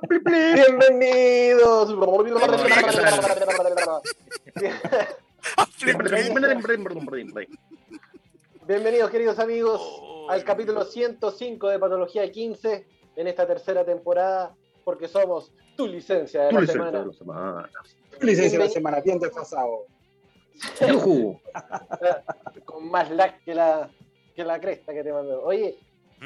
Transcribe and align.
Bienvenidos. 0.00 1.92
Bienvenidos, 8.66 9.10
queridos 9.10 9.38
amigos, 9.38 10.02
al 10.30 10.44
capítulo 10.44 10.84
105 10.84 11.68
de 11.68 11.78
Patología 11.78 12.30
15 12.30 12.86
en 13.16 13.26
esta 13.26 13.46
tercera 13.46 13.84
temporada, 13.84 14.54
porque 14.84 15.08
somos 15.08 15.52
tu 15.76 15.86
licencia 15.86 16.44
de 16.44 16.48
Tu 16.48 16.54
la 16.54 16.60
licencia 16.62 16.84
semana. 16.84 17.00
de 17.00 17.06
la 17.06 17.12
semana. 17.12 17.70
Licencia 18.20 18.58
de 18.58 18.64
la 18.64 18.70
semana, 18.70 19.00
bien 19.00 19.18
desfasado. 19.18 19.86
Con 22.64 22.90
más 22.90 23.10
lag 23.10 23.42
que 23.44 23.54
la, 23.54 23.90
que 24.34 24.44
la 24.44 24.58
cresta 24.60 24.94
que 24.94 25.02
te 25.02 25.12
mandó. 25.12 25.42
Oye. 25.42 25.78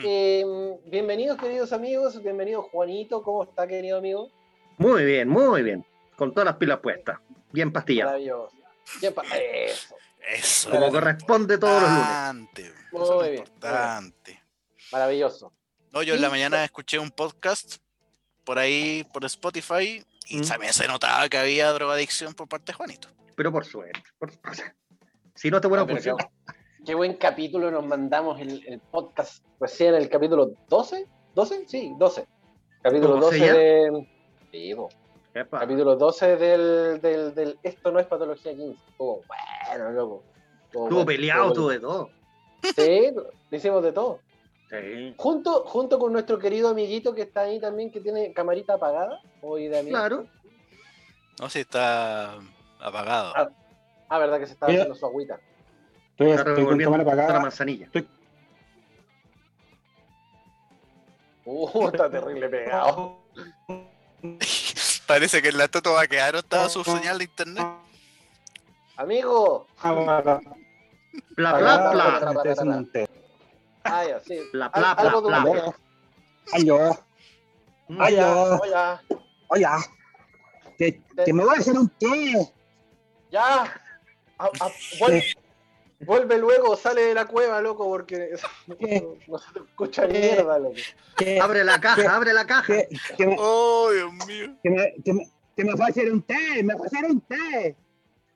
Eh, 0.04 0.44
bienvenidos, 0.86 1.38
queridos 1.38 1.72
amigos. 1.72 2.22
Bienvenido, 2.22 2.62
Juanito. 2.62 3.22
¿Cómo 3.22 3.44
está, 3.44 3.66
querido 3.66 3.98
amigo? 3.98 4.30
Muy 4.78 5.04
bien, 5.04 5.28
muy 5.28 5.62
bien. 5.62 5.84
Con 6.16 6.32
todas 6.32 6.44
las 6.46 6.56
pilas 6.56 6.80
puestas. 6.80 7.18
Bien 7.52 7.72
pastillado. 7.72 8.10
Maravilloso. 8.10 8.52
Bien 9.00 9.14
pa- 9.14 9.22
Eso. 9.36 9.96
Eso. 10.34 10.70
Como 10.70 10.90
corresponde 10.90 11.58
todos 11.58 11.80
los 11.82 11.90
lunes. 11.90 12.02
Importante. 12.06 12.62
Eso 12.62 13.04
es 13.04 13.10
Muy 13.20 13.28
bien, 13.30 13.44
importante. 13.44 14.42
Maravilloso. 14.92 15.52
No, 15.92 16.02
yo 16.02 16.14
en 16.14 16.20
la 16.20 16.30
mañana 16.30 16.64
escuché 16.64 16.98
un 16.98 17.10
podcast 17.10 17.76
por 18.44 18.58
ahí, 18.58 19.04
por 19.12 19.24
Spotify, 19.24 20.04
y 20.28 20.38
Mm. 20.38 20.42
también 20.48 20.72
se 20.72 20.86
notaba 20.88 21.28
que 21.28 21.38
había 21.38 21.70
drogadicción 21.72 22.34
por 22.34 22.48
parte 22.48 22.72
de 22.72 22.76
Juanito. 22.76 23.08
Pero 23.34 23.52
por 23.52 23.64
suerte. 23.64 24.02
por- 24.18 24.32
Si 25.34 25.50
no 25.50 25.60
te 25.60 25.68
buena 25.68 25.84
Ah, 25.84 25.86
función. 25.88 26.16
Qué, 26.86 26.94
buen 26.94 27.14
capítulo 27.14 27.70
nos 27.70 27.84
mandamos 27.84 28.40
el, 28.40 28.64
el 28.66 28.78
podcast 28.78 29.44
recién, 29.60 29.94
el 29.94 30.08
capítulo 30.08 30.52
12. 30.68 31.06
¿12? 31.34 31.64
Sí, 31.66 31.92
12. 31.98 32.26
Capítulo 32.82 33.16
12 33.16 33.38
12 33.38 33.38
ya? 33.38 33.54
de. 33.54 34.08
Sí. 34.52 34.74
Capítulo 35.50 35.96
12 35.96 36.36
del, 36.36 37.00
del, 37.02 37.34
del 37.34 37.58
Esto 37.62 37.90
no 37.90 37.98
es 37.98 38.06
patología 38.06 38.54
15. 38.54 38.80
Estuvo 38.88 39.22
bueno, 39.26 39.90
loco. 39.90 40.22
Estuvo 40.66 40.88
bueno, 40.88 41.04
peleado, 41.04 41.48
estuvo 41.48 41.68
de 41.68 41.80
todo. 41.80 42.10
Sí, 42.74 43.10
lo 43.14 43.56
hicimos 43.56 43.82
de 43.82 43.92
todo. 43.92 44.20
Sí. 44.70 45.14
Junto, 45.16 45.64
junto 45.66 45.98
con 45.98 46.12
nuestro 46.12 46.38
querido 46.38 46.68
amiguito 46.68 47.14
que 47.14 47.22
está 47.22 47.42
ahí 47.42 47.60
también, 47.60 47.90
que 47.90 48.00
tiene 48.00 48.32
camarita 48.32 48.74
apagada. 48.74 49.20
Hoy 49.42 49.68
de 49.68 49.80
amigo. 49.80 49.96
Claro. 49.96 50.26
No 51.38 51.48
sé 51.48 51.58
si 51.58 51.60
está 51.60 52.38
apagado. 52.80 53.32
Ah. 53.36 53.50
Ah, 54.08 54.18
verdad 54.18 54.38
que 54.38 54.46
se 54.46 54.52
estaba 54.52 54.70
Mira. 54.70 54.82
haciendo 54.82 54.98
su 54.98 55.06
agüita. 55.06 55.40
Estoy, 56.18 56.30
estoy 56.32 56.64
con 56.64 56.78
cámara 56.78 57.04
toda 57.04 57.14
la 57.16 57.22
apagada. 57.22 57.40
manzanilla. 57.40 57.88
Uh, 61.44 61.88
está 61.88 62.10
terrible 62.10 62.48
pegado. 62.50 63.18
Parece 65.06 65.40
que 65.42 65.48
en 65.50 65.58
la 65.58 65.68
Toto 65.68 65.92
va 65.92 66.02
a 66.02 66.06
quedar 66.08 66.34
estaba 66.36 66.68
su 66.68 66.82
señal 66.82 67.18
de 67.18 67.24
internet. 67.24 67.66
Amigo. 68.96 69.66
Apagada. 69.78 70.40
Bla, 71.36 71.50
Apagada, 71.50 71.90
bla, 71.92 72.04
porque 72.04 72.18
bla. 72.18 72.30
me 72.32 72.36
estoy 72.36 72.50
haciendo 72.52 72.76
un 72.78 72.92
té. 72.92 73.08
Ah, 73.84 74.04
ya, 74.04 74.20
sí. 74.20 74.38
Bla, 74.52 74.66
Al- 74.66 74.80
bla, 74.82 74.92
algo 74.92 75.22
bla, 75.22 75.40
de 75.40 75.44
un 75.50 75.52
bla. 75.52 75.62
té. 75.62 75.74
Aló. 76.52 76.76
Aló. 76.82 76.98
Mm. 77.88 78.00
Ay, 78.02 78.14
Hola, 78.14 78.20
ya. 78.26 78.34
hola. 78.34 79.02
Hola. 79.48 79.78
Que, 80.78 81.00
me 81.32 81.44
voy 81.44 81.54
a 81.56 81.58
hacer 81.60 81.78
un 81.78 81.88
té. 81.90 82.52
Ya. 83.30 83.62
A- 84.38 84.44
a- 84.46 84.70
vuel- 84.98 85.36
vuelve 86.00 86.38
luego, 86.38 86.76
sale 86.76 87.02
de 87.02 87.14
la 87.14 87.26
cueva, 87.26 87.60
loco, 87.60 87.84
porque 87.84 88.30
no 89.28 89.38
se 89.38 89.52
te 89.52 89.58
escucha 89.60 90.06
mierda, 90.06 90.58
loco. 90.58 90.74
Abre 91.40 91.64
la 91.64 91.80
caja, 91.80 92.14
abre 92.14 92.32
la 92.32 92.46
caja. 92.46 92.74
me, 93.18 93.36
Oh, 93.38 93.90
Dios 93.92 94.12
mío. 94.26 94.56
que, 94.62 94.70
me, 94.70 94.94
que, 95.04 95.12
me, 95.12 95.30
que 95.56 95.64
me 95.64 95.72
voy 95.72 95.82
a 95.82 95.86
hacer 95.86 96.12
un 96.12 96.22
té. 96.22 96.62
Me 96.62 96.74
voy 96.74 96.84
a 96.84 96.86
hacer 96.86 97.04
un 97.10 97.20
té. 97.22 97.76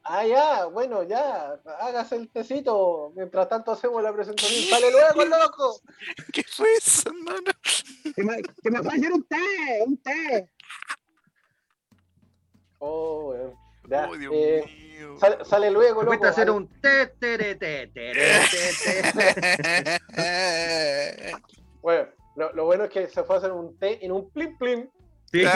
Ah, 0.02 0.24
ya, 0.26 0.64
bueno, 0.64 1.02
ya. 1.02 1.60
Hágase 1.80 2.16
el 2.16 2.28
tecito. 2.30 3.12
Mientras 3.14 3.48
tanto 3.48 3.72
hacemos 3.72 4.02
la 4.02 4.12
presentación. 4.12 4.64
Sale 4.64 4.90
luego, 4.90 5.24
loco. 5.24 5.80
¿Qué 6.32 6.42
fue 6.42 6.72
eso, 6.74 7.10
hermano? 7.10 7.50
Que 8.16 8.24
me, 8.24 8.42
que 8.42 8.70
me 8.70 8.78
a 8.78 8.80
hacer 8.80 9.12
un 9.12 9.22
té. 9.24 9.36
Un 9.86 9.96
té. 9.98 10.48
Oh, 12.78 13.28
weón. 13.28 13.54
Ya, 13.88 14.08
Oh, 14.08 14.16
Dios 14.16 14.32
eh, 14.34 14.64
mío. 14.66 14.89
Sale, 15.18 15.44
sale 15.44 15.70
luego, 15.70 16.00
Me 16.00 16.04
loco. 16.06 16.18
cuesta 16.18 16.28
hacer 16.28 16.50
un 16.50 16.68
te, 16.80 17.06
tere, 17.18 17.54
te, 17.56 17.86
tere, 17.88 18.40
te, 18.50 19.02
te. 20.12 21.32
Bueno, 21.82 22.08
lo, 22.36 22.52
lo 22.52 22.64
bueno 22.66 22.84
es 22.84 22.90
que 22.90 23.08
se 23.08 23.24
fue 23.24 23.36
a 23.36 23.38
hacer 23.38 23.52
un 23.52 23.78
té 23.78 24.04
en 24.04 24.12
un 24.12 24.30
plim 24.30 24.56
plim. 24.58 24.88
Sí. 25.32 25.44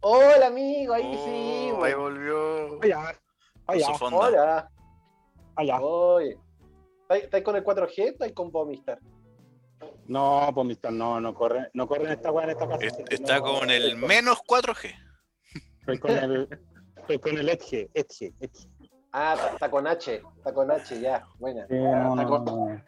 Hola, 0.00 0.46
amigo, 0.48 0.94
ahí 0.94 1.14
Oh, 1.16 1.24
sí. 1.24 1.30
ahí 1.30 1.72
weón. 1.72 2.00
volvió. 2.00 2.78
Hola. 2.78 3.16
Hola. 3.66 3.86
Hola. 4.10 4.70
Hola. 5.56 5.80
Oye. 5.80 6.38
¿Estáis 7.08 7.44
con 7.44 7.56
el 7.56 7.64
4G? 7.64 7.92
¿Estáis 8.12 8.32
con 8.32 8.50
Vomistar? 8.50 8.98
No, 10.06 10.50
pues 10.54 10.66
mister, 10.66 10.92
no, 10.92 11.20
no 11.20 11.34
corre, 11.34 11.70
no 11.74 11.86
corre 11.86 12.04
en 12.06 12.12
esta 12.12 12.30
weá 12.32 12.44
en 12.44 12.50
esta 12.50 12.66
casa. 12.68 12.84
Es- 12.84 12.98
Está 13.10 13.36
No, 13.38 13.44
con 13.44 13.70
el 13.70 13.96
menos 13.96 14.38
4G. 14.46 14.94
Estoy 15.82 15.98
con 15.98 16.10
el, 16.12 16.48
estoy 16.96 17.18
con 17.18 17.38
el 17.38 17.48
Edge, 17.48 17.90
Edge, 17.94 18.32
Edge. 18.40 18.68
Ah, 19.12 19.36
está, 19.52 19.70
con 19.70 19.86
H. 19.86 20.22
Está 20.38 20.54
con 20.54 20.70
H, 20.70 21.00
ya. 21.00 21.26
Buena. 21.38 21.66
Sí, 21.66 21.74
no, 21.74 22.14
está, 22.14 22.26
con- 22.26 22.44
no. 22.44 22.80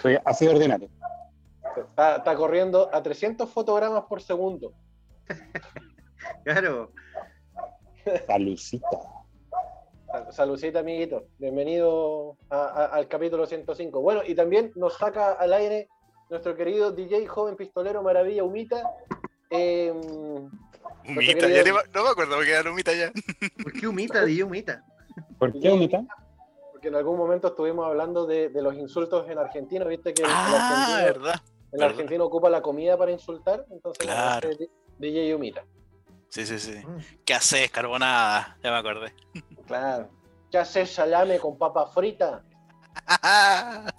Soy 0.00 0.16
así 0.24 0.46
de 0.46 0.52
ordinario. 0.54 0.88
está- 1.76 2.16
está 2.16 2.34
corriendo 2.36 2.88
a 2.94 3.02
300 3.02 3.50
fotogramas 3.50 4.04
por 4.04 4.22
segundo. 4.22 4.72
Claro. 6.44 6.90
Salucita. 8.26 8.86
Sal- 10.10 10.32
Saludcita, 10.32 10.78
amiguito. 10.80 11.26
Bienvenido 11.38 12.36
a- 12.50 12.56
a- 12.66 12.84
al 12.86 13.06
capítulo 13.08 13.46
105. 13.46 14.00
Bueno, 14.00 14.22
y 14.26 14.34
también 14.34 14.72
nos 14.76 14.94
saca 14.96 15.32
al 15.32 15.52
aire 15.52 15.88
nuestro 16.30 16.56
querido 16.56 16.90
DJ 16.92 17.26
joven 17.26 17.54
pistolero 17.56 18.02
Maravilla 18.02 18.42
Humita. 18.44 18.92
Eh, 19.50 19.92
Humita, 21.08 21.48
ya 21.48 21.62
ni 21.62 21.72
ma- 21.72 21.82
no 21.94 22.02
me 22.04 22.10
acuerdo 22.10 22.36
porque 22.36 22.52
era 22.52 22.70
Humita 22.70 22.92
ya. 22.94 23.12
¿Por 23.62 23.72
qué 23.72 23.86
humita, 23.86 24.24
DJ 24.24 24.44
humita? 24.44 24.82
¿Por 25.38 25.52
qué, 25.58 25.70
Unita? 25.70 26.02
porque 26.72 26.88
en 26.88 26.94
algún 26.94 27.16
momento 27.16 27.48
estuvimos 27.48 27.86
hablando 27.86 28.26
de, 28.26 28.50
de 28.50 28.60
los 28.62 28.74
insultos 28.74 29.28
en 29.30 29.38
argentino, 29.38 29.86
viste 29.86 30.12
que 30.12 30.22
el 30.22 30.28
Ah, 30.30 30.46
argentino, 30.68 30.96
verdad. 31.06 31.40
el 31.72 31.78
verdad. 31.80 31.88
argentino 31.90 32.24
ocupa 32.26 32.50
la 32.50 32.60
comida 32.60 32.96
para 32.98 33.10
insultar, 33.12 33.64
entonces 33.70 34.04
Claro. 34.04 34.50
DJ 34.98 35.34
Humita. 35.34 35.64
Sí, 36.28 36.44
sí, 36.44 36.58
sí. 36.58 36.72
Mm. 36.86 36.98
¿Qué 37.24 37.32
haces, 37.34 37.70
carbonada? 37.70 38.58
Ya 38.62 38.70
me 38.72 38.76
acordé. 38.76 39.14
Claro. 39.66 40.10
¿Qué 40.50 40.58
haces 40.58 40.92
salame 40.92 41.38
con 41.38 41.56
papa 41.56 41.86
frita? 41.86 42.42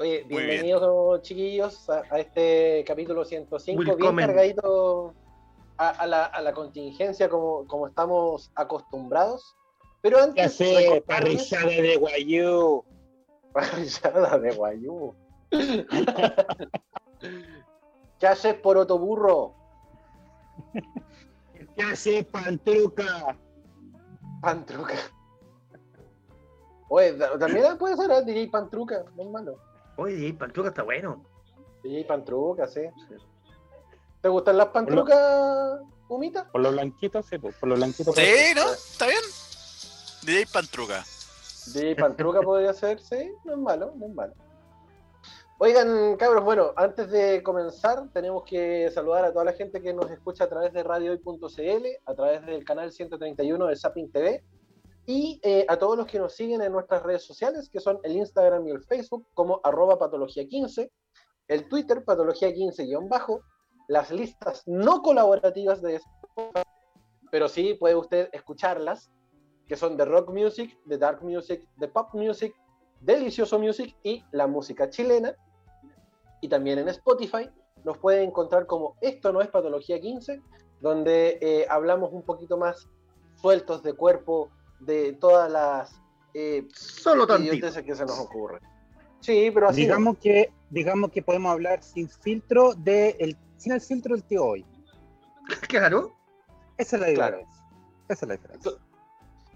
Oye, 0.00 0.24
Muy 0.30 0.44
bien. 0.44 0.62
bienvenidos 0.62 1.20
chiquillos 1.22 1.88
a, 1.90 2.02
a 2.10 2.18
este 2.20 2.82
capítulo 2.86 3.22
105, 3.24 3.96
bien 3.96 4.16
cargadito 4.16 5.12
a, 5.76 5.90
a 5.90 6.06
la, 6.06 6.24
a 6.24 6.40
la 6.40 6.54
contingencia 6.54 7.28
como, 7.28 7.66
como 7.66 7.86
estamos 7.86 8.50
acostumbrados. 8.54 9.54
Pero 10.00 10.16
¿Qué 10.16 10.22
antes, 10.22 10.46
hace 10.46 10.64
recordarles- 10.74 11.04
parrillada 11.50 11.66
de 11.82 11.96
guayú? 11.98 12.82
Parrillada 13.52 14.38
de 14.38 14.50
guayú. 14.54 15.14
¿Qué 18.18 18.26
haces 18.26 18.54
por 18.54 18.78
otoburro? 18.78 19.52
¿Qué 21.76 21.82
hace 21.82 22.24
pantruca? 22.24 23.36
Pantruca. 24.40 24.94
Oye, 26.88 27.12
ta- 27.12 27.38
también 27.38 27.76
puede 27.76 27.96
ser 27.98 28.10
¿eh? 28.10 28.22
DJ 28.24 28.48
Pantruca, 28.48 29.04
no 29.14 29.22
es 29.24 29.28
malo. 29.28 29.56
Oye, 30.00 30.16
DJ 30.16 30.32
Pantruca 30.32 30.70
está 30.70 30.82
bueno. 30.82 31.22
DJ 31.82 32.06
Pantruca, 32.06 32.66
sí. 32.66 32.80
¿Te 34.22 34.30
gustan 34.30 34.56
las 34.56 34.68
pantrucas, 34.68 35.80
Humita? 36.08 36.50
Por 36.50 36.62
los 36.62 36.72
blanquitos, 36.72 37.26
sí, 37.26 37.36
pues, 37.36 37.54
por 37.56 37.68
los 37.68 37.78
blanquitos. 37.78 38.14
Sí, 38.14 38.54
¿no? 38.56 38.72
¿Está 38.72 39.06
bien? 39.06 39.20
DJ 40.22 40.46
Pantruca. 40.50 41.04
DJ 41.74 41.96
Pantruca 41.96 42.40
podría 42.44 42.72
ser, 42.72 42.98
sí, 42.98 43.30
no 43.44 43.52
es 43.52 43.58
malo, 43.58 43.92
no 43.96 44.06
es 44.06 44.14
malo. 44.14 44.32
Oigan, 45.58 46.16
cabros, 46.16 46.44
bueno, 46.44 46.72
antes 46.76 47.10
de 47.10 47.42
comenzar, 47.42 48.08
tenemos 48.14 48.44
que 48.44 48.90
saludar 48.94 49.26
a 49.26 49.32
toda 49.34 49.44
la 49.44 49.52
gente 49.52 49.82
que 49.82 49.92
nos 49.92 50.10
escucha 50.10 50.44
a 50.44 50.48
través 50.48 50.72
de 50.72 50.82
radiohoy.cl, 50.82 51.86
a 52.06 52.14
través 52.14 52.46
del 52.46 52.64
canal 52.64 52.90
131 52.90 53.66
de 53.66 53.76
Zapping 53.76 54.10
TV, 54.10 54.42
y 55.06 55.40
eh, 55.42 55.64
a 55.68 55.78
todos 55.78 55.96
los 55.96 56.06
que 56.06 56.18
nos 56.18 56.34
siguen 56.34 56.62
en 56.62 56.72
nuestras 56.72 57.02
redes 57.02 57.24
sociales, 57.24 57.68
que 57.68 57.80
son 57.80 57.98
el 58.02 58.16
Instagram 58.16 58.66
y 58.66 58.70
el 58.70 58.82
Facebook, 58.82 59.26
como 59.34 59.60
arroba 59.64 59.98
patología15, 59.98 60.90
el 61.48 61.68
Twitter, 61.68 62.04
patología15-bajo, 62.04 63.42
las 63.88 64.10
listas 64.12 64.62
no 64.66 65.02
colaborativas 65.02 65.82
de 65.82 65.96
Spotify, 65.96 66.62
pero 67.30 67.48
sí 67.48 67.74
puede 67.74 67.96
usted 67.96 68.28
escucharlas, 68.32 69.10
que 69.66 69.76
son 69.76 69.96
de 69.96 70.04
rock 70.04 70.30
music, 70.30 70.78
de 70.84 70.98
dark 70.98 71.22
music, 71.22 71.66
de 71.76 71.88
pop 71.88 72.14
music, 72.14 72.54
delicioso 73.00 73.58
music 73.58 73.96
y 74.02 74.24
la 74.32 74.46
música 74.46 74.90
chilena. 74.90 75.34
y 76.40 76.48
también 76.48 76.78
en 76.78 76.88
Spotify. 76.88 77.50
Nos 77.84 77.98
pueden 77.98 78.28
encontrar 78.28 78.66
como 78.66 78.96
Esto 79.00 79.32
no 79.32 79.40
es 79.40 79.48
Patología 79.48 80.00
15, 80.00 80.42
donde 80.80 81.38
eh, 81.40 81.66
hablamos 81.68 82.12
un 82.12 82.22
poquito 82.22 82.56
más 82.56 82.88
sueltos 83.36 83.82
de 83.82 83.94
cuerpo 83.94 84.50
de 84.80 85.12
todas 85.14 85.50
las 85.50 86.00
eh, 86.34 86.66
Solo 86.74 87.26
que 87.26 87.70
se 87.94 88.04
nos 88.04 88.18
ocurren. 88.18 88.60
Sí, 89.20 89.50
pero 89.52 89.68
así. 89.68 89.82
no. 89.82 89.86
Digamos 89.86 90.18
que, 90.18 90.52
digamos 90.70 91.10
que 91.10 91.22
podemos 91.22 91.52
hablar 91.52 91.82
sin 91.82 92.08
filtro 92.08 92.72
de 92.74 93.16
el, 93.18 93.36
sin 93.56 93.72
el 93.72 93.80
filtro 93.80 94.14
del 94.14 94.24
tío 94.24 94.44
hoy. 94.44 94.64
Claro. 95.68 96.14
Esa 96.78 96.96
es 96.96 97.02
la 97.02 97.12
Claro. 97.14 97.36
diferencia. 97.38 97.64
Esa 98.08 98.24
es 98.24 98.28
la 98.28 98.36
diferencia. 98.36 98.72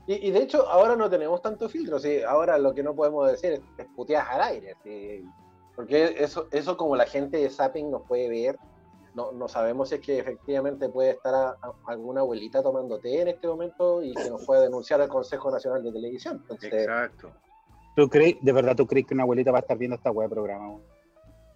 Y, 0.06 0.28
y 0.28 0.30
de 0.32 0.42
hecho, 0.42 0.68
ahora 0.68 0.96
no 0.96 1.08
tenemos 1.08 1.40
tanto 1.40 1.68
filtro. 1.68 1.98
¿sí? 1.98 2.22
Ahora 2.22 2.58
lo 2.58 2.74
que 2.74 2.82
no 2.82 2.94
podemos 2.94 3.30
decir 3.30 3.52
es, 3.52 3.60
es 3.78 3.86
puteadas 3.96 4.28
al 4.30 4.42
aire. 4.42 4.76
¿sí? 4.82 5.24
Porque 5.74 6.16
eso, 6.18 6.48
eso, 6.50 6.76
como 6.76 6.96
la 6.96 7.06
gente 7.06 7.38
de 7.38 7.48
Zapping 7.48 7.90
nos 7.90 8.02
puede 8.02 8.28
ver, 8.28 8.58
no, 9.14 9.32
no 9.32 9.48
sabemos 9.48 9.88
si 9.88 9.94
es 9.96 10.00
que 10.00 10.18
efectivamente 10.18 10.88
puede 10.88 11.10
estar 11.10 11.34
a- 11.34 11.48
a- 11.62 11.74
alguna 11.86 12.20
abuelita 12.22 12.62
tomando 12.62 12.98
té 12.98 13.22
en 13.22 13.28
este 13.28 13.46
momento 13.46 14.02
y 14.02 14.12
que 14.14 14.28
nos 14.30 14.44
puede 14.44 14.62
denunciar 14.62 15.00
al 15.00 15.08
Consejo 15.08 15.50
Nacional 15.50 15.82
de 15.82 15.92
Televisión. 15.92 16.38
Entonces, 16.42 16.72
Exacto. 16.72 17.32
¿Tú 17.96 18.08
crees, 18.08 18.36
de 18.42 18.52
verdad 18.52 18.74
tú 18.74 18.86
crees 18.86 19.06
que 19.06 19.14
una 19.14 19.22
abuelita 19.22 19.52
va 19.52 19.58
a 19.58 19.60
estar 19.60 19.78
viendo 19.78 19.96
esta 19.96 20.10
web 20.10 20.28
programa? 20.28 20.68
weón? 20.68 20.82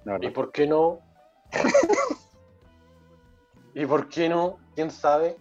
De 0.04 0.12
verdad. 0.12 0.28
¿y 0.28 0.30
por 0.30 0.52
qué 0.52 0.66
no? 0.68 1.00
¿Y 3.74 3.86
por 3.86 4.08
qué 4.08 4.28
no? 4.28 4.58
¿Quién 4.74 4.90
sabe? 4.90 5.36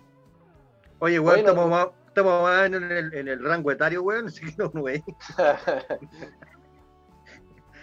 Oye, 1.00 1.20
weón, 1.20 1.44
Bueno. 1.44 1.50
estamos 1.50 1.70
más, 1.70 1.88
estamos 2.08 2.42
más 2.42 2.66
en, 2.66 2.74
el, 2.76 3.14
en 3.14 3.28
el 3.28 3.44
rango 3.44 3.72
etario, 3.72 4.02
weón, 4.04 4.28
así 4.28 4.42
que 4.46 4.54
no, 4.58 4.70
güey. 4.72 5.04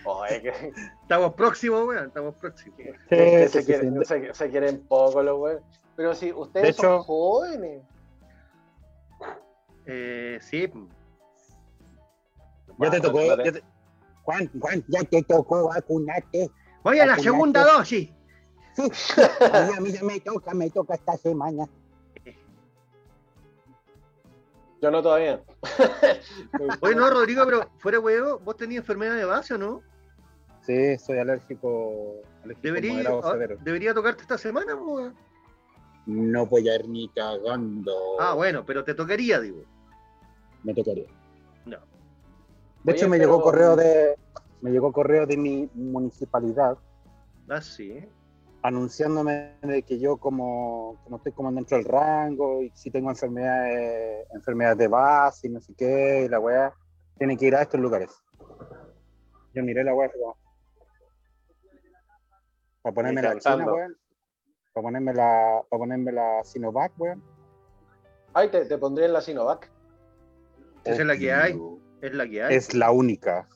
Oye, 0.04 0.42
que- 0.42 0.72
Estamos 1.02 1.34
próximos, 1.34 1.86
weón, 1.86 2.06
estamos 2.08 2.34
próximos. 2.36 2.78
Sí, 2.78 3.16
se, 3.16 3.48
sí, 3.48 3.64
quieren, 3.64 3.98
sí. 4.00 4.04
se- 4.04 4.34
se 4.34 4.50
quieren 4.50 4.86
poco 4.86 5.22
los 5.22 5.38
güeyes. 5.38 5.62
Pero 5.96 6.14
si 6.14 6.32
ustedes 6.32 6.66
De 6.68 6.72
son 6.74 6.86
hecho- 6.94 7.02
jóvenes. 7.04 7.82
Eh, 9.86 10.38
sí, 10.40 10.70
Ya 12.78 12.90
te 12.90 13.00
tocó. 13.00 13.20
ya 13.22 13.36
te- 13.52 13.62
Juan, 14.22 14.50
Juan, 14.58 14.84
ya 14.88 15.02
te 15.04 15.22
tocó 15.22 15.68
vacunarte. 15.68 16.50
Voy 16.82 16.98
a 16.98 17.06
la 17.06 17.16
segunda 17.18 17.62
dosis. 17.64 18.10
Sí. 18.74 18.82
A 19.52 19.60
mí, 19.66 19.74
a 19.76 19.80
mí 19.80 19.92
ya 19.92 20.02
me 20.02 20.18
toca, 20.20 20.52
me 20.54 20.68
toca 20.70 20.94
esta 20.94 21.16
semana. 21.16 21.66
Yo 24.82 24.90
no 24.90 25.02
todavía. 25.02 25.42
Oye, 26.80 26.94
no, 26.94 27.08
Rodrigo, 27.08 27.44
pero 27.46 27.70
fuera 27.78 28.00
huevo, 28.00 28.38
¿vos 28.40 28.56
tenías 28.56 28.80
enfermedad 28.80 29.14
de 29.16 29.24
base 29.24 29.54
o 29.54 29.58
no? 29.58 29.82
Sí, 30.66 30.98
soy 30.98 31.18
alérgico. 31.18 32.20
alérgico 32.42 32.62
Debería, 32.66 32.92
moderado 32.92 33.20
ah, 33.24 33.32
severo. 33.32 33.56
debería 33.60 33.92
tocarte 33.94 34.22
esta 34.22 34.38
semana, 34.38 34.74
weón. 34.74 35.14
No 36.06 36.46
voy 36.46 36.68
a 36.68 36.76
ir 36.76 36.88
ni 36.88 37.08
cagando. 37.10 37.92
Ah, 38.20 38.34
bueno, 38.34 38.64
pero 38.64 38.84
te 38.84 38.94
tocaría, 38.94 39.40
digo. 39.40 39.62
Me 40.62 40.74
tocaría. 40.74 41.06
No. 41.66 41.78
De 42.82 42.92
Oye, 42.92 42.96
hecho, 42.96 43.08
me 43.08 43.18
pero- 43.18 43.30
llegó 43.30 43.42
correo 43.42 43.76
de 43.76 44.14
me 44.60 44.70
llegó 44.70 44.92
correo 44.92 45.26
de 45.26 45.36
mi 45.36 45.68
municipalidad 45.74 46.78
Ah, 47.50 47.60
sí. 47.60 47.98
anunciándome 48.62 49.56
de 49.60 49.82
que 49.82 49.98
yo 49.98 50.16
como, 50.16 50.98
como 51.04 51.18
estoy 51.18 51.32
como 51.32 51.52
dentro 51.52 51.76
del 51.76 51.86
rango 51.86 52.62
y 52.62 52.70
si 52.74 52.90
tengo 52.90 53.10
enfermedades 53.10 54.26
enfermedades 54.32 54.78
de 54.78 54.88
base 54.88 55.48
y 55.48 55.50
no 55.50 55.60
sé 55.60 55.74
qué 55.76 56.22
y 56.24 56.28
la 56.28 56.40
weá 56.40 56.72
tiene 57.18 57.36
que 57.36 57.44
ir 57.46 57.54
a 57.54 57.60
estos 57.62 57.78
lugares. 57.78 58.10
Yo 59.52 59.62
miré 59.62 59.84
la 59.84 59.94
weá 59.94 60.10
como, 60.10 60.34
para 62.84 62.94
ponerme 62.94 63.22
la 63.22 63.38
china, 63.38 63.64
weón. 63.64 63.96
Para 64.74 64.82
ponerme 64.84 65.14
la 65.14 65.62
para 65.70 65.78
ponerme 65.78 66.12
la 66.12 66.44
Sinovac, 66.44 66.92
weón. 66.98 67.22
Ay, 68.34 68.50
te, 68.50 68.66
te 68.66 68.76
pondré 68.76 69.06
en 69.06 69.14
la 69.14 69.22
Sinovac. 69.22 69.70
Esa 70.84 71.00
es 71.00 71.06
la 71.06 71.16
que 71.16 71.32
hay. 71.32 71.58
Es 72.02 72.14
la 72.14 72.28
que 72.28 72.42
hay. 72.42 72.54
Es 72.54 72.74
la 72.74 72.90
única. 72.90 73.48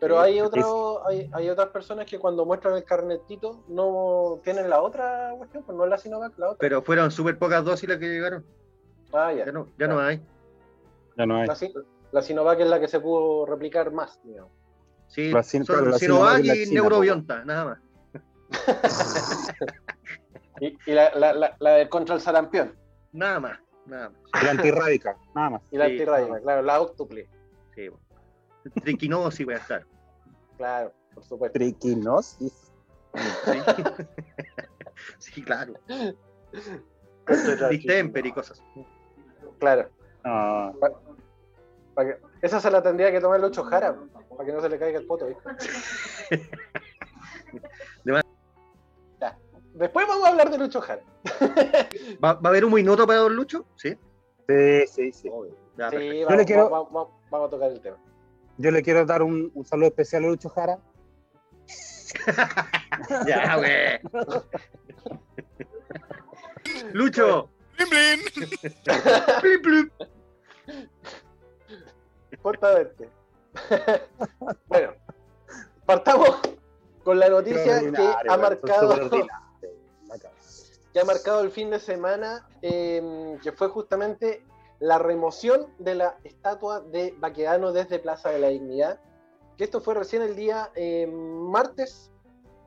Pero 0.00 0.20
hay, 0.20 0.40
otro, 0.40 1.04
hay, 1.08 1.28
hay 1.32 1.50
otras 1.50 1.70
personas 1.70 2.06
que 2.06 2.20
cuando 2.20 2.44
muestran 2.46 2.74
el 2.74 2.84
carnetito 2.84 3.64
no 3.66 4.38
tienen 4.44 4.70
la 4.70 4.80
otra 4.80 5.34
cuestión, 5.36 5.64
pues 5.64 5.76
no 5.76 5.82
es 5.82 5.90
la 5.90 5.98
Sinovac, 5.98 6.38
la 6.38 6.50
otra. 6.50 6.58
Pero 6.60 6.82
fueron 6.82 7.10
súper 7.10 7.36
pocas 7.36 7.64
dosis 7.64 7.88
las 7.88 7.98
que 7.98 8.06
llegaron. 8.06 8.46
ah, 9.12 9.32
ya. 9.32 9.46
Ya 9.46 9.50
no, 9.50 9.66
ya 9.76 9.88
no 9.88 9.98
hay. 9.98 10.22
Ya 11.16 11.26
no 11.26 11.38
hay. 11.38 11.48
La, 11.48 11.56
la 12.12 12.22
Sinovac 12.22 12.60
es 12.60 12.68
la 12.68 12.78
que 12.78 12.86
se 12.86 13.00
pudo 13.00 13.44
replicar 13.46 13.90
más, 13.90 14.20
digamos. 14.22 14.52
Sí, 15.08 15.32
La 15.32 15.42
Sin- 15.42 15.64
son 15.64 15.74
claro, 15.74 15.90
la 15.90 15.98
Sinovac 15.98 16.44
y 16.44 16.64
china, 16.66 16.80
Neurobionta, 16.80 17.44
nada 17.44 17.64
más. 17.64 17.78
Y, 20.60 20.76
y 20.86 20.92
la, 20.92 21.10
la, 21.14 21.32
la, 21.34 21.56
la 21.60 21.70
del 21.74 21.88
contra 21.88 22.16
el 22.16 22.20
sarampión. 22.20 22.76
Nada 23.12 23.38
más, 23.38 23.60
nada 23.86 24.10
más. 24.10 24.18
Y 24.42 24.44
la 24.44 24.50
antirrábica, 24.50 25.16
nada 25.32 25.50
más. 25.50 25.62
Y 25.70 25.76
la 25.76 25.84
Sí, 25.86 25.92
antirrábica, 25.92 26.40
claro, 26.40 26.62
la 26.62 26.80
octuple. 26.80 27.28
Sí, 27.76 27.88
bueno. 27.88 28.04
Triquinosis 28.82 29.46
voy 29.46 29.54
a 29.54 29.58
estar. 29.58 29.86
Claro, 30.56 30.92
por 31.14 31.22
supuesto. 31.22 31.56
Triquinosis. 31.56 32.72
Sí, 33.44 33.62
Sí, 35.18 35.42
claro. 35.44 35.74
Distemper 37.70 38.26
y 38.26 38.32
cosas. 38.32 38.60
Claro. 39.60 39.88
Ah, 40.24 40.72
para 41.94 42.14
que- 42.16 42.20
esa 42.42 42.58
se 42.58 42.68
la 42.70 42.82
tendría 42.82 43.12
que 43.12 43.20
tomar 43.20 43.38
Lucho 43.38 43.62
Jara, 43.62 43.96
para 44.30 44.44
que 44.44 44.52
no 44.52 44.60
se 44.60 44.68
le 44.68 44.76
caiga 44.76 44.98
el 44.98 45.06
poto. 45.06 45.26
¿viste? 45.28 46.50
Después 49.78 50.06
vamos 50.08 50.24
a 50.26 50.30
hablar 50.30 50.50
de 50.50 50.58
Lucho 50.58 50.80
Jara. 50.80 51.02
¿Va, 52.24 52.34
va 52.34 52.40
a 52.44 52.48
haber 52.48 52.64
un 52.64 52.72
minuto 52.74 53.06
para 53.06 53.20
Don 53.20 53.34
Lucho? 53.36 53.64
Sí. 53.76 53.96
sí, 54.48 54.86
sí, 54.86 55.12
sí. 55.12 55.30
Ya, 55.76 55.90
Sí, 55.90 56.24
vamos, 56.24 56.36
le 56.38 56.44
quiero- 56.44 56.68
vamos- 56.68 56.92
vamos- 56.92 57.10
vamos 57.30 57.46
a 57.46 57.50
tocar 57.50 57.70
el 57.70 57.80
tema. 57.80 57.96
Yo 58.56 58.70
le 58.72 58.82
quiero 58.82 59.04
dar 59.06 59.22
un, 59.22 59.52
un 59.54 59.64
saludo 59.64 59.88
especial 59.88 60.24
a 60.24 60.28
Lucho 60.28 60.48
Jara. 60.48 60.78
Ya, 63.28 63.56
güey. 63.56 64.00
Lucho. 66.92 67.48
Blin, 67.76 67.88
blin. 67.90 68.20
Plip, 69.40 69.62
plip. 69.62 69.92
Porta 72.42 72.74
verte. 72.74 73.08
bueno, 74.66 74.92
partamos 75.86 76.40
con 77.04 77.18
la 77.20 77.28
noticia 77.28 77.80
que 77.92 78.14
ha 78.28 78.36
marcado 78.36 79.08
que 80.92 81.00
ha 81.00 81.04
marcado 81.04 81.40
el 81.40 81.50
fin 81.50 81.70
de 81.70 81.78
semana, 81.80 82.48
eh, 82.62 83.38
que 83.42 83.52
fue 83.52 83.68
justamente 83.68 84.44
la 84.80 84.98
remoción 84.98 85.66
de 85.78 85.94
la 85.96 86.18
estatua 86.24 86.80
de 86.80 87.14
Baquedano 87.18 87.72
desde 87.72 87.98
Plaza 87.98 88.30
de 88.30 88.38
la 88.38 88.48
Dignidad, 88.48 89.00
que 89.56 89.64
esto 89.64 89.80
fue 89.80 89.94
recién 89.94 90.22
el 90.22 90.36
día 90.36 90.70
eh, 90.74 91.06
martes, 91.06 92.10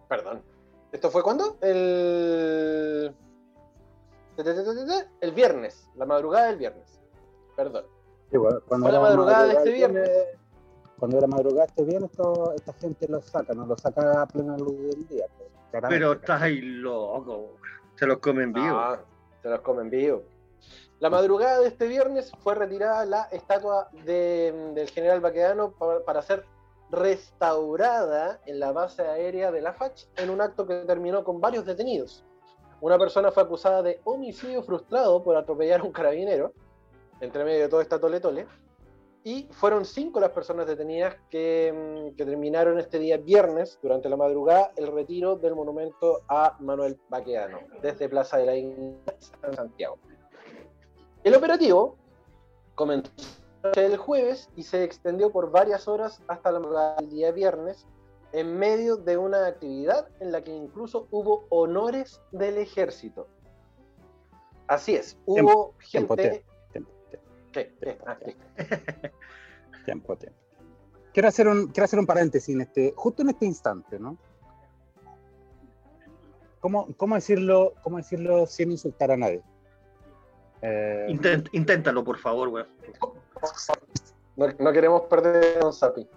perdón, 0.09 0.43
¿esto 0.91 1.09
fue 1.09 1.23
cuándo? 1.23 1.57
El... 1.61 3.15
El 5.21 5.31
viernes, 5.31 5.87
la 5.95 6.05
madrugada 6.05 6.47
del 6.47 6.57
viernes, 6.57 6.99
perdón. 7.55 7.85
Sí, 8.31 8.37
bueno, 8.37 8.59
cuando 8.67 8.85
Fue 8.87 8.91
la 8.93 8.99
era 8.99 9.07
madrugada 9.09 9.45
de 9.47 9.53
este 9.53 9.71
viernes. 9.71 10.09
Cuando 10.97 11.17
era 11.17 11.27
madrugada 11.27 11.65
este 11.65 11.83
viernes, 11.83 12.11
esto- 12.11 12.53
esta 12.55 12.73
gente 12.73 13.07
lo 13.07 13.21
saca, 13.21 13.53
no 13.53 13.65
lo 13.65 13.77
saca 13.77 14.21
a 14.21 14.25
plena 14.27 14.57
luz 14.57 14.77
del 14.79 15.07
día. 15.07 15.25
pues, 15.37 15.83
Pero 15.89 16.13
estás 16.13 16.41
ahí 16.41 16.61
loco. 16.61 17.55
Se 18.01 18.07
los 18.07 18.17
comen 18.17 18.51
vivos. 18.51 18.73
Ah, 18.75 18.99
se 19.43 19.47
los 19.47 19.61
comen 19.61 19.87
vivo. 19.91 20.23
La 20.99 21.11
madrugada 21.11 21.59
de 21.59 21.67
este 21.67 21.85
viernes 21.87 22.31
fue 22.39 22.55
retirada 22.55 23.05
la 23.05 23.23
estatua 23.31 23.89
de- 24.05 24.71
del 24.73 24.89
general 24.89 25.19
Baquedano 25.21 25.69
pa- 25.73 26.03
para 26.03 26.23
ser 26.23 26.43
restaurada 26.89 28.39
en 28.47 28.59
la 28.59 28.71
base 28.71 29.03
aérea 29.03 29.51
de 29.51 29.61
la 29.61 29.73
FACH 29.73 30.05
en 30.17 30.31
un 30.31 30.41
acto 30.41 30.65
que 30.65 30.77
terminó 30.85 31.23
con 31.23 31.39
varios 31.39 31.63
detenidos. 31.63 32.25
Una 32.81 32.97
persona 32.97 33.31
fue 33.31 33.43
acusada 33.43 33.83
de 33.83 34.01
homicidio 34.03 34.63
frustrado 34.63 35.21
por 35.23 35.35
atropellar 35.37 35.81
a 35.81 35.83
un 35.83 35.91
carabinero, 35.91 36.53
entre 37.19 37.43
medio 37.43 37.59
de 37.61 37.69
todo 37.69 37.81
esta 37.81 37.99
tole 37.99 38.19
tole, 38.19 38.47
y 39.23 39.47
fueron 39.51 39.85
cinco 39.85 40.19
las 40.19 40.31
personas 40.31 40.65
detenidas 40.67 41.15
que, 41.29 41.71
mm, 41.73 42.15
que 42.15 42.25
terminaron 42.25 42.79
este 42.79 42.97
día 42.97 43.17
viernes, 43.17 43.77
durante 43.81 44.09
la 44.09 44.17
madrugada, 44.17 44.71
el 44.75 44.91
retiro 44.91 45.35
del 45.35 45.55
monumento 45.55 46.21
a 46.27 46.57
Manuel 46.59 46.99
Baquedano, 47.09 47.59
desde 47.81 48.09
Plaza 48.09 48.37
de 48.37 48.45
la 48.45 48.51
Dignidad 48.53 49.15
en 49.43 49.53
Santiago. 49.53 49.97
El 51.23 51.35
operativo 51.35 51.97
comenzó 52.73 53.11
el 53.75 53.97
jueves 53.97 54.49
y 54.55 54.63
se 54.63 54.83
extendió 54.83 55.31
por 55.31 55.51
varias 55.51 55.87
horas 55.87 56.21
hasta 56.27 56.51
la 56.51 56.59
madrugada 56.59 56.95
del 56.95 57.09
día 57.11 57.31
viernes, 57.31 57.85
en 58.33 58.57
medio 58.57 58.95
de 58.95 59.17
una 59.17 59.45
actividad 59.45 60.07
en 60.19 60.31
la 60.31 60.43
que 60.43 60.51
incluso 60.51 61.07
hubo 61.11 61.45
honores 61.49 62.21
del 62.31 62.57
ejército. 62.57 63.27
Así 64.67 64.95
es, 64.95 65.17
hubo 65.25 65.75
tiempo, 65.91 66.15
gente... 66.15 66.29
Tiempo, 66.29 66.50
tiempo. 67.51 68.03
Ah, 68.05 68.17
tiempo, 69.85 70.15
tiempo. 70.17 70.39
Quiero 71.13 71.27
hacer 71.27 71.47
un, 71.47 71.67
quiero 71.67 71.85
hacer 71.85 71.99
un 71.99 72.05
paréntesis 72.05 72.53
en 72.55 72.61
este, 72.61 72.93
justo 72.95 73.21
en 73.21 73.29
este 73.29 73.45
instante, 73.45 73.99
¿no? 73.99 74.17
¿cómo, 76.61 76.87
cómo 76.95 77.15
decirlo, 77.15 77.73
¿cómo 77.81 77.97
decirlo 77.97 78.45
sin 78.45 78.71
insultar 78.71 79.11
a 79.11 79.17
nadie? 79.17 79.41
Eh, 80.61 81.07
Intent- 81.09 81.49
inténtalo, 81.53 82.03
por 82.03 82.17
favor, 82.19 82.47
weón. 82.49 82.67
No, 84.37 84.47
no 84.59 84.71
queremos 84.71 85.01
perder 85.09 85.57
a 85.57 85.59
Don 85.61 85.73
Sapi. 85.73 86.07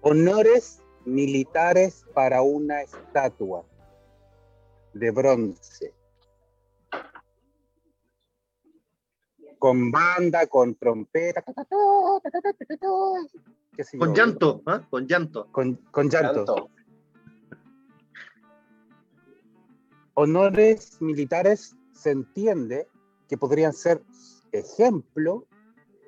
honores 0.00 0.80
militares 1.04 2.04
para 2.14 2.40
una 2.42 2.80
estatua 2.82 3.64
de 4.94 5.10
bronce. 5.10 5.92
con 9.64 9.90
banda, 9.90 10.46
con 10.46 10.74
trompeta, 10.74 11.42
con. 11.42 11.54
Llanto, 14.14 14.62
con 14.90 15.06
llanto, 15.06 15.48
con, 15.50 16.10
llanto. 16.10 16.68
Honores 20.12 21.00
militares 21.00 21.74
se 21.94 22.10
entiende 22.10 22.88
que 23.26 23.38
podrían 23.38 23.72
ser 23.72 24.02
ejemplo 24.52 25.46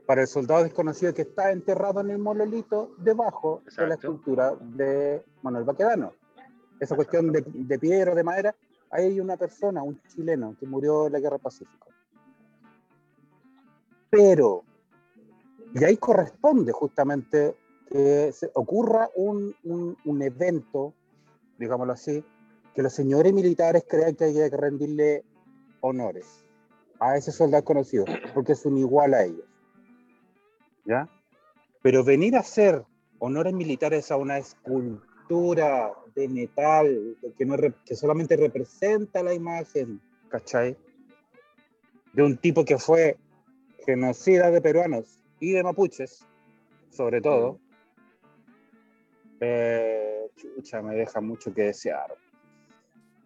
para 0.05 0.21
el 0.21 0.27
soldado 0.27 0.63
desconocido 0.65 1.15
que 1.15 1.23
está 1.23 1.51
enterrado 1.51 2.03
en 2.03 2.11
el 2.11 2.19
monolito 2.19 2.95
debajo 2.99 3.63
de 3.75 3.87
la 3.87 3.95
escultura 3.95 4.55
de 4.55 5.25
Manuel 5.41 5.65
Baquedano. 5.65 6.13
Esa 6.79 6.95
cuestión 6.95 7.33
de, 7.33 7.43
de 7.47 7.79
piedra, 7.79 8.15
de 8.15 8.23
madera, 8.23 8.55
hay 8.91 9.19
una 9.19 9.39
persona, 9.39 9.83
un 9.83 9.99
chileno, 10.09 10.55
que 10.61 10.67
murió 10.67 11.07
en 11.07 11.15
la 11.15 11.21
Guerra 11.21 11.39
Pacífica. 11.39 11.87
Pero, 14.17 14.65
y 15.75 15.85
ahí 15.85 15.97
corresponde 15.97 16.73
justamente 16.73 17.55
que 17.91 18.33
se 18.33 18.51
ocurra 18.55 19.11
un, 19.15 19.55
un- 19.65 19.97
un 20.05 20.23
evento, 20.23 20.95
digámoslo 21.59 21.93
así, 21.93 22.25
que 22.75 22.83
los 22.83 22.93
señores 22.93 23.33
militares 23.33 23.85
crean 23.89 24.15
que 24.15 24.25
hay 24.25 24.35
que 24.35 24.57
rendirle 24.57 25.25
honores 25.81 26.45
a 26.99 27.17
ese 27.17 27.31
soldado 27.31 27.65
conocido, 27.65 28.05
porque 28.35 28.53
es 28.53 28.65
un 28.67 28.79
igual 28.79 29.15
a 29.15 29.25
ellos. 29.25 29.45
¿Ya? 30.85 31.09
Pero 31.83 32.03
venir 32.05 32.37
a 32.37 32.41
hacer 32.41 32.85
honores 33.19 33.53
militares 33.53 34.11
a 34.11 34.17
una 34.17 34.39
escultura 34.39 35.93
de 36.15 36.29
metal 36.29 37.17
que, 37.37 37.45
no, 37.45 37.57
que 37.85 37.95
solamente 37.95 38.37
representa 38.37 39.23
la 39.23 39.35
imagen, 39.35 40.01
¿cachai? 40.29 40.77
De 42.13 42.23
un 42.23 42.37
tipo 42.39 42.65
que 42.65 42.79
fue 42.79 43.19
genocida 43.87 44.51
de 44.51 44.61
peruanos 44.61 45.21
y 45.41 45.53
de 45.53 45.63
mapuches, 45.63 46.27
sobre 46.91 47.21
todo, 47.21 47.59
eh, 49.41 50.29
chucha, 50.37 50.83
me 50.83 50.95
deja 50.97 51.21
mucho 51.21 51.55
que 51.55 51.63
desear. 51.63 52.15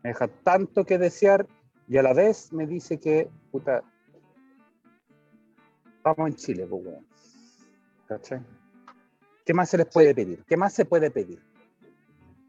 Me 0.02 0.10
deja 0.10 0.28
tanto 0.28 0.84
que 0.84 0.98
desear 0.98 1.46
y 1.88 1.96
a 1.96 2.02
la 2.02 2.12
vez 2.12 2.52
me 2.52 2.66
dice 2.66 2.98
que, 2.98 3.28
puta, 3.50 3.82
vamos 6.02 6.28
en 6.28 6.34
Chile, 6.36 6.66
pues, 6.68 6.84
weón. 6.84 7.06
¿Cachai? 8.06 8.40
¿Qué 9.44 9.54
más 9.54 9.70
se 9.70 9.78
les 9.78 9.86
puede 9.86 10.14
pedir? 10.14 10.44
¿Qué 10.46 10.56
más 10.56 10.72
se 10.74 10.84
puede 10.84 11.10
pedir? 11.10 11.40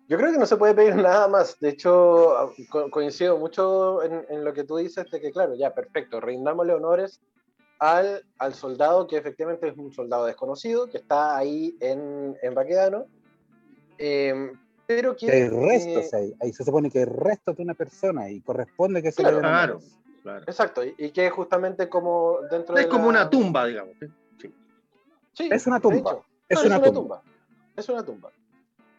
Yo 0.08 0.18
creo 0.18 0.32
que 0.34 0.38
no 0.40 0.46
se 0.46 0.58
puede 0.58 0.74
pedir 0.74 0.96
nada 0.96 1.28
más. 1.28 1.58
De 1.60 1.70
hecho, 1.70 2.52
co- 2.70 2.90
coincido 2.92 3.38
mucho 3.38 4.04
en, 4.04 4.26
en 4.30 4.44
lo 4.44 4.54
que 4.54 4.64
tú 4.66 4.78
dices 4.78 5.10
de 5.10 5.22
que, 5.22 5.32
claro, 5.32 5.56
ya, 5.56 5.74
perfecto, 5.74 6.20
rindámosle 6.20 6.74
honores 6.74 7.22
al, 7.82 8.24
al 8.38 8.54
soldado 8.54 9.08
que 9.08 9.18
efectivamente 9.18 9.68
es 9.68 9.76
un 9.76 9.92
soldado 9.92 10.26
desconocido, 10.28 10.88
que 10.88 10.98
está 11.00 11.36
ahí 11.36 11.76
en, 11.80 12.38
en 12.44 12.54
Baquedano, 12.54 13.08
eh, 13.98 14.52
pero 14.86 15.16
que... 15.16 15.32
Hay 15.32 15.50
restos 15.50 16.14
eh, 16.14 16.18
ahí. 16.18 16.34
Ahí 16.42 16.54
se 16.54 16.64
supone 16.64 16.92
que 16.92 17.00
hay 17.00 17.06
restos 17.06 17.58
de 17.58 17.64
una 17.64 17.74
persona 17.74 18.30
y 18.30 18.40
corresponde 18.42 19.02
que 19.02 19.12
se 19.12 19.24
Claro, 19.24 19.38
le 19.38 19.42
den 19.42 19.52
claro. 19.52 19.80
Claro. 20.22 20.44
Exacto, 20.48 20.86
y, 20.86 20.94
y 21.00 21.10
que 21.10 21.28
justamente 21.32 21.90
como 21.90 22.38
dentro 22.52 22.76
de 22.76 22.82
Es 22.82 22.88
como 22.88 23.06
la- 23.06 23.10
una 23.22 23.30
tumba, 23.32 23.66
digamos. 23.66 23.96
¿sí? 24.40 24.54
Sí. 25.34 25.50
Es 25.52 25.66
una 25.66 25.78
de 25.78 25.82
tumba. 25.82 26.12
hecho. 26.12 26.26
Es 26.48 26.60
Claro, 26.60 26.76
una 26.78 26.94
tumba. 26.94 27.22
Es 27.76 27.90
una 27.90 28.06
tumba. 28.06 28.32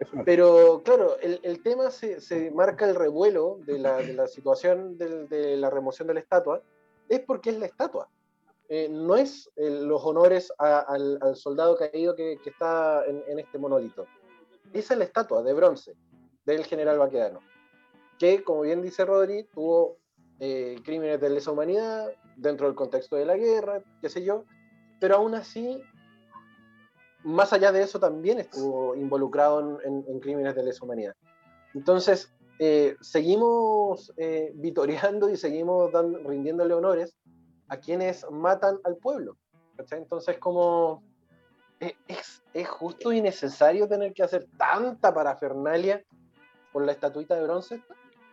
Es 0.00 0.12
una- 0.12 0.24
Pero 0.24 0.82
claro, 0.84 1.20
el, 1.20 1.38
el 1.44 1.62
tema 1.62 1.92
se, 1.92 2.20
se 2.20 2.50
marca 2.50 2.88
el 2.88 2.96
revuelo 2.96 3.58
de 3.64 3.78
la, 3.78 3.98
de 3.98 4.14
la 4.14 4.26
situación 4.26 4.98
del- 4.98 5.28
de 5.28 5.56
la 5.56 5.70
remoción 5.70 6.08
de 6.08 6.14
la 6.14 6.20
estatua, 6.20 6.60
es 7.08 7.20
porque 7.20 7.50
es 7.50 7.58
la 7.60 7.66
estatua. 7.66 8.08
Eh, 8.74 8.88
no 8.88 9.16
es 9.16 9.50
eh, 9.56 9.68
los 9.68 10.02
honores 10.02 10.50
al, 10.56 11.36
soldado 11.36 11.76
caído 11.76 12.16
que, 12.16 12.38
está 12.46 13.04
en, 13.04 13.38
este 13.38 13.58
monolito. 13.58 14.06
Esa 14.72 14.94
es 14.94 14.98
la 14.98 15.04
estatua 15.04 15.42
de 15.42 15.52
bronce 15.52 15.94
del 16.46 16.64
general 16.64 16.98
Baquedano, 16.98 17.40
que, 18.18 18.42
como 18.42 18.62
bien 18.62 18.80
dice 18.80 19.04
Rodri, 19.04 19.44
tuvo 19.52 19.98
eh, 20.40 20.80
crímenes 20.86 21.20
de 21.20 21.28
lesa 21.28 21.50
humanidad 21.50 22.12
dentro 22.36 22.66
del 22.66 22.74
contexto 22.74 23.16
de 23.16 23.26
la 23.26 23.36
guerra, 23.36 23.82
qué 24.00 24.08
sé 24.08 24.24
yo, 24.24 24.46
pero 24.98 25.16
aún 25.16 25.34
así 25.34 25.82
más 27.24 27.52
allá 27.52 27.72
de 27.72 27.82
eso 27.82 28.00
también 28.00 28.38
estuvo 28.38 28.96
involucrado 28.96 29.60
en, 29.60 29.86
en- 29.86 30.04
en 30.08 30.18
crímenes 30.18 30.54
de 30.54 30.62
lesa 30.62 30.82
humanidad. 30.82 31.14
Entonces, 31.74 32.32
seguimos 33.02 34.14
vitoreando 34.54 35.28
y 35.28 35.36
seguimos 35.36 35.90
rindiéndole 36.24 36.72
honores 36.72 37.14
a 37.72 37.78
quienes 37.78 38.26
matan 38.30 38.78
al 38.84 38.96
pueblo. 38.96 39.38
¿cachai? 39.78 39.98
Entonces, 40.00 40.36
como 40.38 41.02
eh, 41.80 41.96
es, 42.06 42.42
es 42.52 42.68
justo 42.68 43.10
y 43.12 43.22
necesario 43.22 43.88
tener 43.88 44.12
que 44.12 44.22
hacer 44.22 44.46
tanta 44.58 45.14
parafernalia 45.14 46.04
por 46.70 46.84
la 46.84 46.92
estatuita 46.92 47.34
de 47.34 47.44
bronce. 47.44 47.82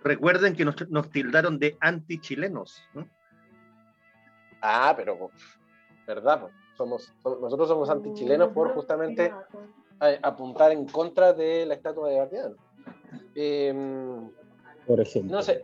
Recuerden 0.04 0.56
que 0.58 0.66
nos, 0.66 0.76
nos 0.90 1.10
tildaron 1.10 1.58
de 1.58 1.78
anti-chilenos. 1.80 2.84
¿no? 2.94 3.08
Ah, 4.62 4.94
pero, 4.98 5.32
¿verdad? 6.06 6.42
po? 6.42 6.50
Somos, 6.76 7.14
so- 7.24 7.40
nosotros 7.40 7.70
somos 7.70 7.90
antichilenos 7.90 8.50
por 8.50 8.74
justamente 8.74 9.34
apuntar 10.22 10.74
en 10.74 10.86
contra 10.86 11.32
de 11.32 11.66
la 11.66 11.76
estatua 11.76 12.10
de 12.10 12.20
Baquedano. 12.20 12.56
Em, 13.36 14.30
Por 14.86 15.00
ejemplo. 15.00 15.32
No 15.38 15.42
sé. 15.42 15.64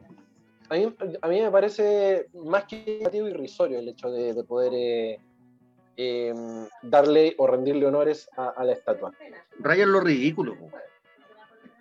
A 0.69 0.75
mí, 0.75 0.95
a 1.21 1.27
mí 1.27 1.41
me 1.41 1.51
parece 1.51 2.27
más 2.33 2.65
que 2.65 3.07
irrisorio 3.13 3.79
el 3.79 3.89
hecho 3.89 4.09
de, 4.09 4.33
de 4.33 4.43
poder 4.43 4.71
eh, 4.73 5.19
em, 5.97 6.67
darle 6.81 7.35
o 7.37 7.47
rendirle 7.47 7.85
honores 7.85 8.29
a, 8.35 8.49
a 8.49 8.63
la 8.63 8.73
estatua. 8.73 9.11
Rayan 9.59 9.91
lo 9.91 9.99
ridículo. 9.99 10.55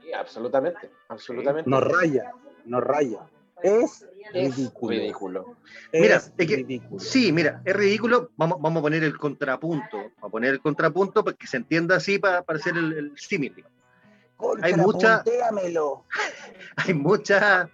Y 0.06 0.12
absolutamente, 0.12 0.90
absolutamente. 1.08 1.68
No 1.70 1.80
raya, 1.80 2.32
no 2.66 2.80
raya. 2.80 3.20
Es 3.62 4.06
es 4.34 4.56
ridículo. 4.56 4.90
ridículo. 4.98 5.56
Mira, 5.92 6.16
Es 6.16 6.32
es 6.36 6.46
que- 6.46 6.56
ridículo. 6.56 7.00
Sí, 7.00 7.32
mira, 7.32 7.62
es 7.64 7.74
ridículo. 7.74 8.30
Vamos, 8.36 8.60
vamos 8.60 8.80
a 8.80 8.82
poner 8.82 9.02
el 9.04 9.16
contrapunto. 9.16 9.96
Vamos 9.96 10.12
a 10.22 10.28
poner 10.28 10.50
el 10.54 10.60
contrapunto 10.60 11.24
para 11.24 11.36
que 11.36 11.46
se 11.46 11.56
entienda 11.56 11.96
así 11.96 12.18
para, 12.18 12.42
para 12.42 12.58
hacer 12.58 12.76
el, 12.76 12.92
el 12.92 13.18
símil. 13.18 13.64
hay 14.60 14.74
mucha-. 14.74 15.22
Hay 16.76 16.92
muchas 16.94 17.68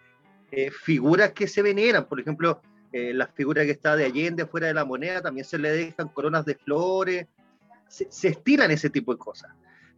eh, 0.52 0.70
figuras 0.70 1.32
que 1.32 1.46
se 1.46 1.62
veneran. 1.62 2.06
Por 2.06 2.20
ejemplo, 2.20 2.60
eh, 2.92 3.12
la 3.14 3.26
figura 3.28 3.64
que 3.64 3.70
está 3.72 3.96
de 3.96 4.04
Allende 4.04 4.46
fuera 4.46 4.66
de 4.66 4.74
la 4.74 4.84
moneda, 4.84 5.22
también 5.22 5.44
se 5.44 5.58
le 5.58 5.70
dejan 5.70 6.08
coronas 6.08 6.44
de 6.44 6.54
flores. 6.54 7.26
Se, 7.88 8.06
se 8.10 8.28
estiran 8.28 8.70
ese 8.70 8.90
tipo 8.90 9.12
de 9.12 9.18
cosas. 9.18 9.50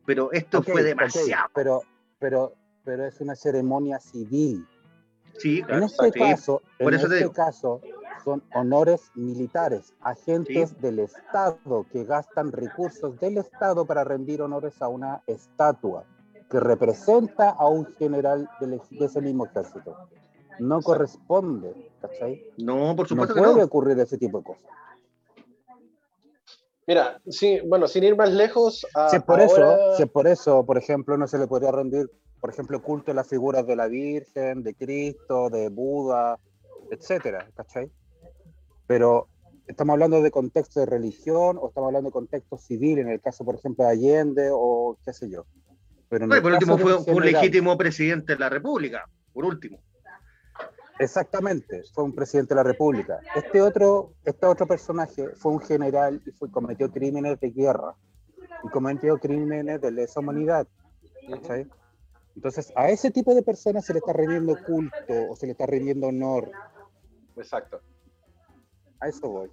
Pero 0.04 0.32
esto 0.32 0.58
Ok, 0.58 0.70
fue 0.72 0.82
demasiado. 0.82 1.48
pero, 1.54 1.82
pero, 2.18 2.54
pero 2.84 3.06
es 3.06 3.20
una 3.20 3.34
ceremonia 3.36 3.98
civil. 4.00 4.66
Sí, 5.38 5.60
En 5.60 5.64
claro. 5.66 5.86
este 5.86 6.12
sí. 6.12 6.18
caso, 6.18 6.62
por 6.78 6.92
en 6.92 6.98
eso 7.00 7.08
te 7.08 7.20
este 7.20 7.32
caso, 7.32 7.80
son 8.22 8.42
honores 8.54 9.10
militares, 9.14 9.94
agentes 10.02 10.70
Sí. 10.70 10.76
del 10.80 10.98
Estado 10.98 11.86
que 11.90 12.04
gastan 12.04 12.52
recursos 12.52 13.18
del 13.18 13.38
Estado 13.38 13.86
para 13.86 14.04
rendir 14.04 14.42
honores 14.42 14.80
a 14.82 14.88
una 14.88 15.22
estatua 15.26 16.04
que 16.50 16.60
representa 16.60 17.48
a 17.50 17.66
un 17.66 17.86
general 17.96 18.48
de 18.60 19.06
ese 19.06 19.22
mismo 19.22 19.46
ejército. 19.46 19.96
No 20.58 20.80
corresponde, 20.80 21.90
¿cachai? 22.00 22.42
No, 22.58 22.94
por 22.96 23.04
No 23.06 23.08
supuesto 23.08 23.34
que 23.34 23.40
puede 23.40 23.56
no. 23.56 23.64
ocurrir 23.64 23.98
ese 23.98 24.18
tipo 24.18 24.38
de 24.38 24.44
cosas. 24.44 24.70
Mira, 26.86 27.20
sí, 27.28 27.60
bueno, 27.66 27.86
sin 27.86 28.02
ir 28.04 28.16
más 28.16 28.32
lejos, 28.32 28.84
a- 28.94 29.08
Si 29.08 29.16
es 29.16 29.22
por 29.22 29.40
Ah, 29.40 29.44
ahora- 29.44 29.74
eso, 29.74 29.96
si 29.96 30.02
es 30.02 30.10
por 30.10 30.26
eso, 30.26 30.66
por 30.66 30.78
ejemplo, 30.78 31.16
no 31.16 31.28
se 31.28 31.38
le 31.38 31.46
podría 31.46 31.70
rendir, 31.70 32.10
por 32.40 32.50
ejemplo, 32.50 32.82
culto 32.82 33.12
a 33.12 33.14
las 33.14 33.28
figuras 33.28 33.66
de 33.66 33.76
la 33.76 33.86
Virgen, 33.86 34.62
de 34.64 34.74
Cristo, 34.74 35.48
de 35.48 35.68
Buda, 35.68 36.38
etcétera, 36.90 37.48
¿cachai? 37.54 37.90
Pero 38.88 39.28
estamos 39.68 39.92
hablando 39.94 40.20
de 40.20 40.30
contexto 40.32 40.80
de 40.80 40.86
religión 40.86 41.56
o 41.60 41.68
estamos 41.68 41.88
hablando 41.88 42.08
de 42.08 42.12
contexto 42.12 42.58
civil, 42.58 42.98
en 42.98 43.08
el 43.10 43.20
caso, 43.20 43.44
por 43.44 43.54
ejemplo, 43.54 43.84
de 43.84 43.90
Allende 43.92 44.48
o 44.52 44.98
qué 45.04 45.12
sé 45.12 45.30
yo. 45.30 45.46
Pero 46.08 46.26
No, 46.26 46.42
por 46.42 46.52
último 46.52 46.76
fue, 46.78 46.96
un 46.96 47.04
general- 47.04 47.32
legítimo 47.32 47.78
presidente 47.78 48.32
de 48.34 48.38
la 48.40 48.48
República, 48.48 49.08
por 49.32 49.44
último. 49.44 49.78
Exactamente, 51.02 51.82
fue 51.92 52.04
un 52.04 52.14
presidente 52.14 52.54
de 52.54 52.56
la 52.56 52.62
República. 52.62 53.20
Este 53.34 53.60
otro, 53.60 54.12
este 54.24 54.46
otro 54.46 54.66
personaje 54.66 55.30
fue 55.34 55.52
un 55.52 55.60
general 55.60 56.22
y 56.24 56.30
fue, 56.30 56.48
cometió 56.48 56.90
crímenes 56.92 57.40
de 57.40 57.50
guerra 57.50 57.96
y 58.62 58.68
cometió 58.68 59.18
crímenes 59.18 59.80
de 59.80 59.90
lesa 59.90 60.20
humanidad. 60.20 60.66
Entonces, 62.36 62.72
a 62.76 62.88
ese 62.88 63.10
tipo 63.10 63.34
de 63.34 63.42
personas 63.42 63.84
se 63.84 63.92
le 63.92 63.98
está 63.98 64.12
rindiendo 64.12 64.56
culto 64.64 65.14
o 65.28 65.34
se 65.34 65.46
le 65.46 65.52
está 65.52 65.66
rindiendo 65.66 66.06
honor. 66.06 66.50
Exacto. 67.36 67.80
A 69.00 69.08
eso 69.08 69.28
voy. 69.28 69.50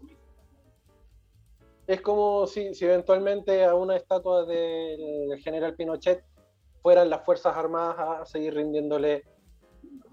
Es 1.87 2.01
como 2.01 2.45
si, 2.45 2.75
si 2.75 2.85
eventualmente 2.85 3.65
a 3.65 3.73
una 3.73 3.95
estatua 3.95 4.45
del 4.45 5.35
general 5.39 5.75
Pinochet 5.75 6.23
fueran 6.83 7.09
las 7.09 7.25
Fuerzas 7.25 7.57
Armadas 7.57 8.21
a 8.21 8.25
seguir 8.25 8.53
rindiéndole, 8.53 9.23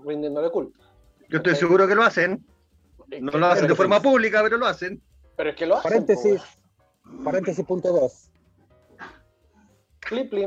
rindiéndole 0.02 0.50
culto. 0.50 0.85
Yo 1.28 1.38
estoy 1.38 1.56
seguro 1.56 1.86
que 1.86 1.94
lo 1.94 2.02
hacen. 2.02 2.44
No 3.20 3.32
lo 3.32 3.46
hacen 3.46 3.68
de 3.68 3.74
forma 3.74 4.00
pública, 4.00 4.42
pero 4.42 4.56
lo 4.56 4.66
hacen. 4.66 5.02
Pero 5.36 5.50
es 5.50 5.56
que 5.56 5.66
lo 5.66 5.76
hacen. 5.76 5.90
Paréntesis, 5.90 6.42
po, 7.02 7.24
paréntesis 7.24 7.64
punto 7.64 7.92
dos. 7.92 8.30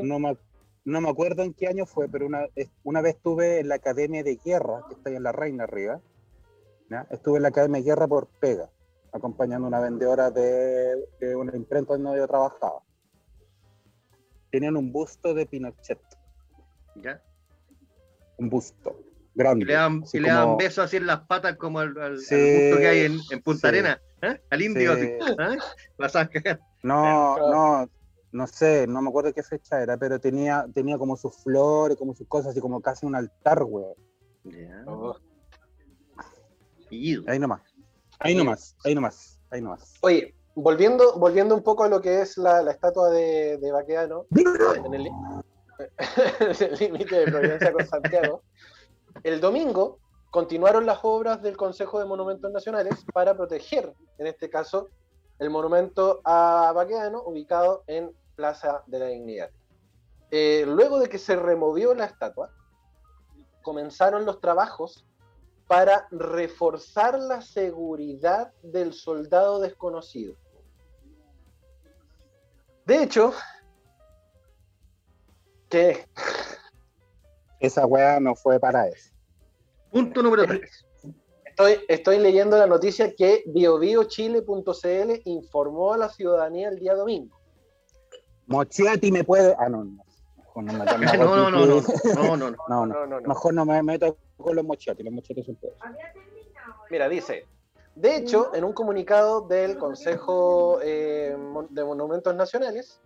No 0.03 0.19
me, 0.19 0.37
no 0.85 1.01
me 1.01 1.09
acuerdo 1.09 1.43
en 1.43 1.53
qué 1.53 1.67
año 1.67 1.85
fue, 1.85 2.07
pero 2.07 2.25
una, 2.25 2.47
una 2.83 3.01
vez 3.01 3.15
estuve 3.15 3.59
en 3.59 3.67
la 3.67 3.75
Academia 3.75 4.23
de 4.23 4.37
Guerra, 4.37 4.83
que 4.87 4.95
está 4.95 5.09
ahí 5.09 5.15
en 5.15 5.23
La 5.23 5.31
Reina 5.31 5.65
arriba. 5.65 5.99
Estuve 7.11 7.37
en 7.37 7.43
la 7.43 7.49
Academia 7.49 7.81
de 7.81 7.85
Guerra 7.85 8.07
por 8.07 8.27
pega, 8.27 8.69
acompañando 9.11 9.65
a 9.65 9.69
una 9.69 9.79
vendedora 9.79 10.31
de, 10.31 11.07
de 11.19 11.35
una 11.35 11.55
imprenta 11.55 11.97
donde 11.97 12.17
yo 12.17 12.27
trabajaba. 12.27 12.81
Tenían 14.49 14.75
un 14.77 14.91
busto 14.91 15.33
de 15.33 15.45
Pinochet, 15.45 15.99
¿ya? 16.95 17.21
un 18.37 18.49
busto 18.49 19.08
grande. 19.39 19.65
Le 19.65 19.73
dan, 19.73 20.01
así 20.03 20.19
le 20.19 20.29
dan 20.29 20.57
besos 20.57 20.85
así 20.85 20.97
en 20.97 21.07
las 21.07 21.21
patas 21.21 21.55
como 21.57 21.79
al, 21.79 21.89
al, 21.97 22.11
al 22.13 22.19
Sí, 22.19 22.35
gusto 22.35 22.77
que 22.77 22.87
hay 22.87 22.99
en, 23.05 23.19
en 23.31 23.41
Punta 23.41 23.61
sí. 23.61 23.67
Arena. 23.67 24.01
¿eh? 24.21 24.41
Al 24.51 24.61
indio. 24.61 24.95
Sí. 24.95 25.01
así, 25.01 25.31
¿eh? 25.31 25.57
Vas 25.97 26.15
a 26.15 26.27
cagar. 26.29 26.59
No, 26.83 27.37
no, 27.51 27.89
no 28.31 28.47
sé, 28.47 28.85
no 28.87 29.01
me 29.01 29.09
acuerdo 29.09 29.33
qué 29.33 29.41
fecha 29.41 29.81
era, 29.81 29.97
pero 29.97 30.19
tenía, 30.19 30.65
tenía 30.73 30.97
como 30.99 31.17
sus 31.17 31.35
flores, 31.43 31.97
como 31.97 32.13
sus 32.13 32.27
cosas, 32.27 32.51
así 32.51 32.59
como 32.61 32.79
casi 32.81 33.05
un 33.07 33.15
altar, 33.15 33.63
güey. 33.63 33.85
Oh. 34.85 35.15
Ahí 37.27 37.39
nomás. 37.39 37.61
Ahí 38.19 38.35
nomás, 38.35 38.75
ahí 38.83 38.93
nomás, 38.95 39.39
ahí 39.49 39.61
nomás. 39.61 39.93
Oye, 40.01 40.35
volviendo, 40.55 41.17
volviendo 41.17 41.55
un 41.55 41.63
poco 41.63 41.83
a 41.85 41.87
lo 41.87 42.01
que 42.01 42.21
es 42.21 42.37
la, 42.37 42.61
la 42.61 42.71
estatua 42.71 43.09
de, 43.11 43.57
de 43.57 43.71
Baqueano, 43.71 44.25
en 44.85 44.93
el 44.93 45.03
li- 45.03 45.11
en 46.39 46.49
el 46.73 46.79
límite 46.79 47.15
de 47.19 47.31
Providencia 47.31 47.71
con 47.71 47.87
Santiago, 47.87 48.43
el 49.23 49.41
domingo 49.41 49.99
continuaron 50.31 50.85
las 50.85 50.99
obras 51.03 51.41
del 51.41 51.57
Consejo 51.57 51.99
de 51.99 52.05
Monumentos 52.05 52.51
Nacionales 52.51 53.05
para 53.13 53.35
proteger, 53.35 53.93
en 54.17 54.27
este 54.27 54.49
caso, 54.49 54.89
el 55.39 55.49
monumento 55.49 56.21
a 56.23 56.71
Baqueano, 56.75 57.23
ubicado 57.23 57.83
en 57.87 58.11
Plaza 58.35 58.83
de 58.87 58.99
la 58.99 59.05
Dignidad. 59.07 59.49
Eh, 60.31 60.65
luego 60.67 60.99
de 60.99 61.09
que 61.09 61.17
se 61.17 61.35
removió 61.35 61.93
la 61.93 62.05
estatua, 62.05 62.51
comenzaron 63.61 64.25
los 64.25 64.39
trabajos 64.39 65.05
para 65.67 66.07
reforzar 66.11 67.19
la 67.19 67.41
seguridad 67.41 68.51
del 68.63 68.93
soldado 68.93 69.59
desconocido. 69.59 70.35
De 72.85 73.03
hecho, 73.03 73.33
que 75.69 76.07
Esa 77.59 77.85
weá 77.85 78.19
no 78.19 78.35
fue 78.35 78.59
para 78.59 78.87
eso. 78.87 79.11
Punto 79.91 80.21
número 80.23 80.45
3. 80.45 80.85
estoy, 81.45 81.79
estoy 81.87 82.19
leyendo 82.19 82.57
la 82.57 82.67
noticia 82.67 83.13
que 83.15 83.43
biobiochile.cl 83.47 85.21
informó 85.25 85.93
a 85.93 85.97
la 85.97 86.09
ciudadanía 86.09 86.69
el 86.69 86.79
día 86.79 86.95
domingo. 86.95 87.37
Mochiati 88.47 89.11
me 89.11 89.23
puede. 89.23 89.55
Ah, 89.59 89.69
no, 89.69 89.83
no. 89.83 90.03
Mejor 90.55 90.63
no, 90.63 90.73
me- 90.73 90.85
No, 92.15 92.37
no, 92.37 92.51
no, 92.51 92.57
no, 92.67 92.85
no, 92.85 93.07
no. 93.07 93.21
Mejor 93.27 93.53
no 93.53 93.65
me 93.65 93.81
meto 93.83 94.17
con 94.37 94.55
los 94.55 94.65
mochiati, 94.65 95.03
los 95.03 95.13
mochiati 95.13 95.43
son 95.43 95.55
peores. 95.55 95.79
Mira, 96.89 97.07
dice, 97.07 97.45
de 97.95 98.15
hecho, 98.15 98.53
en 98.55 98.63
un 98.63 98.73
comunicado 98.73 99.41
del 99.41 99.77
Consejo 99.77 100.79
eh, 100.81 101.35
de 101.69 101.83
Monumentos 101.83 102.33
Nacionales, 102.35 102.99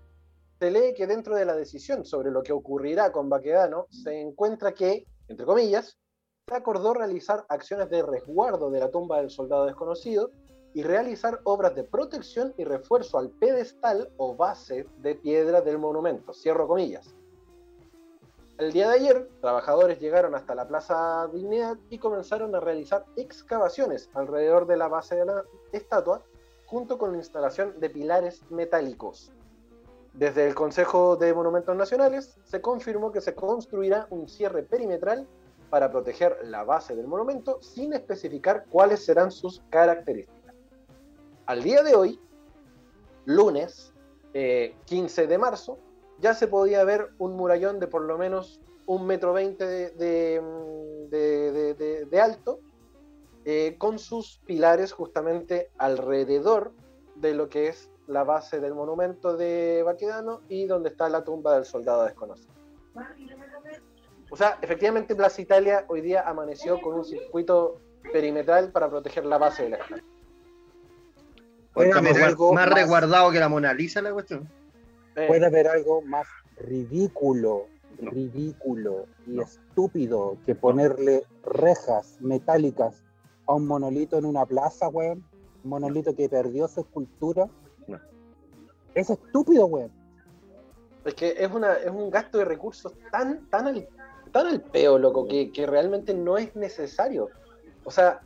se 0.64 0.72
lee 0.72 0.94
que 0.94 1.08
dentro 1.08 1.36
de 1.36 1.44
la 1.44 1.58
decisión 1.58 2.06
sobre 2.06 2.32
lo 2.32 2.42
que 2.42 2.54
ocurrirá 2.54 3.12
con 3.12 3.28
Baquedano, 3.28 3.88
se 3.90 4.22
encuentra 4.22 4.72
que, 4.72 5.06
entre 5.28 5.46
comillas, 5.46 5.98
se 6.48 6.56
acordó 6.56 6.94
realizar 6.94 7.46
acciones 7.50 7.90
de 7.90 8.02
resguardo 8.02 8.72
de 8.72 8.80
la 8.80 8.90
tumba 8.90 9.18
del 9.18 9.30
soldado 9.30 9.66
desconocido 9.66 10.32
y 10.74 10.84
realizar 10.84 11.42
obras 11.44 11.76
de 11.76 11.84
protección 11.84 12.54
y 12.58 12.64
refuerzo 12.64 13.18
al 13.18 13.30
pedestal 13.30 14.10
o 14.16 14.38
base 14.38 14.88
de 15.00 15.16
piedra 15.16 15.60
del 15.60 15.80
monumento. 15.80 16.34
Cierro 16.34 16.66
comillas. 16.66 17.14
El 18.58 18.72
día 18.72 18.88
de 18.88 18.96
ayer, 18.96 19.30
trabajadores 19.42 20.00
llegaron 20.00 20.34
hasta 20.34 20.56
la 20.56 20.66
Plaza 20.66 21.28
Dignidad 21.34 21.76
y 21.90 21.98
comenzaron 21.98 22.56
a 22.56 22.62
realizar 22.62 23.04
excavaciones 23.18 24.10
alrededor 24.14 24.66
de 24.66 24.78
la 24.78 24.88
base 24.88 25.18
de 25.18 25.26
la 25.26 25.44
estatua, 25.74 26.22
junto 26.68 26.98
con 26.98 27.12
la 27.12 27.18
instalación 27.18 27.82
de 27.82 27.90
pilares 27.90 28.50
metálicos. 28.50 29.34
Desde 30.14 30.48
el 30.48 30.54
Consejo 30.54 31.16
de 31.16 31.34
Monumentos 31.34 31.76
Nacionales 31.76 32.38
se 32.44 32.62
confirmó 32.62 33.12
que 33.12 33.20
se 33.20 33.34
construirá 33.34 34.06
un 34.12 34.30
cierre 34.30 34.62
perimetral 34.62 35.28
para 35.72 35.92
proteger 35.92 36.38
la 36.44 36.64
base 36.64 36.96
del 36.96 37.08
monumento 37.08 37.60
sin 37.64 37.94
especificar 37.94 38.66
cuáles 38.70 39.04
serán 39.04 39.32
sus 39.32 39.64
características. 39.72 40.54
Al 41.48 41.64
día 41.64 41.82
de 41.82 41.96
hoy, 41.96 42.20
lunes 43.26 43.92
eh, 44.36 44.76
15 44.86 45.26
de 45.26 45.38
marzo, 45.40 45.80
ya 46.20 46.36
se 46.36 46.48
podía 46.48 46.84
ver 46.84 47.10
un 47.18 47.36
murallón 47.36 47.80
de 47.80 47.88
por 47.88 48.04
lo 48.04 48.16
menos 48.20 48.62
un 48.86 49.08
metro 49.08 49.34
veinte 49.34 49.66
de, 49.66 50.42
mm, 50.42 52.16
alto, 52.22 52.60
eh, 53.46 53.76
con 53.80 53.98
sus 53.98 54.40
pilares 54.46 54.92
justamente 54.92 55.72
alrededor 55.80 56.72
de 57.16 57.34
lo 57.34 57.50
que 57.50 57.70
es 57.70 57.90
la 58.08 58.24
base 58.24 58.60
del 58.60 58.74
monumento 58.74 59.36
de 59.38 59.82
Baquedano 59.84 60.42
y 60.50 60.66
donde 60.66 60.90
está 60.90 61.08
la 61.10 61.24
tumba 61.24 61.56
del 61.56 61.66
soldado 61.66 62.04
desconocido. 62.04 62.54
O 64.30 64.36
sea, 64.36 64.58
efectivamente 64.62 65.16
Plaza 65.16 65.42
Italia 65.42 65.86
hoy 65.88 66.02
día 66.02 66.22
amaneció 66.28 66.82
con 66.82 66.96
un 66.96 67.06
circuito 67.06 67.80
perimetral 68.12 68.72
para 68.72 68.90
proteger 68.90 69.26
la 69.26 69.38
base 69.38 69.64
de 69.64 69.70
la 69.70 69.78
estatua. 69.78 70.04
Puede 71.74 71.92
haber 71.94 72.22
algo 72.24 72.54
más 72.54 72.68
más- 72.68 72.76
resguardado 72.76 73.32
que 73.32 73.40
la 73.40 73.50
Mona 73.50 73.74
Lisa 73.74 74.02
la 74.02 74.14
cuestión. 74.14 74.48
Eh, 75.16 75.26
Puede 75.28 75.46
haber 75.46 75.68
algo 75.68 76.02
más 76.02 76.28
ridículo, 76.58 77.68
No. 78.00 78.12
ridículo 78.12 79.06
y 79.26 79.32
No. 79.38 79.44
estúpido 79.44 80.38
que 80.46 80.56
ponerle 80.56 81.24
rejas 81.44 82.18
metálicas 82.20 83.04
a 83.48 83.54
un 83.54 83.66
monolito 83.68 84.18
en 84.18 84.26
una 84.26 84.46
plaza, 84.46 84.88
weón. 84.90 85.24
Un 85.64 85.70
monolito 85.70 86.16
que 86.16 86.28
perdió 86.30 86.68
su 86.68 86.82
escultura. 86.82 87.48
Es 88.96 89.10
estúpido, 89.10 89.66
weón. 89.66 89.92
Es 91.06 91.14
que 91.16 91.36
es, 91.38 91.52
una, 91.52 91.74
es 91.74 91.90
un 91.90 92.10
gasto 92.10 92.38
de 92.38 92.46
recursos 92.46 92.94
tan, 93.12 93.46
tan, 93.50 93.68
al, 93.68 93.88
tan 94.32 94.48
al 94.48 94.62
peo, 94.62 94.98
loco, 94.98 95.28
que, 95.28 95.52
que 95.52 95.66
realmente 95.66 96.14
no 96.14 96.38
es 96.38 96.56
necesario. 96.56 97.30
O 97.84 97.92
sea, 97.92 98.22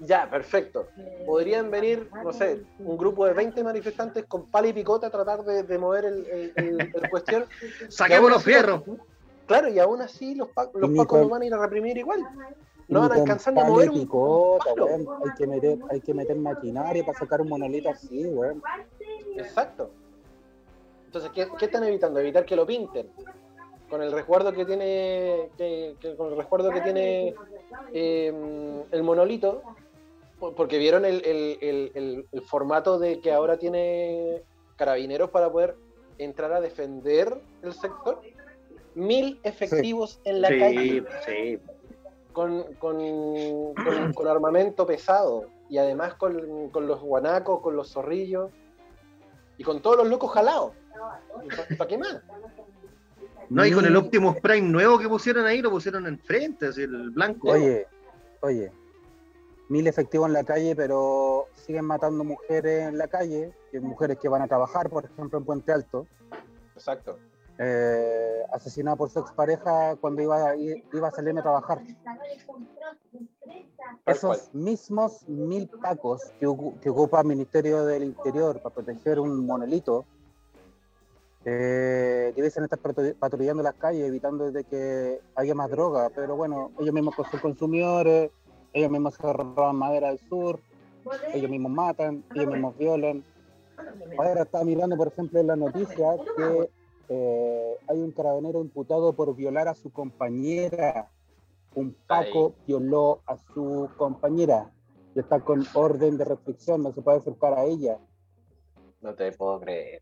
ya, 0.00 0.28
perfecto. 0.30 0.88
Podrían 1.26 1.70
venir, 1.70 2.10
no 2.22 2.32
sé, 2.32 2.62
un 2.78 2.96
grupo 2.98 3.24
de 3.26 3.32
20 3.32 3.64
manifestantes 3.64 4.26
con 4.26 4.46
pala 4.46 4.68
y 4.68 4.72
picota 4.74 5.06
a 5.06 5.10
tratar 5.10 5.44
de, 5.44 5.62
de 5.62 5.78
mover 5.78 6.04
el, 6.04 6.26
el- 6.26 6.52
el- 6.56 6.80
el 6.94 7.10
cuestión. 7.10 7.46
Saquemos 7.88 8.30
los 8.30 8.44
fierros. 8.44 8.82
Claro, 9.46 9.68
y 9.68 9.78
aún 9.78 10.02
así 10.02 10.34
los, 10.34 10.48
pa- 10.50 10.70
los 10.74 10.90
pacos 10.90 11.20
no 11.22 11.28
van 11.30 11.42
a 11.42 11.46
ir 11.46 11.54
a 11.54 11.58
reprimir 11.58 11.96
igual. 11.96 12.20
No 12.88 13.00
van 13.00 13.12
a 13.12 13.14
alcanzar 13.16 13.54
ni 13.54 13.60
a 13.60 13.62
palo 13.62 13.74
mover 13.74 13.86
y 13.86 13.88
un 13.90 14.00
picota, 14.00 14.74
weón. 14.74 15.06
Hay 15.24 15.30
que 15.38 15.46
meter, 15.46 15.78
hay 15.90 16.00
que 16.02 16.14
meter 16.14 16.36
maquinaria 16.36 17.04
para 17.04 17.18
sacar 17.18 17.40
un 17.40 17.48
monolito 17.48 17.88
así, 17.90 18.26
weón. 18.26 18.62
Exacto. 19.38 19.90
Entonces, 21.06 21.30
¿qué, 21.34 21.48
qué 21.58 21.64
están 21.66 21.84
evitando? 21.84 22.20
Evitar 22.20 22.44
que 22.44 22.56
lo 22.56 22.66
pinten. 22.66 23.08
Con 23.88 24.02
el 24.02 24.12
resguardo 24.12 24.52
que 24.52 24.66
tiene, 24.66 25.48
que- 25.56 25.96
que- 25.98 26.16
con 26.16 26.30
el 26.32 26.36
resguardo 26.36 26.70
que 26.70 26.80
tiene 26.82 27.34
eh, 27.94 28.84
el 28.90 29.02
monolito, 29.02 29.62
por- 30.38 30.54
porque 30.54 30.76
vieron 30.78 31.04
el, 31.06 31.24
el- 31.24 31.58
el- 31.62 31.92
el- 31.94 32.26
el 32.30 32.42
formato 32.42 32.98
de 32.98 33.20
que 33.20 33.32
ahora 33.32 33.56
tiene 33.58 34.42
carabineros 34.76 35.30
para 35.30 35.50
poder 35.50 35.74
entrar 36.18 36.52
a 36.52 36.60
defender 36.60 37.40
el 37.62 37.72
sector. 37.72 38.20
Mil 38.94 39.40
efectivos 39.44 40.20
en 40.24 40.42
la 40.42 40.48
Sí, 40.48 40.58
calle 40.58 41.04
sí. 41.24 41.58
con, 42.32 42.64
con- 42.74 43.74
con- 43.74 44.12
con 44.12 44.28
armamento 44.28 44.84
pesado 44.86 45.46
y 45.70 45.78
además 45.78 46.14
con, 46.14 46.68
con 46.70 46.86
los 46.86 47.00
guanacos, 47.00 47.60
con 47.60 47.74
los 47.76 47.90
zorrillos 47.92 48.50
y 49.58 49.64
con 49.64 49.82
todos 49.82 49.98
los 49.98 50.08
locos 50.08 50.32
jalados. 50.32 50.72
¿Para 51.76 51.88
qué 51.88 51.98
más? 51.98 52.20
No, 53.50 53.64
y 53.66 53.72
con 53.72 53.84
el 53.84 53.96
Optimus 53.96 54.36
Prime 54.40 54.68
nuevo 54.68 54.98
que 54.98 55.08
pusieron 55.08 55.44
ahí, 55.46 55.60
lo 55.62 55.70
pusieron 55.70 56.06
enfrente, 56.06 56.66
así 56.68 56.82
el 56.82 57.10
blanco. 57.10 57.48
Oye, 57.50 57.86
oye, 58.42 58.72
mil 59.68 59.86
efectivos 59.86 60.26
en 60.28 60.34
la 60.34 60.44
calle, 60.44 60.76
pero 60.76 61.46
siguen 61.54 61.84
matando 61.86 62.24
mujeres 62.24 62.88
en 62.88 62.98
la 62.98 63.08
calle, 63.08 63.52
que 63.70 63.80
mujeres 63.80 64.18
que 64.18 64.28
van 64.28 64.42
a 64.42 64.48
trabajar, 64.48 64.88
por 64.90 65.04
ejemplo, 65.04 65.38
en 65.38 65.44
Puente 65.44 65.72
Alto. 65.72 66.06
Exacto. 66.74 67.18
eh, 67.60 68.42
asesinado 68.52 68.96
por 68.96 69.10
su 69.10 69.18
expareja 69.18 69.96
cuando 69.96 70.22
iba, 70.22 70.50
a- 70.50 70.54
iba 70.56 71.08
a 71.08 71.10
salir 71.10 71.36
a 71.36 71.42
trabajar. 71.42 71.80
Esos 74.08 74.54
mismos 74.54 75.28
mil 75.28 75.68
pacos 75.68 76.22
que, 76.40 76.46
ocu- 76.46 76.78
que 76.80 76.90
ocupa 76.90 77.20
el 77.20 77.26
Ministerio 77.26 77.84
del 77.84 78.04
Interior 78.04 78.60
para 78.60 78.74
proteger 78.74 79.20
un 79.20 79.44
monolito, 79.46 80.04
eh, 81.44 82.32
debiesen 82.34 82.64
estar 82.64 82.78
patru- 82.78 83.14
patrullando 83.18 83.62
las 83.62 83.74
calles, 83.74 84.08
evitando 84.08 84.50
de 84.50 84.64
que 84.64 85.20
haya 85.34 85.54
más 85.54 85.70
droga. 85.70 86.10
Pero 86.14 86.36
bueno, 86.36 86.70
ellos 86.78 86.92
mismos 86.94 87.14
son 87.14 87.40
consumidores, 87.40 88.30
ellos 88.72 88.90
mismos 88.90 89.14
se 89.14 89.32
roban 89.32 89.76
madera 89.76 90.08
del 90.08 90.18
sur, 90.18 90.60
ellos 91.32 91.50
mismos 91.50 91.72
matan, 91.72 92.24
ellos 92.34 92.48
mismos 92.48 92.76
violan. 92.76 93.24
Ahora 94.18 94.42
estaba 94.42 94.64
mirando, 94.64 94.96
por 94.96 95.08
ejemplo, 95.08 95.38
en 95.40 95.46
la 95.46 95.56
noticia 95.56 96.16
que 96.36 96.70
eh, 97.08 97.76
hay 97.86 97.98
un 98.00 98.10
carabinero 98.12 98.60
imputado 98.60 99.12
por 99.14 99.34
violar 99.34 99.68
a 99.68 99.74
su 99.74 99.90
compañera. 99.90 101.10
Un 101.78 101.94
Paco 102.08 102.56
violó 102.66 103.22
a 103.24 103.36
su 103.36 103.88
compañera 103.96 104.74
y 105.14 105.20
está 105.20 105.38
con 105.38 105.64
orden 105.74 106.18
de 106.18 106.24
restricción, 106.24 106.82
no 106.82 106.92
se 106.92 107.02
puede 107.02 107.18
acercar 107.18 107.56
a 107.56 107.66
ella. 107.66 108.00
No 109.00 109.14
te 109.14 109.30
puedo 109.30 109.60
creer. 109.60 110.00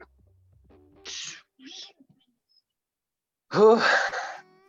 Uf, 3.52 3.84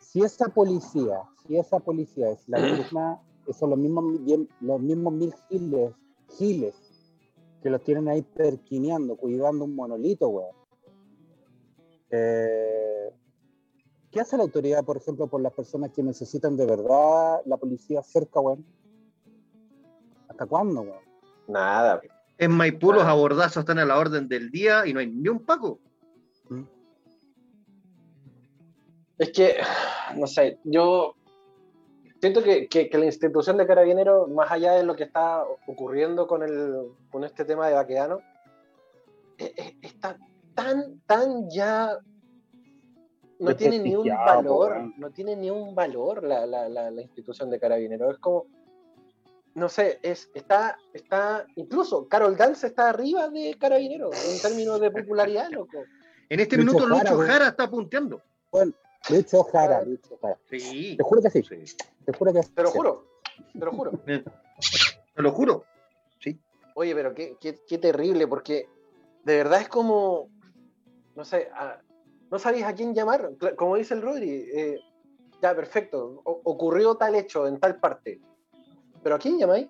Si 0.00 0.20
esa 0.20 0.48
policía, 0.50 1.22
si 1.46 1.56
esa 1.56 1.80
policía 1.80 2.28
es 2.28 2.46
la 2.46 2.58
misma, 2.58 3.22
son 3.58 3.70
los 3.70 3.78
mismos, 3.78 4.04
los 4.60 4.78
mismos 4.78 5.12
mil 5.14 5.34
giles, 5.48 5.94
giles 6.36 6.74
que 7.62 7.70
los 7.70 7.82
tienen 7.84 8.08
ahí 8.08 8.20
perquineando, 8.20 9.16
cuidando 9.16 9.64
un 9.64 9.74
monolito, 9.74 10.28
weón. 10.28 10.54
Eh, 12.10 13.14
¿Qué 14.10 14.20
hace 14.20 14.36
la 14.36 14.42
autoridad, 14.44 14.84
por 14.84 14.96
ejemplo, 14.96 15.26
por 15.26 15.40
las 15.42 15.52
personas 15.52 15.90
que 15.92 16.02
necesitan 16.02 16.56
de 16.56 16.66
verdad 16.66 17.40
la 17.44 17.56
policía 17.56 18.02
cerca, 18.02 18.40
weón? 18.40 18.64
¿Hasta 20.28 20.46
cuándo, 20.46 20.82
weón? 20.82 21.08
nada. 21.46 22.00
En 22.36 22.52
Maipú 22.52 22.92
los 22.92 23.02
abordazos 23.04 23.56
están 23.58 23.78
a 23.80 23.84
la 23.84 23.98
orden 23.98 24.28
del 24.28 24.50
día 24.50 24.86
y 24.86 24.92
no 24.92 25.00
hay 25.00 25.08
ni 25.08 25.28
un 25.28 25.40
paco. 25.44 25.80
¿Mm? 26.48 26.62
Es 29.18 29.32
que, 29.32 29.56
no 30.14 30.26
sé, 30.28 30.58
yo 30.62 31.14
siento 32.20 32.42
que, 32.42 32.68
que- 32.68 32.88
que 32.88 32.98
la 32.98 33.06
institución 33.06 33.56
de 33.56 33.66
Carabineros, 33.66 34.28
más 34.30 34.50
allá 34.52 34.74
de 34.74 34.84
lo 34.84 34.94
que 34.94 35.04
está 35.04 35.42
ocurriendo 35.66 36.26
con, 36.28 36.42
el, 36.44 36.92
con 37.10 37.24
este 37.24 37.44
tema 37.44 37.66
de 37.66 37.74
Baqueano, 37.74 38.20
e- 39.38 39.52
e- 39.56 39.76
está 39.82 40.16
tan, 40.54 41.00
tan 41.06 41.50
ya... 41.50 41.98
No 43.38 43.54
tiene 43.56 43.78
ni 43.78 43.94
un 43.94 44.08
valor, 44.08 44.92
no 44.96 45.10
tiene 45.10 45.36
ni 45.36 45.50
un 45.50 45.74
valor 45.74 46.24
la, 46.24 46.44
la- 46.46 46.68
la- 46.68 46.90
la 46.90 47.02
institución 47.02 47.50
de 47.50 47.60
Carabineros. 47.60 48.14
Es 48.14 48.18
como, 48.18 48.46
no 49.54 49.68
sé, 49.68 49.98
es, 50.02 50.28
está, 50.34 50.76
está, 50.92 51.46
incluso 51.56 52.08
Carol 52.08 52.36
Dance 52.36 52.66
está 52.66 52.88
arriba 52.90 53.28
de 53.28 53.54
Carabineros 53.58 54.14
en 54.34 54.40
términos 54.42 54.80
de 54.80 54.90
popularidad, 54.90 55.48
loco. 55.52 55.84
En 56.28 56.40
este 56.40 56.56
Lucho 56.56 56.72
minuto 56.78 56.94
Jara, 56.96 57.10
Lucho. 57.12 57.26
Jara 57.26 57.48
está 57.48 57.70
punteando. 57.70 58.22
Lucho 59.10 59.42
Jara, 59.44 59.82
Lucho 59.84 60.18
Jara. 60.20 60.36
Sí. 60.50 60.96
Te 60.96 61.02
juro 61.02 61.22
que 61.22 61.30
sí, 61.30 61.42
sí. 61.42 61.76
te 62.04 62.12
juro 62.12 62.32
que 62.32 62.40
Te 62.42 62.62
lo 62.62 62.68
sí. 62.70 62.76
juro, 62.76 63.04
te 63.52 63.64
lo 63.64 63.72
juro. 63.72 63.92
Te 65.14 65.22
lo 65.22 65.32
juro. 65.32 65.64
Oye, 66.74 66.94
pero 66.94 67.12
qué, 67.12 67.36
qué, 67.40 67.58
qué 67.66 67.78
terrible, 67.78 68.28
porque 68.28 68.68
de 69.24 69.36
verdad 69.38 69.60
es 69.62 69.68
como, 69.68 70.28
no 71.16 71.24
sé, 71.24 71.48
a- 71.52 71.80
no 72.30 72.38
sabéis 72.38 72.64
a 72.64 72.74
quién 72.74 72.94
llamar. 72.94 73.30
Como 73.56 73.76
dice 73.76 73.94
el 73.94 74.02
Rodri, 74.02 74.30
eh, 74.30 74.78
ya, 75.42 75.54
perfecto, 75.54 76.20
o- 76.24 76.40
ocurrió 76.44 76.96
tal 76.96 77.14
hecho 77.14 77.46
en 77.46 77.58
tal 77.58 77.78
parte. 77.80 78.20
¿Pero 79.02 79.14
a 79.14 79.18
quién 79.18 79.38
llamáis? 79.38 79.68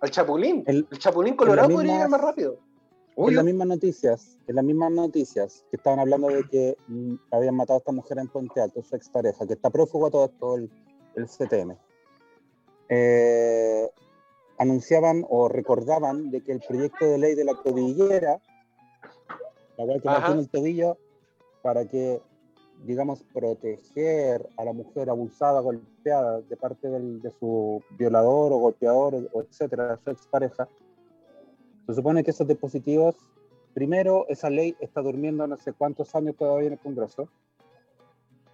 Al 0.00 0.10
Chapulín. 0.10 0.64
El- 0.66 0.86
El, 0.90 0.98
Chapulín 0.98 1.36
Colorado 1.36 1.68
podría 1.70 1.92
llegar 1.94 2.08
más 2.10 2.20
rápido. 2.20 2.58
En 3.16 3.36
las 3.36 3.44
mismas 3.44 3.68
noticias, 3.68 4.38
en 4.48 4.56
las 4.56 4.64
mismas 4.64 4.90
noticias 4.90 5.64
que 5.70 5.76
estaban 5.76 5.98
hablando 6.00 6.28
de 6.28 6.44
que 6.48 6.76
mm, 6.88 7.14
habían 7.30 7.54
matado 7.54 7.76
a 7.76 7.78
esta 7.80 7.92
mujer 7.92 8.18
en 8.18 8.26
Puente 8.28 8.60
Alto, 8.60 8.82
su 8.82 8.96
expareja, 8.96 9.46
que 9.46 9.52
está 9.52 9.68
prófugo 9.70 10.06
a 10.06 10.10
todo 10.10 10.24
esto, 10.24 10.56
el, 10.56 10.70
el 11.14 11.26
CTM. 11.28 11.76
Eh, 12.88 13.88
anunciaban 14.58 15.24
o 15.28 15.48
recordaban 15.48 16.30
de 16.30 16.42
que 16.42 16.52
el 16.52 16.60
proyecto 16.60 17.06
de 17.06 17.18
ley 17.18 17.34
de 17.34 17.44
la 17.44 17.54
tobillera, 17.62 18.40
la 19.76 19.84
cual 19.86 20.00
que 20.02 20.08
mantiene 20.08 20.40
el 20.40 20.48
tobillo 20.48 20.98
para 21.62 21.86
que, 21.86 22.20
digamos, 22.84 23.22
proteger 23.32 24.48
a 24.56 24.64
la 24.64 24.72
mujer 24.72 25.08
abusada, 25.10 25.60
golpeada 25.60 26.40
de 26.40 26.56
parte 26.56 26.88
del- 26.88 27.22
de 27.22 27.30
su 27.30 27.82
violador 27.96 28.52
o 28.52 28.56
golpeador, 28.58 29.14
o, 29.32 29.42
etcétera, 29.42 29.98
su 30.02 30.10
expareja, 30.10 30.68
se 31.86 31.94
supone 31.94 32.22
que 32.24 32.30
esos 32.30 32.46
dispositivos, 32.46 33.16
primero, 33.74 34.26
esa 34.28 34.50
ley 34.50 34.76
está 34.80 35.00
durmiendo 35.02 35.46
no 35.46 35.56
sé 35.58 35.72
cuántos 35.72 36.14
años 36.14 36.36
todavía 36.36 36.68
en 36.68 36.72
el 36.74 36.78
Congreso. 36.78 37.28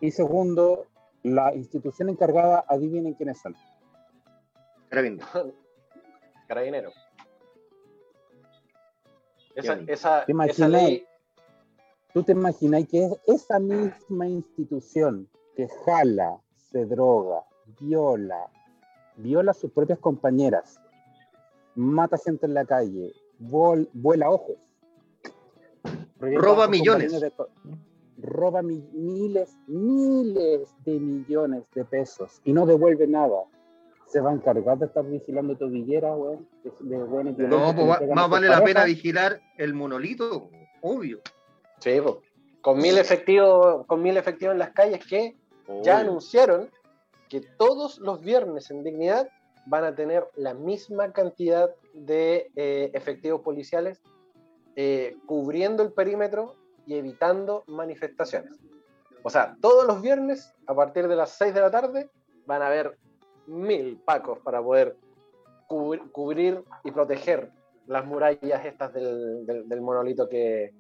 Y 0.01 0.11
segundo, 0.13 0.87
la 1.23 1.55
institución 1.55 2.09
encargada, 2.09 2.65
adivinen 2.69 3.15
quiénes 3.15 3.39
son. 3.41 3.55
Carabinero. 4.89 5.27
Carabinero. 6.49 6.91
Esa, 9.55 9.75
esa, 9.89 10.25
¿Te 10.25 10.33
esa 10.51 10.69
ley, 10.69 11.05
¿Tú 12.19 12.25
te 12.25 12.33
imaginas 12.33 12.85
que 12.89 13.05
es 13.05 13.13
esa 13.29 13.61
misma 13.61 14.27
institución 14.27 15.29
que 15.55 15.69
jala, 15.87 16.41
se 16.57 16.85
droga, 16.85 17.45
viola, 17.79 18.49
viola 19.19 19.53
a 19.53 19.55
sus 19.55 19.71
propias 19.71 20.01
compañeras, 20.01 20.81
mata 21.77 22.19
gente 22.19 22.47
en 22.47 22.55
la 22.55 22.65
calle, 22.65 23.13
vol- 23.41 23.89
vuela 23.93 24.31
ojos, 24.31 24.57
Roba 26.19 26.67
millones. 26.67 27.21
de 27.21 27.33
roba 28.21 28.63
mi- 28.63 28.83
miles, 28.93 29.57
miles 29.69 30.75
de 30.85 30.99
millones 30.99 31.63
de 31.73 31.85
pesos 31.85 32.41
y 32.43 32.53
no 32.53 32.67
devuelve 32.67 33.07
nada. 33.07 33.45
Se 34.09 34.21
va 34.21 34.31
a 34.31 34.35
encargar 34.35 34.77
de 34.79 34.87
estar 34.87 35.07
vigilando 35.07 35.57
tobillera, 35.57 36.17
weón. 36.17 36.49
De, 36.65 36.73
de 36.91 37.47
No, 37.47 37.73
pues 37.77 38.11
más 38.13 38.29
vale 38.29 38.49
la 38.49 38.65
pena 38.65 38.83
vigilar 38.87 39.41
el 39.57 39.73
monolito, 39.73 40.51
obvio. 40.81 41.21
Sí, 41.81 42.01
po. 42.01 42.23
con 42.61 42.79
mil 42.79 42.99
efectivos, 42.99 43.87
con 43.87 44.03
mil 44.03 44.17
efectivos 44.17 44.53
en 44.53 44.59
las 44.59 44.71
calles 44.73 45.05
que 45.07 45.37
ya 45.83 45.99
anunciaron 46.01 46.71
que 47.29 47.41
todos 47.43 47.99
los 47.99 48.21
viernes 48.23 48.71
en 48.71 48.83
Dignidad 48.83 49.29
van 49.67 49.85
a 49.85 49.95
tener 49.95 50.27
la 50.37 50.55
misma 50.55 51.13
cantidad 51.13 51.71
de 51.93 52.51
eh, 52.57 52.91
efectivos 52.95 53.43
policiales 53.43 54.01
eh, 54.77 55.17
cubriendo 55.27 55.83
el 55.83 55.93
perímetro 55.93 56.55
y 56.87 56.95
evitando 56.95 57.65
manifestaciones. 57.67 58.59
O 59.23 59.29
sea, 59.31 59.57
todos 59.61 59.85
los 59.87 60.01
viernes, 60.01 60.55
a 60.67 60.75
partir 60.75 61.07
de 61.07 61.17
las 61.17 61.33
6 61.37 61.53
de 61.53 61.61
la 61.61 61.71
tarde, 61.71 62.09
van 62.47 62.63
a 62.63 62.69
haber 62.69 62.97
mil 63.47 63.99
pacos 64.05 64.39
para 64.39 64.63
poder 64.63 64.97
cubrir, 65.67 66.11
cubrir 66.13 66.63
y 66.85 66.93
proteger 66.93 67.51
las 67.87 68.07
murallas 68.07 68.65
estas 68.65 68.93
del, 68.95 69.45
del- 69.45 69.69
del 69.69 69.81
monolito 69.83 70.29
que, 70.29 70.73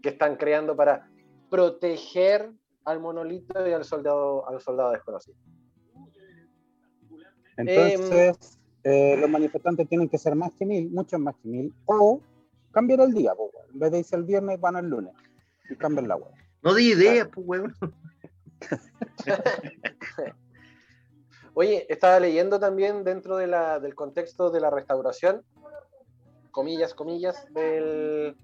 que 0.00 0.10
están 0.10 0.36
creando 0.36 0.76
para 0.76 1.08
proteger 1.50 2.52
al 2.84 3.00
monolito 3.00 3.66
y 3.66 3.72
al 3.72 3.84
soldado, 3.84 4.48
al 4.48 4.60
soldado 4.60 4.92
desconocido. 4.92 5.36
Entonces, 7.56 8.58
eh, 8.84 9.16
los 9.18 9.28
manifestantes 9.28 9.88
tienen 9.88 10.08
que 10.08 10.18
ser 10.18 10.34
más 10.34 10.52
que 10.52 10.64
mil, 10.64 10.90
muchos 10.90 11.18
más 11.20 11.34
que 11.42 11.48
mil, 11.48 11.74
o 11.86 12.20
cambiar 12.70 13.00
el 13.00 13.12
día, 13.12 13.32
en 13.72 13.78
vez 13.78 13.90
de 13.90 13.98
irse 13.98 14.16
el 14.16 14.24
viernes, 14.24 14.60
van 14.60 14.76
el 14.76 14.86
lunes 14.86 15.12
y 15.68 15.76
cambian 15.76 16.06
la 16.08 16.16
web. 16.16 16.30
No 16.62 16.74
di 16.74 16.92
ideas, 16.92 17.28
pues, 17.32 17.46
weón. 17.46 17.74
Oye, 21.54 21.86
estaba 21.88 22.20
leyendo 22.20 22.60
también 22.60 23.02
dentro 23.02 23.36
de 23.36 23.48
la- 23.48 23.80
del 23.80 23.94
contexto 23.94 24.50
de 24.50 24.60
la 24.60 24.70
restauración, 24.70 25.42
comillas, 26.52 26.94
comillas, 26.94 27.52
del, 27.52 28.36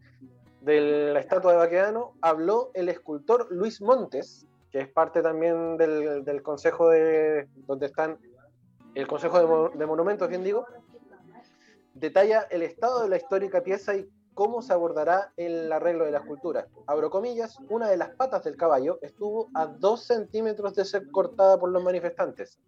de 0.65 1.13
la 1.13 1.21
estatua 1.21 1.53
de 1.53 1.59
Baquedano, 1.59 2.15
habló 2.21 2.71
el 2.75 2.89
escultor 2.89 3.49
Luis 3.51 3.81
Montes, 3.81 4.47
que 4.71 4.81
es 4.81 4.89
parte 4.89 5.23
también 5.23 5.77
del, 5.77 6.25
del 6.25 6.43
consejo 6.43 6.89
de, 6.89 7.49
donde 7.67 7.87
están, 7.87 8.19
el 8.95 9.07
consejo 9.07 9.39
de, 9.39 9.47
Mo- 9.47 9.69
de 9.71 9.87
monumentos, 9.87 10.29
bien 10.29 10.43
digo, 10.43 10.67
detalla 11.95 12.47
el 12.51 12.63
estado 12.63 13.03
de 13.03 13.09
la 13.09 13.17
histórica 13.17 13.63
pieza 13.63 13.95
y 13.95 14.09
cómo 14.35 14.63
se 14.63 14.73
abordará 14.73 15.33
el 15.37 15.71
arreglo 15.71 16.05
de 16.07 16.11
la 16.11 16.19
escultura. 16.19 16.67
Abro 16.89 17.09
comillas, 17.09 17.57
una 17.69 17.89
de 17.89 17.97
las 17.97 18.11
patas 18.17 18.43
del 18.43 18.57
caballo 18.57 18.99
estuvo 19.01 19.49
a 19.55 19.67
dos 19.67 20.03
centímetros 20.05 20.75
de 20.75 20.85
ser 20.85 21.09
cortada 21.13 21.57
por 21.59 21.71
los 21.71 21.85
manifestantes. 21.85 22.59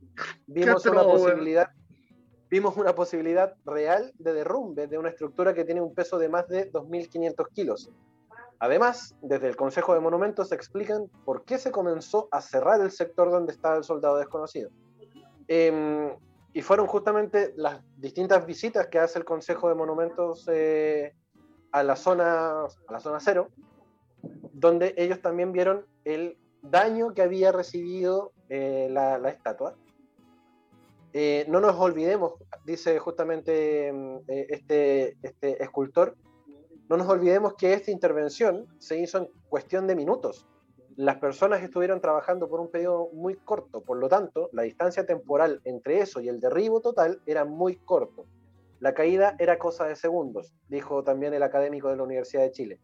Vimos 0.47 0.87
una 0.87 1.03
posibilidad, 1.25 1.71
vimos 2.51 2.77
una 2.77 2.95
posibilidad 2.95 3.55
real 3.65 4.13
de 4.19 4.33
derrumbe 4.33 4.87
de 4.87 4.99
una 4.99 5.11
estructura 5.11 5.55
que 5.55 5.65
tiene 5.65 5.81
un 5.81 5.95
peso 5.95 6.19
de 6.19 6.29
más 6.29 6.49
de 6.49 6.71
2.500 6.71 7.49
kilos. 7.53 7.91
Además, 8.59 9.15
desde 9.21 9.49
el 9.49 9.57
Consejo 9.57 9.93
de 9.95 10.01
Monumentos 10.01 10.51
explican 10.53 11.11
por 11.25 11.45
qué 11.45 11.59
se 11.59 11.71
comenzó 11.71 12.29
a 12.31 12.41
cerrar 12.41 12.81
el 12.81 12.91
sector 12.91 13.31
donde 13.31 13.53
estaba 13.53 13.77
el 13.77 13.85
soldado 13.85 14.17
desconocido. 14.17 14.71
Em, 15.49 16.11
y 16.53 16.63
fueron 16.63 16.87
justamente 16.87 17.53
las 17.57 17.83
distintas 17.99 18.47
visitas 18.47 18.87
que 18.87 18.99
hace 18.99 19.19
el 19.19 19.27
Consejo 19.27 19.69
de 19.69 19.75
Monumentos 19.75 20.49
eh, 20.51 21.15
a, 21.71 21.83
la 21.83 21.97
zona, 21.97 22.63
a 22.63 22.93
la 22.93 23.01
zona 23.01 23.21
cero, 23.21 23.49
donde 24.53 24.95
ellos 24.97 25.21
también 25.21 25.53
vieron 25.53 25.85
el 26.05 26.39
daño 26.63 27.13
que 27.13 27.21
había 27.21 27.53
recibido 27.53 28.33
eh, 28.49 28.89
la, 28.91 29.19
la 29.19 29.29
estatua. 29.29 29.77
Eh, 31.13 31.47
no 31.49 31.61
nos 31.61 31.77
olvidemos, 31.77 32.35
dice 32.65 32.99
justamente 32.99 33.93
mm, 33.93 34.17
eh, 34.29 34.47
este, 34.51 35.17
este 35.23 35.63
escultor, 35.63 36.17
no 36.89 36.97
nos 36.97 37.09
olvidemos 37.09 37.55
que 37.55 37.73
esta 37.73 37.91
intervención 37.91 38.67
se 38.79 38.99
hizo 38.99 39.19
en 39.19 39.29
cuestión 39.49 39.87
de 39.87 39.97
minutos. 39.97 40.47
Las 40.97 41.17
personas 41.17 41.63
estuvieron 41.63 42.01
trabajando 42.01 42.49
por 42.49 42.61
un 42.61 42.71
periodo 42.71 43.11
muy 43.13 43.35
corto, 43.35 43.83
por 43.83 43.99
lo 43.99 44.09
tanto, 44.09 44.49
la 44.53 44.63
distancia 44.63 45.05
temporal 45.05 45.61
entre 45.65 46.01
eso 46.01 46.21
y 46.21 46.29
el 46.29 46.41
derribo 46.41 46.81
total 46.81 47.21
era 47.27 47.45
muy 47.45 47.77
corto. 47.77 48.25
La 48.81 48.95
caída 48.95 49.37
era 49.39 49.59
cosa 49.59 49.87
de 49.87 49.97
segundos, 49.97 50.55
dijo 50.69 51.03
también 51.03 51.35
el 51.35 51.43
académico 51.43 51.89
de 51.89 51.97
la 51.97 52.03
Universidad 52.03 52.43
de 52.43 52.53
Chile. 52.53 52.81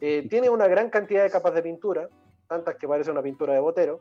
Eh, 0.00 0.26
tiene 0.30 0.48
una 0.48 0.66
gran 0.68 0.88
cantidad 0.88 1.22
de 1.22 1.30
capas 1.30 1.54
de 1.54 1.62
pintura, 1.62 2.08
tantas 2.46 2.76
que 2.76 2.88
parece 2.88 3.10
una 3.10 3.22
pintura 3.22 3.54
de 3.54 3.60
botero, 3.60 4.00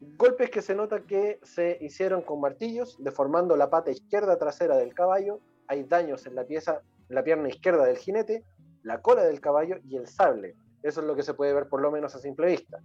golpes 0.00 0.50
que 0.50 0.62
se 0.62 0.74
nota 0.74 1.02
que 1.02 1.38
se 1.42 1.78
hicieron 1.80 2.22
con 2.22 2.40
martillos, 2.40 2.96
deformando 3.00 3.56
la 3.56 3.70
pata 3.70 3.90
izquierda 3.90 4.38
trasera 4.38 4.76
del 4.76 4.94
caballo, 4.94 5.40
hay 5.66 5.84
daños 5.84 6.26
en 6.26 6.34
la 6.34 6.44
pieza, 6.44 6.82
en 7.08 7.14
la 7.14 7.24
pierna 7.24 7.48
izquierda 7.48 7.84
del 7.84 7.98
jinete, 7.98 8.44
la 8.82 9.00
cola 9.00 9.24
del 9.24 9.40
caballo 9.40 9.76
y 9.84 9.96
el 9.96 10.06
sable. 10.06 10.54
Eso 10.82 11.00
es 11.00 11.06
lo 11.06 11.16
que 11.16 11.22
se 11.22 11.34
puede 11.34 11.54
ver 11.54 11.68
por 11.68 11.80
lo 11.80 11.90
menos 11.90 12.14
a 12.14 12.18
simple 12.18 12.48
vista. 12.48 12.80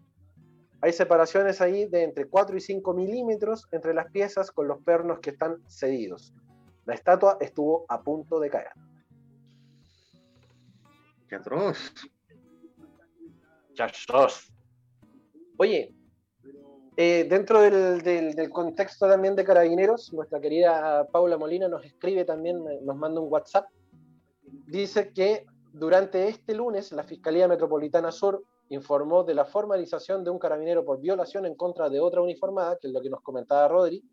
Hay 0.81 0.93
separaciones 0.93 1.59
ahí 1.59 1.87
de 1.87 2.03
entre 2.03 2.25
4 2.25 2.55
y 2.55 2.61
5 2.61 2.93
milímetros 2.93 3.67
entre 3.71 3.93
las 3.93 4.09
piezas 4.11 4.51
con 4.51 4.67
los 4.67 4.81
pernos 4.81 5.19
que 5.19 5.31
están 5.31 5.61
cedidos. 5.67 6.33
La 6.85 6.93
estatua 6.93 7.37
estuvo 7.41 7.85
a 7.89 8.01
punto 8.01 8.39
de 8.39 8.49
caer. 8.49 8.71
Qué 11.27 11.35
atroz. 11.35 11.93
Chachos. 13.73 14.51
Oye, 15.57 15.93
eh, 17.01 17.25
dentro 17.29 17.61
del, 17.61 18.01
del- 18.01 18.33
del 18.33 18.49
contexto 18.49 19.07
también 19.07 19.33
de 19.33 19.45
Carabineros, 19.45 20.11
nuestra 20.11 20.41
querida 20.41 21.07
Paula 21.09 21.37
Molina 21.37 21.69
nos 21.69 21.85
escribe 21.85 22.25
también, 22.25 22.57
eh, 22.67 22.79
nos 22.81 22.97
manda 22.97 23.21
un 23.21 23.31
WhatsApp. 23.31 23.67
Dice 24.67 25.13
que 25.13 25.45
durante 25.71 26.27
este 26.27 26.53
lunes 26.53 26.91
la 26.91 27.03
Fiscalía 27.03 27.47
Metropolitana 27.47 28.11
Sur 28.11 28.43
informó 28.67 29.23
de 29.23 29.33
la 29.33 29.45
formalización 29.45 30.25
de 30.25 30.29
un 30.29 30.39
carabinero 30.39 30.83
por 30.83 30.99
violación 30.99 31.45
en 31.45 31.55
contra 31.55 31.89
de 31.89 32.01
otra 32.01 32.21
uniformada, 32.21 32.77
que 32.77 32.87
es 32.87 32.93
lo 32.93 33.01
que 33.01 33.09
nos 33.09 33.21
comentaba 33.21 33.67
Rodri, 33.69 34.03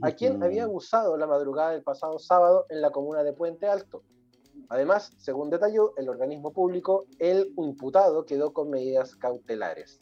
a 0.00 0.12
quien 0.12 0.42
había 0.44 0.64
abusado 0.64 1.16
la 1.16 1.26
madrugada 1.26 1.72
del 1.72 1.82
pasado 1.82 2.18
sábado 2.20 2.66
en 2.70 2.80
la 2.80 2.90
comuna 2.90 3.24
de 3.24 3.32
Puente 3.32 3.66
Alto. 3.66 4.02
Además, 4.68 5.12
según 5.18 5.50
detalló 5.50 5.92
el 5.96 6.08
organismo 6.08 6.52
público, 6.52 7.04
el 7.18 7.52
imputado 7.56 8.24
quedó 8.24 8.52
con 8.52 8.70
medidas 8.70 9.16
cautelares. 9.16 10.00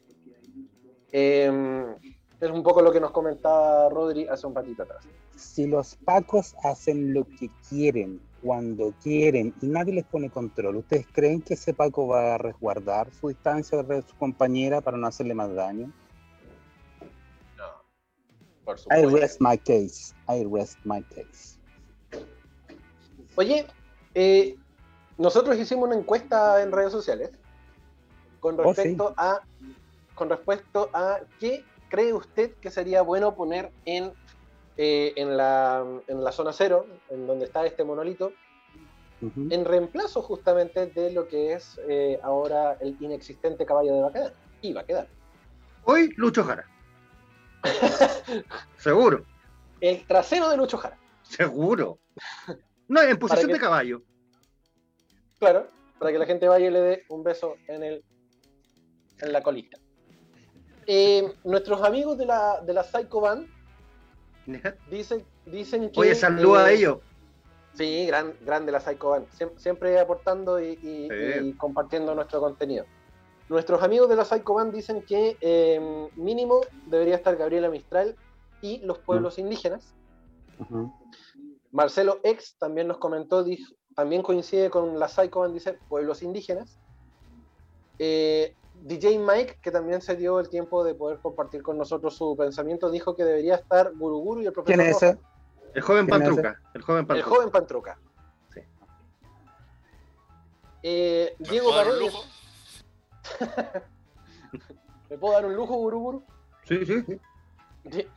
Eh, 1.12 1.86
es 2.40 2.50
un 2.50 2.62
poco 2.62 2.80
lo 2.82 2.92
que 2.92 3.00
nos 3.00 3.10
comentaba 3.10 3.88
Rodri 3.88 4.26
hace 4.26 4.46
un 4.46 4.54
ratito 4.54 4.82
atrás. 4.82 5.04
Si 5.36 5.66
los 5.66 5.96
pacos 5.96 6.54
hacen 6.62 7.12
lo 7.14 7.24
que 7.24 7.50
quieren, 7.68 8.20
cuando 8.42 8.94
quieren, 9.02 9.54
y 9.60 9.66
nadie 9.66 9.92
les 9.94 10.04
pone 10.04 10.30
control, 10.30 10.76
¿ustedes 10.76 11.06
creen 11.12 11.42
que 11.42 11.54
ese 11.54 11.74
paco 11.74 12.06
va 12.06 12.34
a 12.34 12.38
resguardar 12.38 13.10
su 13.12 13.28
distancia 13.28 13.82
de 13.82 14.02
su 14.02 14.16
compañera 14.16 14.80
para 14.80 14.96
no 14.96 15.06
hacerle 15.06 15.34
más 15.34 15.54
daño? 15.54 15.92
Por 18.64 18.76
I 18.76 18.80
supuesto. 18.80 19.16
rest 19.16 19.40
my 19.40 19.56
case. 19.58 20.14
I 20.28 20.44
rest 20.44 20.78
my 20.84 21.02
case. 21.02 21.58
Oye, 23.36 23.66
eh, 24.14 24.56
nosotros 25.18 25.58
hicimos 25.58 25.88
una 25.88 25.96
encuesta 25.96 26.62
en 26.62 26.70
redes 26.72 26.92
sociales 26.92 27.30
con 28.38 28.58
Oh, 28.60 28.64
respecto 28.64 29.14
a 29.16 29.40
con 30.20 30.28
respecto 30.28 30.90
a 30.92 31.20
qué 31.38 31.64
cree 31.88 32.12
usted 32.12 32.52
que 32.60 32.70
sería 32.70 33.00
bueno 33.00 33.34
poner 33.34 33.72
en, 33.86 34.12
eh, 34.76 35.14
en, 35.16 35.34
la, 35.34 35.82
en 36.08 36.22
la 36.22 36.30
zona 36.30 36.52
cero, 36.52 36.86
en 37.08 37.26
donde 37.26 37.46
está 37.46 37.64
este 37.64 37.84
monolito, 37.84 38.30
en 39.22 39.64
reemplazo 39.64 40.20
justamente 40.20 40.88
de 40.88 41.10
lo 41.12 41.26
que 41.26 41.54
es 41.54 41.80
eh, 41.88 42.20
ahora 42.22 42.76
el 42.82 42.98
inexistente 43.00 43.64
caballo 43.64 43.94
de 43.94 44.02
Baquedano. 44.02 44.34
Y 44.60 44.74
va 44.74 44.82
a 44.82 44.84
quedar. 44.84 45.08
Hoy, 45.84 46.12
Lucho 46.18 46.44
Jara. 46.44 46.66
Seguro, 48.76 49.24
El 49.80 50.06
trasero 50.06 50.50
de 50.50 50.58
Lucho 50.58 50.76
Jara. 50.76 50.98
seguro. 51.22 51.98
No, 52.88 53.00
en 53.00 53.18
posición 53.18 53.46
que- 53.46 53.54
de 53.54 53.58
caballo. 53.58 54.02
Claro, 55.38 55.66
para 55.98 56.12
que 56.12 56.18
la 56.18 56.26
gente 56.26 56.46
vaya 56.46 56.66
y 56.66 56.70
le 56.70 56.80
dé 56.82 57.04
un 57.08 57.22
beso 57.24 57.56
en, 57.68 57.82
el, 57.82 58.04
en 59.22 59.32
la 59.32 59.42
colita. 59.42 59.78
Eh, 60.86 61.32
nuestros 61.44 61.82
amigos 61.82 62.18
de 62.18 62.26
la, 62.26 62.60
de 62.62 62.72
la 62.72 62.82
Psycho 62.82 63.20
Band 63.20 63.46
dicen, 64.90 65.24
dicen 65.46 65.90
que. 65.90 66.00
Oye, 66.00 66.14
saluda 66.14 66.64
a 66.64 66.70
eh, 66.72 66.74
ellos. 66.76 66.98
Sí, 67.74 68.06
gran, 68.06 68.34
grande 68.40 68.72
la 68.72 68.80
Psycho 68.80 69.10
Band. 69.10 69.28
Siem- 69.30 69.56
Siempre, 69.56 69.98
aportando 70.00 70.58
y, 70.60 70.72
y- 70.82 71.08
Sí. 71.08 71.38
y 71.48 71.52
compartiendo 71.54 72.14
nuestro 72.14 72.40
contenido. 72.40 72.84
Nuestros 73.48 73.82
amigos 73.82 74.08
de 74.08 74.16
la 74.16 74.24
Psycho 74.24 74.54
Band 74.54 74.72
dicen 74.74 75.02
que 75.02 75.36
eh, 75.40 76.08
mínimo 76.16 76.60
debería 76.86 77.16
estar 77.16 77.36
Gabriela 77.36 77.68
Mistral 77.68 78.16
y 78.62 78.78
los 78.78 78.98
pueblos 78.98 79.38
indígenas. 79.38 79.94
Marcelo 81.72 82.20
X 82.24 82.56
también 82.58 82.88
nos 82.88 82.98
comentó, 82.98 83.42
dijo- 83.44 83.72
también 83.94 84.22
coincide 84.22 84.70
con 84.70 84.98
la 84.98 85.08
Psycho 85.08 85.40
Band, 85.40 85.54
dice 85.54 85.78
pueblos 85.88 86.22
indígenas. 86.22 86.78
Eh, 87.98 88.54
DJ 88.82 89.18
Mike, 89.18 89.58
que 89.62 89.70
también 89.70 90.00
se 90.00 90.16
dio 90.16 90.40
el 90.40 90.48
tiempo 90.48 90.82
de 90.84 90.94
poder 90.94 91.18
compartir 91.18 91.62
con 91.62 91.76
nosotros 91.78 92.16
su 92.16 92.36
pensamiento, 92.36 92.90
dijo 92.90 93.14
que 93.14 93.24
debería 93.24 93.56
estar 93.56 93.92
Guruguru 93.94 94.42
y 94.42 94.46
el 94.46 94.52
profesor 94.52 94.76
¿Quién 94.76 94.88
es 94.88 94.96
ese? 95.02 95.18
El 95.74 95.82
joven 95.82 96.06
¿Quién 96.06 96.22
es 96.22 96.28
Pantruca. 96.28 96.60
El 96.74 96.82
joven 96.82 97.00
El 97.00 97.06
Pantruca. 97.06 97.36
joven 97.36 97.50
Pantruca. 97.50 97.98
Sí. 98.54 98.60
Eh, 100.82 101.36
¿Me 101.38 101.48
Diego 101.48 101.68
puedo 101.68 101.76
dar 101.78 101.86
un 101.86 101.92
Paredes. 101.92 102.12
lujo? 102.14 102.24
¿Me 105.10 105.18
puedo 105.18 105.34
dar 105.34 105.46
un 105.46 105.54
lujo, 105.54 105.74
Guruguru? 105.76 106.24
Sí, 106.64 106.84
sí, 106.86 107.02
sí. 107.02 107.20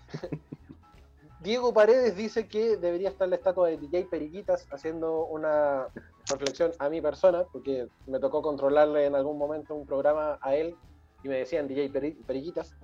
Die- 1.44 1.50
Diego 1.52 1.74
Paredes 1.74 2.16
dice 2.16 2.48
que 2.48 2.78
debería 2.78 3.10
estar 3.10 3.28
la 3.28 3.36
estatua 3.36 3.68
de 3.70 3.78
DJ 3.78 4.06
Periquitas 4.10 4.66
haciendo 4.72 5.26
una 5.26 5.88
reflexión 6.30 6.72
a 6.80 6.90
mi 6.90 7.02
persona, 7.02 7.46
porque 7.52 7.88
me 8.08 8.20
tocó 8.20 8.42
controlarle 8.42 9.06
en 9.06 9.16
algún 9.16 9.38
momento 9.38 9.76
un 9.76 9.86
programa 9.86 10.40
a 10.42 10.56
él 10.56 10.76
y 11.24 11.28
me 11.28 11.38
decían 11.40 11.68
DJ 11.68 11.92
Peri- 11.92 12.26
Periquitas. 12.26 12.76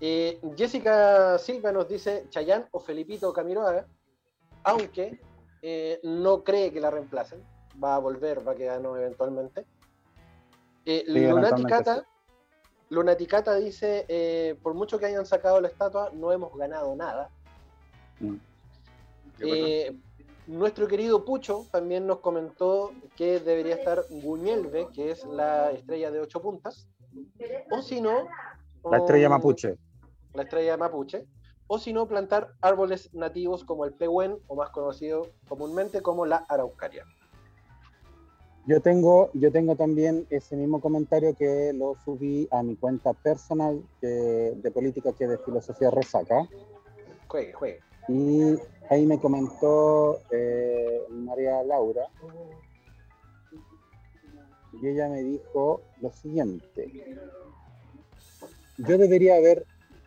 Eh, 0.00 0.40
Jessica 0.56 1.36
Silva 1.38 1.72
nos 1.72 1.88
dice 1.88 2.26
Chayán 2.30 2.66
o 2.70 2.80
Felipito 2.80 3.32
Camiroaga, 3.32 3.86
aunque 4.64 5.20
eh, 5.62 6.00
no 6.02 6.42
cree 6.42 6.72
que 6.72 6.80
la 6.80 6.90
reemplacen, 6.90 7.42
va 7.82 7.96
a 7.96 7.98
volver, 7.98 8.46
va 8.46 8.52
a 8.52 8.54
quedarnos 8.54 8.96
eventualmente. 8.98 9.66
Eh, 10.86 11.04
Lunaticata, 11.06 12.06
Lunaticata 12.90 13.54
dice, 13.54 14.04
eh, 14.08 14.56
por 14.62 14.74
mucho 14.74 14.98
que 14.98 15.06
hayan 15.06 15.24
sacado 15.24 15.60
la 15.60 15.68
estatua, 15.68 16.10
no 16.12 16.32
hemos 16.32 16.54
ganado 16.56 16.94
nada. 16.96 17.30
Mm. 18.18 18.34
Eh, 19.40 19.96
nuestro 20.48 20.88
querido 20.88 21.24
Pucho 21.24 21.66
también 21.70 22.06
nos 22.06 22.18
comentó 22.18 22.92
que 23.16 23.38
debería 23.38 23.76
estar 23.76 24.02
Guñelve, 24.10 24.88
que 24.92 25.12
es 25.12 25.24
la 25.24 25.70
estrella 25.70 26.10
de 26.10 26.18
ocho 26.20 26.42
puntas, 26.42 26.88
o 27.70 27.80
si 27.80 28.00
no... 28.00 28.26
La 28.90 28.98
estrella 28.98 29.28
o- 29.28 29.30
mapuche. 29.30 29.76
La 30.34 30.42
estrella 30.42 30.76
mapuche, 30.76 31.26
o 31.68 31.78
si 31.78 31.92
no, 31.92 32.08
plantar 32.08 32.54
árboles 32.60 33.14
nativos 33.14 33.64
como 33.64 33.84
el 33.84 33.92
pehuen, 33.92 34.36
o 34.48 34.56
más 34.56 34.70
conocido 34.70 35.28
comúnmente 35.48 36.02
como 36.02 36.26
la 36.26 36.38
araucaria. 36.48 37.04
Yo 38.70 38.80
tengo, 38.80 39.32
yo 39.34 39.50
tengo 39.50 39.74
también 39.74 40.28
ese 40.30 40.54
mismo 40.54 40.80
comentario 40.80 41.34
que 41.34 41.72
lo 41.72 41.96
subí 42.04 42.46
a 42.52 42.62
mi 42.62 42.76
cuenta 42.76 43.12
personal 43.14 43.82
de 44.00 44.70
política 44.72 45.12
que 45.12 45.26
de 45.26 45.38
filosofía 45.38 45.90
resaca. 45.90 46.48
Juegue, 47.26 47.52
juegue. 47.52 47.80
Y 48.06 48.54
ahí 48.88 49.06
me 49.06 49.18
comentó 49.18 50.20
eh, 50.30 51.00
María 51.10 51.64
Laura. 51.64 52.06
Y 54.80 54.86
ella 54.86 55.08
me 55.08 55.24
dijo 55.24 55.82
lo 56.00 56.12
siguiente. 56.12 56.92
Yo 58.78 58.98
debería 58.98 59.34
haber, 59.34 59.66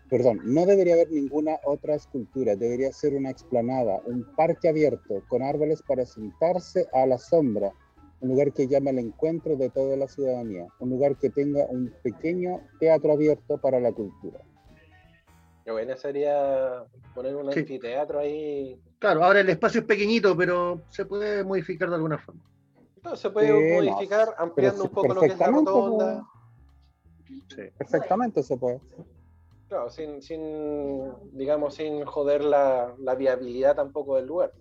perdón, 0.10 0.40
no 0.46 0.66
debería 0.66 0.94
haber 0.94 1.12
ninguna 1.12 1.60
otra 1.66 1.96
escultura. 1.96 2.56
Debería 2.56 2.94
ser 2.94 3.14
una 3.14 3.30
explanada, 3.30 4.02
un 4.06 4.24
parque 4.38 4.70
abierto 4.70 5.22
con 5.28 5.42
árboles 5.42 5.84
para 5.86 6.06
sentarse 6.06 6.88
a 6.94 7.06
la 7.06 7.18
sombra. 7.18 7.74
Un 8.24 8.30
lugar 8.30 8.54
que 8.54 8.68
llame 8.68 8.90
al 8.92 9.00
encuentro 9.00 9.58
de 9.58 9.70
toda 9.70 9.98
la 9.98 10.08
ciudadanía, 10.08 10.66
un 10.80 10.90
lugar 10.90 11.18
que 11.18 11.30
tenga 11.30 11.66
un 11.70 11.94
pequeño 12.02 12.62
teatro 12.80 13.12
abierto 13.12 13.58
para 13.58 13.80
la 13.82 13.92
cultura. 13.92 14.40
Qué 15.66 15.72
buena 15.72 15.96
sería 15.98 16.84
poner 17.14 17.36
un 17.36 17.52
Sí. 17.52 17.60
anfiteatro 17.60 18.20
ahí. 18.20 18.80
Claro, 19.00 19.24
ahora 19.26 19.42
el 19.42 19.50
espacio 19.50 19.82
es 19.82 19.86
pequeñito, 19.88 20.36
pero 20.38 20.84
se 20.90 21.06
puede 21.06 21.44
modificar 21.44 21.90
de 21.90 21.96
alguna 21.96 22.18
forma. 22.18 22.42
No, 23.04 23.16
se 23.18 23.30
puede 23.30 23.48
Sí, 23.48 23.54
no, 23.54 23.92
modificar 23.92 24.30
ampliando 24.38 24.84
un 24.86 24.90
poco 24.90 25.14
lo 25.14 25.20
que 25.22 25.28
es 25.28 25.38
la 25.40 25.48
rotonda. 25.48 26.24
Sí. 27.54 27.62
Perfectamente 27.78 28.42
se 28.42 28.56
puede. 28.58 28.80
Claro, 29.68 29.90
sin, 29.90 30.22
sin, 30.22 30.42
digamos, 31.34 31.76
sin 31.76 32.06
joder 32.06 32.44
la, 32.46 32.94
la 33.00 33.16
viabilidad 33.16 33.76
tampoco 33.76 34.16
del 34.16 34.28
lugar. 34.28 34.54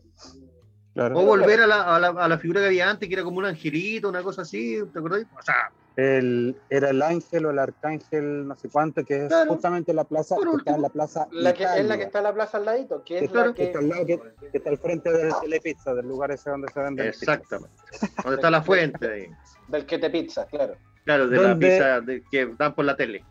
Claro. 0.95 1.19
O 1.19 1.25
volver 1.25 1.61
a 1.63 1.67
la, 1.67 1.97
a, 1.97 1.99
la, 1.99 2.09
a 2.09 2.29
la 2.29 2.39
figura 2.39 2.61
que 2.61 2.67
había 2.67 2.91
antes, 2.91 3.09
que 3.09 3.15
era 3.15 3.25
como 3.25 3.39
un 3.39 3.47
angelito, 3.47 4.09
una 4.11 4.23
cosa 4.23 4.43
así, 4.43 4.79
¿te 4.93 4.99
acordás? 4.99 5.25
O 5.39 5.43
sea, 5.43 5.71
El, 5.97 6.55
era 6.69 6.91
el 6.91 7.01
ángel 7.01 7.47
o 7.47 7.51
el 7.51 7.59
arcángel, 7.59 8.47
no 8.47 8.55
sé 8.57 8.69
cuánto, 8.69 9.03
que 9.05 9.23
es 9.25 9.29
Claro. 9.29 9.53
justamente 9.53 9.95
la 9.95 10.05
plaza, 10.05 10.37
que 10.37 10.57
está 10.59 10.75
en 10.75 10.83
la 10.83 10.89
plaza 10.91 11.27
La 11.33 11.55
que, 11.55 11.65
es 11.65 11.87
la 11.87 11.97
que 11.97 12.05
está 12.05 12.19
en 12.19 12.25
la 12.25 12.35
plaza 12.35 12.59
al 12.59 12.67
ladito, 12.67 13.03
que 13.05 13.21
es 13.25 13.31
Claro, 13.31 13.49
la 13.49 13.55
que 13.55 13.63
que. 13.63 13.65
está 13.69 13.79
al 13.79 13.89
lado, 13.89 14.07
que, 14.07 14.21
que 14.51 14.59
está 14.59 14.69
al 14.71 14.79
frente 14.79 15.11
del 15.13 15.33
telepizza, 15.41 15.95
del 15.95 16.07
lugar 16.09 16.31
ese 16.31 16.51
donde 16.51 16.71
se 16.73 16.81
vende 16.81 17.09
exactamente. 17.09 17.75
¿Dónde 18.23 18.35
está 18.37 18.51
la 18.51 18.63
fuente? 18.63 19.11
ahí? 19.11 19.27
Del 19.69 19.87
que 19.87 19.99
te 19.99 20.11
pizza, 20.11 20.45
claro. 20.47 20.77
Claro, 21.07 21.27
de 21.29 21.41
la 21.43 21.59
pizza 21.59 22.01
de- 22.03 22.23
que 22.31 22.55
dan 22.59 22.75
por 22.75 22.85
la 22.85 22.95
tele. 22.97 23.25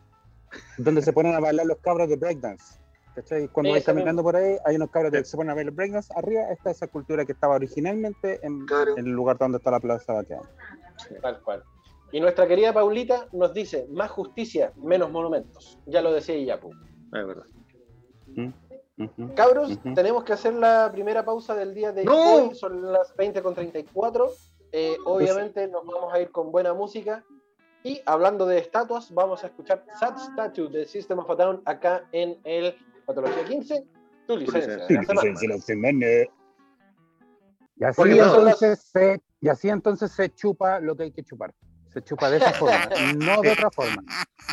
Donde 0.78 1.02
se 1.04 1.14
ponen 1.14 1.36
a 1.36 1.40
bailar 1.40 1.66
los 1.68 1.78
cabros 1.78 2.10
de 2.10 2.16
breakdance. 2.18 2.81
¿Cachai? 3.16 3.48
Cuando 3.50 3.72
vais 3.72 3.84
caminando 3.84 4.24
por 4.24 4.36
ahí, 4.36 4.58
hay 4.66 4.76
unos 4.78 4.90
cabros 4.90 5.12
que 5.12 5.26
se 5.26 5.36
ponen 5.36 5.52
a 5.52 5.56
bailar 5.56 5.74
breakdance. 5.74 6.14
Arriba 6.16 6.44
está 6.52 6.72
esa 6.72 6.88
cultura 6.88 7.26
que 7.26 7.34
estaba 7.34 7.56
originalmente 7.56 8.40
en, 8.42 8.66
en 8.98 9.06
el 9.06 9.12
lugar 9.12 9.38
donde 9.38 9.58
está 9.58 9.72
la 9.72 9.80
plaza 9.80 10.14
Baqueán. 10.14 10.44
Tal 11.22 11.42
cual. 11.42 11.64
Y 12.14 12.20
nuestra 12.20 12.48
querida 12.48 12.74
Paulita 12.74 13.28
nos 13.34 13.54
dice: 13.54 13.88
más 13.90 14.12
justicia, 14.12 14.72
menos 14.78 15.12
monumentos. 15.12 15.80
Ya 15.86 16.02
lo 16.02 16.14
decía 16.14 16.36
Iyapu. 16.36 16.72
Es 16.72 17.28
verdad. 17.28 17.46
Ujú. 18.98 19.34
Cabros, 19.36 19.72
Ujú. 19.72 19.94
tenemos 19.94 20.24
que 20.24 20.34
hacer 20.34 20.54
la 20.54 20.90
primera 20.92 21.26
pausa 21.26 21.56
del 21.56 21.74
día 21.74 21.92
de 21.92 22.06
¡No! 22.06 22.36
hoy. 22.36 22.56
Son 22.56 22.92
las 22.92 23.16
20.34. 23.18 24.30
Eh, 24.74 24.96
obviamente 25.06 25.68
nos 25.68 25.86
vamos 25.86 26.14
a 26.14 26.20
ir 26.20 26.32
con 26.32 26.52
buena 26.52 26.74
música. 26.74 27.26
Y 27.84 28.00
hablando 28.06 28.46
de 28.46 28.60
estatuas, 28.60 29.12
vamos 29.12 29.44
a 29.44 29.48
escuchar 29.48 29.84
Sad 30.00 30.18
Statue 30.18 30.70
de 30.70 30.86
System 30.86 31.20
of 31.20 31.30
a 31.32 31.36
Down 31.36 31.62
acá 31.66 32.08
en 32.12 32.40
el 32.44 32.76
Patología 33.06 33.46
15. 33.46 33.84
Tu 34.28 34.38
licencia. 34.38 34.78
licencia. 34.88 35.34
de 35.42 35.48
la 35.48 35.58
semana. 35.62 36.06
Y 37.78 37.84
así, 37.84 37.96
Porque 37.98 38.16
no- 38.16 38.26
entonces 38.26 38.80
se, 38.80 39.22
y 39.40 39.50
así 39.50 39.70
entonces 39.70 40.12
se 40.12 40.30
chupa 40.34 40.80
lo 40.80 40.96
que 40.96 41.04
hay 41.04 41.12
que 41.12 41.24
chupar. 41.24 41.54
Se 41.90 42.02
chupa 42.02 42.30
de 42.30 42.38
esa 42.38 42.54
forma, 42.54 42.78
no 43.18 43.42
de 43.42 43.52
otra 43.52 43.70
forma. 43.72 44.02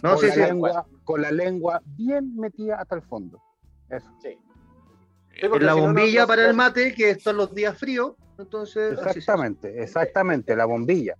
No, 0.02 0.10
con, 0.14 0.18
sí, 0.20 0.26
la 0.28 0.32
sí. 0.34 0.40
lengua, 0.40 0.86
con 1.04 1.22
la 1.22 1.30
lengua 1.30 1.82
bien 1.84 2.34
metida 2.36 2.80
hasta 2.80 2.96
el 2.96 3.02
fondo. 3.02 3.40
Eso. 3.90 4.10
Sí. 4.22 4.38
En 5.40 5.50
la 5.52 5.58
si 5.58 5.64
no, 5.64 5.76
no- 5.76 5.80
bombilla 5.82 6.22
no- 6.22 6.26
para 6.26 6.46
el 6.48 6.54
mate, 6.54 6.94
que 6.94 7.10
están 7.10 7.36
los 7.36 7.54
días 7.54 7.78
fríos. 7.78 8.14
Entonces, 8.38 8.92
Exactamente, 8.98 9.82
exactamente, 9.82 10.54
la 10.56 10.64
bombilla. 10.64 11.16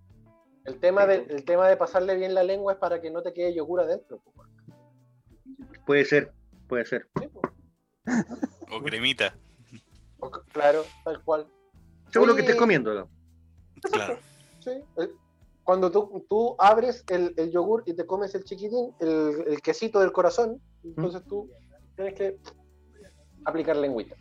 El 0.65 0.79
tema, 0.81 1.07
de, 1.07 1.27
el 1.31 1.45
tema 1.45 1.69
de 1.69 1.77
pasarle 1.77 2.17
bien 2.17 2.35
la 2.35 2.43
lengua 2.43 2.73
es 2.75 2.79
para 2.79 3.01
que 3.01 3.11
no 3.11 3.23
te 3.23 3.33
quede 3.33 3.55
yogur 3.55 3.81
adentro. 3.81 4.21
hace. 4.39 5.79
Puede 5.87 6.05
ser, 6.05 6.33
puede 6.69 6.85
ser. 6.85 7.09
Sí, 7.21 7.29
po. 7.29 7.41
O 8.71 8.83
cremita. 8.83 9.35
O- 10.21 10.31
Claro, 10.53 10.85
tal 11.05 11.23
cual. 11.23 11.47
Seguro 12.13 12.33
Oye, 12.33 12.37
que 12.43 12.47
estés 12.47 12.57
comiendo. 12.61 12.95
¿no? 12.95 13.09
Claro. 13.91 14.19
Sí. 14.61 14.71
Eh, 14.99 15.09
Cuando 15.63 15.91
tú, 15.91 16.27
tú 16.29 16.57
abres 16.59 17.05
el, 17.09 17.33
el 17.37 17.51
yogur 17.53 17.85
y 17.87 17.95
te 17.95 18.05
comes 18.07 18.35
el 18.35 18.43
chiquitín, 18.45 18.93
el, 19.01 19.45
el 19.47 19.63
quesito 19.63 20.01
del 20.01 20.11
corazón, 20.13 20.61
entonces 20.83 21.23
tú 21.29 21.49
tienes 21.95 22.15
que 22.15 22.39
aplicar 23.45 23.77
lengüita. 23.77 24.17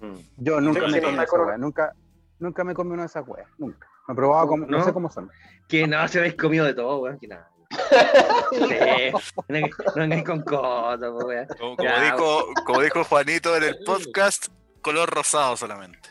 Mm. 0.00 0.16
Yo 0.38 0.60
nunca 0.60 0.80
Sí, 0.80 0.92
me 0.92 1.00
comí 1.02 1.18
esa 1.22 1.36
wea, 1.44 1.56
nunca, 1.56 1.94
nunca 2.40 2.64
me 2.64 2.74
comí 2.74 2.90
una 2.92 3.02
de 3.02 3.06
esas 3.06 3.26
weas, 3.28 3.48
nunca. 3.58 3.86
Me 4.08 4.12
he 4.12 4.16
probado, 4.16 4.56
no, 4.56 4.66
¿No? 4.66 4.84
sé 4.84 4.92
cómo 4.92 5.08
son. 5.10 5.30
Que 5.68 5.86
no, 5.86 6.06
se 6.08 6.18
habéis 6.18 6.34
comido 6.34 6.64
de 6.66 6.74
todo, 6.74 6.98
weón. 6.98 7.18
Que 7.18 7.28
nada. 7.28 7.48
Sí, 7.70 8.56
no 9.48 9.94
vengáis- 9.96 10.24
con 10.24 10.42
cosas, 10.42 10.98
po, 11.10 11.26
weón. 11.26 11.46
Como, 11.58 11.76
como 11.76 11.88
Ya. 11.88 12.02
dijo, 12.02 12.44
como 12.66 12.80
dijo 12.82 13.04
Juanito 13.04 13.56
en 13.56 13.62
el 13.64 13.78
podcast, 13.84 14.48
color 14.82 15.08
rosado 15.10 15.56
solamente. 15.56 16.08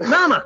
Nada 0.00 0.28
más. 0.28 0.44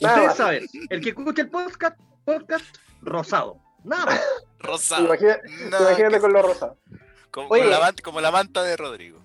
Nada 0.00 0.14
Ustedes 0.16 0.34
saben, 0.36 0.66
el 0.90 1.00
que 1.00 1.10
escucha 1.10 1.42
el 1.42 1.50
podcast, 1.50 1.98
podcast 2.24 2.64
rosado. 3.02 3.60
Nada 3.84 4.06
más. 4.06 4.20
Rosado. 4.58 5.04
Imagina- 5.06 5.38
Nada 5.70 5.88
imagínate 5.90 6.14
que- 6.16 6.20
con 6.20 6.32
lo 6.32 6.42
rosa. 6.42 6.74
como, 7.30 7.48
Oye. 7.50 7.62
como 7.62 7.70
la, 7.74 7.80
man- 7.80 7.96
como 8.02 8.20
la 8.20 8.30
manta 8.32 8.62
de 8.64 8.76
Rodrigo. 8.76 9.20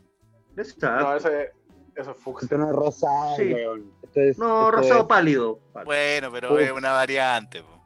No, 0.82 1.16
eso 1.16 1.30
es, 1.30 1.50
eso 1.96 2.12
es 2.12 2.18
fucsia. 2.18 2.46
Esto 2.46 2.58
no 2.58 2.70
es 2.70 2.76
rosado, 2.76 3.36
Sí. 3.38 3.54
weón. 3.54 3.92
Esto 4.04 4.20
es- 4.22 4.38
No, 4.38 4.66
esto 4.66 4.72
rosado 4.72 5.00
es- 5.02 5.06
pálido. 5.08 5.60
Pálido. 5.74 5.86
Bueno, 5.86 6.32
pero 6.32 6.54
Uf. 6.54 6.60
es 6.60 6.72
una 6.72 6.92
variante. 6.92 7.64
po. 7.64 7.82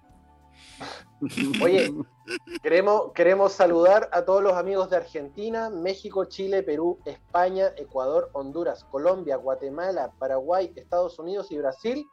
Oye, 1.63 1.93
queremos, 2.63 3.11
queremos 3.13 3.53
saludar 3.53 4.09
a 4.11 4.23
todos 4.25 4.43
los 4.43 4.53
amigos 4.53 4.89
de 4.89 4.97
Argentina, 4.97 5.69
México, 5.69 6.25
Chile, 6.25 6.63
Perú, 6.63 6.99
España, 7.05 7.71
Ecuador, 7.77 8.29
Honduras, 8.33 8.83
Colombia, 8.85 9.35
Guatemala, 9.37 10.11
Paraguay, 10.19 10.71
Estados 10.75 11.17
Unidos 11.19 11.51
y 11.51 11.57
Brasil, 11.57 12.05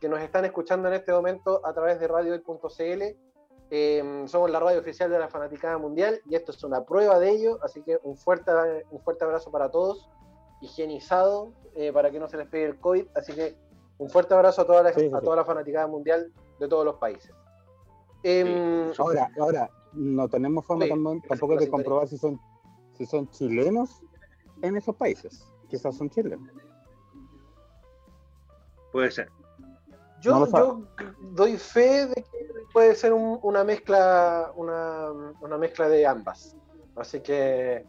que 0.00 0.08
nos 0.08 0.20
están 0.20 0.44
escuchando 0.44 0.88
en 0.88 0.94
este 0.94 1.12
momento 1.12 1.60
a 1.64 1.72
través 1.72 2.00
de 2.00 2.08
radio.cl. 2.08 3.02
Eh, 3.72 4.24
somos 4.26 4.50
la 4.50 4.58
radio 4.58 4.80
oficial 4.80 5.10
de 5.10 5.18
la 5.18 5.28
Fanaticada 5.28 5.78
Mundial 5.78 6.20
y 6.28 6.34
esto 6.34 6.50
es 6.50 6.64
una 6.64 6.84
prueba 6.84 7.18
de 7.18 7.30
ello, 7.30 7.58
así 7.62 7.82
que 7.82 7.98
un 8.02 8.16
fuerte, 8.16 8.50
un 8.90 9.00
fuerte 9.00 9.24
abrazo 9.24 9.50
para 9.52 9.70
todos, 9.70 10.08
higienizado, 10.60 11.52
eh, 11.74 11.92
para 11.92 12.10
que 12.10 12.18
no 12.18 12.28
se 12.28 12.36
les 12.36 12.48
pegue 12.48 12.66
el 12.66 12.80
COVID, 12.80 13.06
así 13.14 13.32
que 13.32 13.56
un 13.98 14.10
fuerte 14.10 14.34
abrazo 14.34 14.62
a 14.62 14.66
toda 14.66 14.82
la, 14.82 14.92
Sí, 14.92 15.00
sí, 15.00 15.10
a 15.14 15.20
toda 15.20 15.36
la 15.36 15.44
Fanaticada 15.44 15.86
Mundial 15.86 16.32
de 16.58 16.68
todos 16.68 16.84
los 16.84 16.96
países. 16.96 17.32
Em, 18.22 18.92
Ahora, 18.98 19.30
ahora, 19.38 19.70
no 19.92 20.28
tenemos 20.28 20.66
forma 20.66 20.86
tampoco 21.28 21.54
la 21.54 21.60
de 21.60 21.68
comprobar 21.68 22.08
si 22.08 22.18
son, 22.18 22.38
si 22.94 23.06
son 23.06 23.28
chilenos 23.30 24.02
en 24.62 24.76
esos 24.76 24.94
países. 24.96 25.46
Quizás 25.68 25.96
son 25.96 26.10
chilenos. 26.10 26.40
Puede 28.92 29.10
ser. 29.10 29.30
Yo, 30.20 30.46
No 30.46 30.86
doy 31.32 31.56
fe 31.56 32.06
de 32.06 32.14
que 32.14 32.48
puede 32.72 32.94
ser 32.94 33.12
un- 33.12 33.38
una 33.42 33.64
mezcla, 33.64 34.52
una, 34.54 35.10
una 35.40 35.56
mezcla 35.56 35.88
de 35.88 36.06
ambas. 36.06 36.56
Así 36.96 37.20
que 37.20 37.86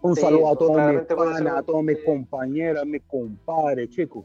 Un 0.00 0.14
Sí, 0.14 0.20
saludo 0.20 0.48
a 0.48 0.56
todos 0.56 0.76
mis 0.92 1.00
panas, 1.06 1.56
a 1.56 1.62
todos 1.62 1.82
mis 1.82 2.04
compañeros, 2.04 2.82
a 2.82 2.84
mis 2.84 3.02
compadres, 3.06 3.88
chicos. 3.90 4.24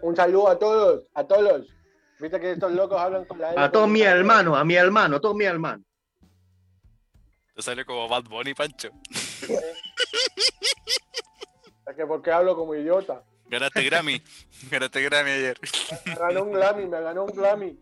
un 0.00 0.16
saludo 0.16 0.48
a 0.48 0.58
todos, 0.58 1.06
a 1.12 1.26
todos. 1.26 1.73
Viste 2.20 2.40
que 2.40 2.52
estos 2.52 2.72
locos 2.72 2.98
hablan 3.00 3.24
con 3.24 3.38
la 3.38 3.52
L 3.52 3.60
A 3.60 3.70
todos 3.70 3.88
mis 3.88 4.04
hermanos, 4.04 4.56
a 4.56 4.64
mi 4.64 4.74
hermano, 4.74 5.16
a 5.16 5.20
todos 5.20 5.34
mis 5.34 5.46
hermanos. 5.46 5.84
Te 7.54 7.62
sale 7.62 7.84
como 7.84 8.08
Bad 8.08 8.24
Bunny, 8.24 8.54
Pancho. 8.54 8.90
Es 11.86 11.96
que 11.96 12.06
porque 12.06 12.32
hablo 12.32 12.56
como 12.56 12.74
idiota. 12.74 13.22
Ganaste 13.46 13.82
Grammy. 13.82 14.22
Ganaste 14.70 15.02
Grammy 15.02 15.30
ayer. 15.30 15.60
Me 16.06 16.14
ganó 16.14 16.44
un 16.44 16.52
Grammy, 16.52 16.86
me 16.86 17.00
ganó 17.00 17.24
un 17.24 17.32
Grammy. 17.32 17.78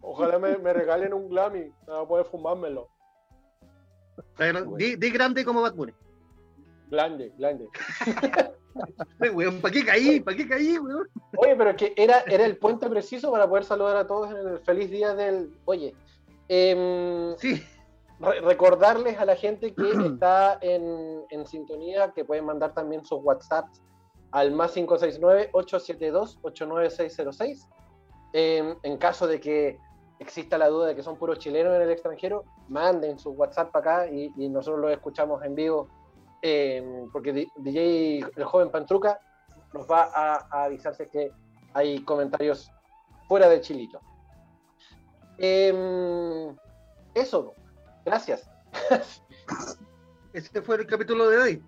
Ojalá 0.00 0.38
me, 0.38 0.58
me 0.58 0.72
regalen 0.72 1.14
un 1.14 1.30
Grammy 1.30 1.72
para 1.86 2.04
poder 2.04 2.26
fumármelo. 2.26 2.88
Di, 4.76 4.96
di 4.96 5.10
grande 5.10 5.44
como 5.44 5.62
Bad 5.62 5.74
Bunny. 5.74 5.92
Grande, 6.90 7.32
grande. 7.36 7.68
¿Para 9.60 9.72
qué 9.72 9.84
caí? 9.84 10.20
¿Para 10.20 10.36
qué 10.36 10.48
caí, 10.48 10.78
weón? 10.78 11.08
Oye, 11.36 11.56
pero 11.56 11.76
que 11.76 11.92
era, 11.96 12.22
era 12.28 12.44
el 12.44 12.56
puente 12.58 12.88
preciso 12.88 13.30
para 13.30 13.48
poder 13.48 13.64
saludar 13.64 13.96
a 13.96 14.06
todos 14.06 14.30
en 14.30 14.36
el 14.48 14.58
feliz 14.60 14.90
día 14.90 15.14
del. 15.14 15.50
Oye, 15.64 15.94
em, 16.48 17.36
Sí. 17.36 17.62
re- 18.20 18.40
recordarles 18.40 19.18
a 19.18 19.24
la 19.24 19.36
gente 19.36 19.74
que 19.74 19.82
está 20.14 20.58
en, 20.60 21.24
en 21.30 21.46
sintonía 21.46 22.12
que 22.12 22.24
pueden 22.24 22.44
mandar 22.44 22.74
también 22.74 23.04
sus 23.04 23.20
WhatsApps 23.22 23.82
al 24.30 24.52
más 24.52 24.76
569-872-89606. 24.76 27.68
Eh, 28.34 28.76
en 28.82 28.98
caso 28.98 29.26
de 29.26 29.40
que 29.40 29.78
exista 30.18 30.58
la 30.58 30.68
duda 30.68 30.88
de 30.88 30.96
que 30.96 31.02
son 31.02 31.16
puros 31.16 31.38
chilenos 31.38 31.74
en 31.76 31.82
el 31.82 31.90
extranjero, 31.90 32.44
manden 32.68 33.18
sus 33.18 33.34
WhatsApp 33.36 33.70
para 33.72 34.02
acá 34.02 34.10
y, 34.12 34.32
y 34.36 34.48
nosotros 34.48 34.80
los 34.80 34.90
escuchamos 34.92 35.42
en 35.44 35.54
vivo. 35.54 35.88
Eh, 36.42 37.06
porque 37.12 37.48
DJ, 37.56 38.26
el 38.36 38.44
joven 38.44 38.70
Pantruca, 38.70 39.20
nos 39.72 39.90
va 39.90 40.10
a, 40.14 40.48
a 40.50 40.64
avisar 40.64 40.94
si 40.94 41.04
es 41.04 41.08
que 41.08 41.32
hay 41.74 42.02
comentarios 42.04 42.70
fuera 43.28 43.48
de 43.48 43.60
Chilito. 43.60 44.00
Em, 45.38 46.56
eso, 47.14 47.54
gracias. 48.04 48.48
Este 50.32 50.60
fue 50.60 50.76
el 50.76 50.86
capítulo 50.86 51.30
de 51.30 51.38
hoy. 51.38 51.64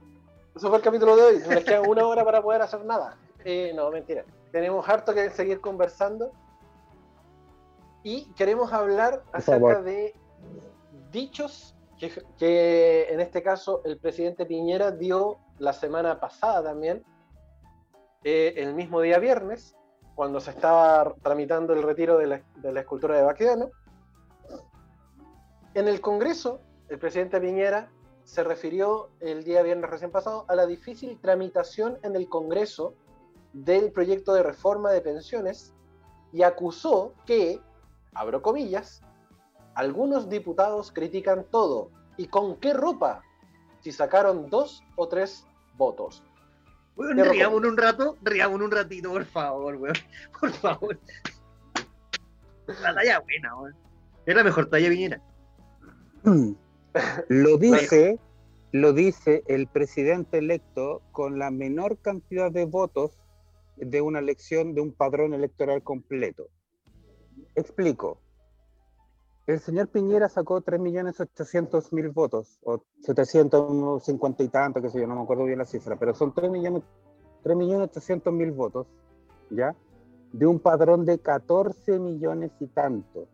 Eso 0.55 0.69
fue 0.69 0.77
el 0.79 0.85
capítulo 0.85 1.17
de 1.17 1.23
hoy. 1.23 1.39
Nos 1.39 1.65
queda 1.65 1.81
una 1.81 2.07
hora 2.07 2.25
para 2.25 2.43
poder 2.43 2.61
hacer 2.61 2.85
nada. 2.85 3.17
Eh, 3.45 3.73
no, 3.75 3.91
mentira. 3.91 4.25
Tenemos 4.53 4.87
harto 4.89 5.15
que 5.15 5.31
seguir 5.31 5.61
conversando. 5.61 6.31
Y 8.03 8.31
queremos 8.35 8.73
hablar 8.73 9.23
acerca 9.33 9.83
de 9.83 10.15
dichos 11.11 11.75
que, 12.39 13.07
en 13.11 13.21
este 13.21 13.43
caso 13.43 13.83
el 13.85 13.99
presidente 13.99 14.47
Piñera 14.47 14.91
dio 14.91 15.39
la 15.59 15.73
semana 15.73 16.19
pasada 16.19 16.63
también, 16.63 17.05
eh, 18.25 18.55
el 18.57 18.75
mismo 18.75 19.01
día 19.01 19.19
viernes, 19.19 19.77
cuando 20.15 20.41
se 20.41 20.51
estaba 20.51 21.15
tramitando 21.23 21.73
el 21.73 21.83
retiro 21.83 22.19
de 22.19 22.27
la, 22.27 22.43
de 22.57 22.73
la 22.73 22.81
escultura 22.81 23.17
de 23.17 23.23
Baquedano. 23.23 23.71
En 25.75 25.89
el 25.89 26.01
Congreso, 26.01 26.61
el 26.89 26.99
presidente 26.99 27.41
Piñera 27.41 27.91
se 28.25 28.45
refirió 28.45 29.11
el 29.21 29.45
día 29.45 29.63
viernes 29.63 29.89
recién 29.91 30.11
pasado 30.11 30.45
a 30.49 30.55
la 30.55 30.67
difícil 30.67 31.19
tramitación 31.21 31.99
en 32.03 32.17
el 32.17 32.29
Congreso 32.29 32.95
del 33.53 33.93
proyecto 33.93 34.33
de 34.35 34.43
reforma 34.43 34.91
de 34.91 35.01
pensiones 35.01 35.75
y 36.33 36.43
acusó 36.43 37.15
que, 37.27 37.61
abro 38.15 38.43
comillas, 38.43 39.03
algunos 39.75 40.29
diputados 40.29 40.93
critican 40.93 41.45
todo. 41.51 41.91
¿Y 42.17 42.27
con 42.27 42.57
qué 42.57 42.73
ropa? 42.75 43.23
Si 43.81 43.93
sacaron 43.93 44.51
dos 44.51 44.83
o 44.97 45.09
tres 45.09 45.47
votos. 45.77 46.23
Weón, 46.97 47.15
Cierro 47.15 47.33
riámonos 47.33 47.71
un 47.71 47.77
rato, 47.77 48.17
riámonos 48.23 48.67
un 48.67 48.73
ratito, 48.73 49.11
por 49.11 49.25
favor, 49.25 49.77
weón. 49.77 49.95
Por 50.41 50.51
favor. 50.53 50.99
La 52.83 52.95
talla 52.95 53.21
buena, 53.21 53.57
weón. 53.57 53.77
Es 54.27 54.35
la 54.35 54.45
mejor 54.45 54.69
talla 54.69 54.89
viñera. 54.89 55.23
Lo 57.29 57.57
dice, 57.57 58.19
lo 58.73 58.93
dice 58.93 59.43
el 59.47 59.67
presidente 59.67 60.39
electo 60.39 61.03
con 61.13 61.39
la 61.39 61.51
menor 61.51 61.99
cantidad 61.99 62.51
de 62.51 62.67
votos 62.67 63.13
de 63.77 64.01
una 64.03 64.19
elección 64.19 64.75
de 64.75 64.83
un 64.83 64.93
padrón 64.93 65.33
electoral 65.33 65.83
completo. 65.83 66.49
Explico. 67.55 68.21
El 69.51 69.59
señor 69.59 69.89
Piñera 69.89 70.29
sacó 70.29 70.63
3.800.000 70.63 72.15
votos, 72.15 72.61
o 72.63 72.85
750 73.01 74.45
y 74.45 74.49
tanto, 74.49 74.81
que 74.81 74.91
sé 74.91 75.01
yo, 75.01 75.09
no 75.09 75.17
me 75.17 75.23
acuerdo 75.23 75.43
bien 75.43 75.59
la 75.59 75.65
cifra, 75.65 75.97
pero 75.97 76.15
son 76.15 76.33
3.800.000 76.33 78.55
votos, 78.55 78.87
¿ya? 79.51 79.75
De 80.33 80.47
un 80.47 80.61
padrón 80.61 81.05
de 81.05 81.19
14 81.19 81.99
millones 81.99 82.53
y 82.61 82.69
tanto. 82.69 83.27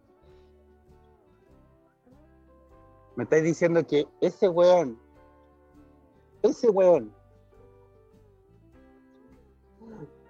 Me 3.14 3.24
estáis 3.24 3.44
diciendo 3.44 3.86
que 3.86 4.08
ese 4.22 4.48
weón, 4.48 4.98
ese 6.40 6.70
weón, 6.70 7.12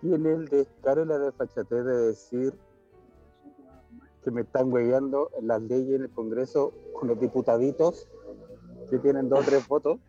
tiene 0.01 0.33
el 0.33 0.49
descaro 0.49 1.05
y 1.05 1.07
la 1.07 1.21
desfachatez 1.21 1.85
de 1.85 1.97
decir 2.09 2.66
que 4.27 4.33
me 4.33 4.41
están 4.41 4.73
hueveando 4.73 5.31
las 5.41 5.63
leyes 5.63 5.95
en 5.95 6.03
el 6.03 6.11
Congreso 6.11 6.75
con 6.99 7.07
los 7.07 7.21
diputaditos 7.21 8.09
que 8.91 8.99
tienen 8.99 9.29
dos 9.29 9.39
o 9.39 9.43
tres 9.45 9.69
votos. 9.69 10.01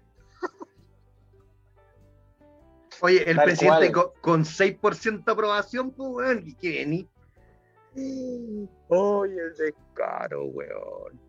Oye, 3.01 3.29
el 3.29 3.35
Tal 3.35 3.45
presidente 3.45 3.91
con, 3.91 4.05
con 4.21 4.43
6% 4.43 5.23
de 5.23 5.31
aprobación, 5.31 5.91
pues, 5.91 6.09
weón, 6.09 6.41
¿y 6.47 6.55
qué 6.55 6.79
vení? 6.79 7.07
¡Oye, 8.87 9.39
el 9.39 9.53
descaro, 9.55 10.45
weón! 10.45 11.21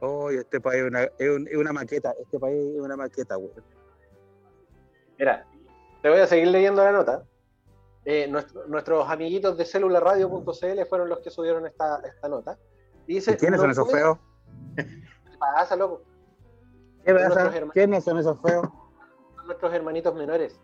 ¡Oye, 0.00 0.38
este 0.38 0.58
país 0.58 0.80
es 0.80 0.86
una, 0.88 1.02
es 1.02 1.28
un- 1.28 1.48
es 1.48 1.56
una 1.58 1.74
maqueta! 1.74 2.14
Este 2.18 2.38
país 2.38 2.64
es 2.76 2.80
una 2.80 2.96
maqueta, 2.96 3.36
weón. 3.36 3.62
Mira, 5.18 5.46
te 6.00 6.08
voy 6.08 6.20
a 6.20 6.26
seguir 6.26 6.48
leyendo 6.48 6.82
la 6.82 6.92
nota. 6.92 7.26
Eh, 8.12 8.26
nuestro- 8.26 8.66
nuestros 8.66 9.08
amiguitos 9.08 9.56
de 9.56 9.64
celularradio.cl 9.64 10.84
fueron 10.88 11.08
los 11.08 11.20
que 11.20 11.30
subieron 11.30 11.64
esta, 11.64 12.00
esta 12.04 12.28
nota. 12.28 12.58
Y 13.06 13.14
dice, 13.14 13.34
¿Y 13.34 13.36
¿Quiénes 13.36 13.58
no 13.58 13.62
son 13.62 13.70
esos 13.70 13.88
feos? 13.92 14.18
¿Qué 14.74 15.38
pasa, 15.38 15.76
loco? 15.76 16.02
¿Quiénes 17.72 18.02
son 18.02 18.18
esos 18.18 18.36
feos? 18.42 18.66
Son 19.36 19.46
nuestros 19.46 19.72
hermanitos 19.72 20.12
menores. 20.16 20.60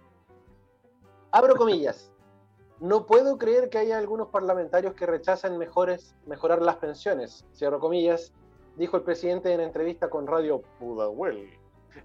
Abro 1.30 1.54
comillas. 1.54 2.12
No 2.80 3.06
puedo 3.06 3.38
creer 3.38 3.70
que 3.70 3.78
haya 3.78 3.96
algunos 3.96 4.28
parlamentarios 4.30 4.94
que 4.94 5.06
rechacen 5.06 5.56
mejores, 5.56 6.16
mejorar 6.26 6.60
las 6.62 6.76
pensiones. 6.76 7.46
Cierro 7.54 7.78
comillas, 7.78 8.32
dijo 8.74 8.96
el 8.96 9.04
presidente 9.04 9.52
en 9.52 9.60
entrevista 9.60 10.10
con 10.10 10.26
Radio 10.26 10.62
Pudahuel. 10.80 11.48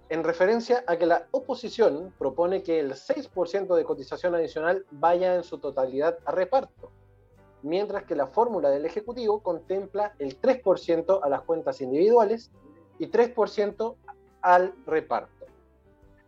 En 0.10 0.24
referencia 0.24 0.84
a 0.88 0.98
que 0.98 1.06
la 1.06 1.28
oposición 1.32 2.14
propone 2.18 2.64
que 2.64 2.80
el 2.80 2.94
6% 2.94 3.76
de 3.76 3.84
cotización 3.84 4.36
adicional 4.36 4.86
vaya 4.92 5.36
en 5.36 5.44
su 5.44 5.58
totalidad 5.58 6.18
a 6.26 6.32
reparto, 6.32 6.92
mientras 7.64 8.04
que 8.04 8.16
la 8.16 8.28
fórmula 8.28 8.70
del 8.70 8.86
Ejecutivo 8.86 9.42
contempla 9.42 10.14
el 10.20 10.40
3% 10.40 11.20
a 11.22 11.30
las 11.30 11.42
cuentas 11.42 11.82
individuales 11.82 12.52
y 13.00 13.08
3% 13.08 13.96
al 14.42 14.74
reparto. 14.86 15.46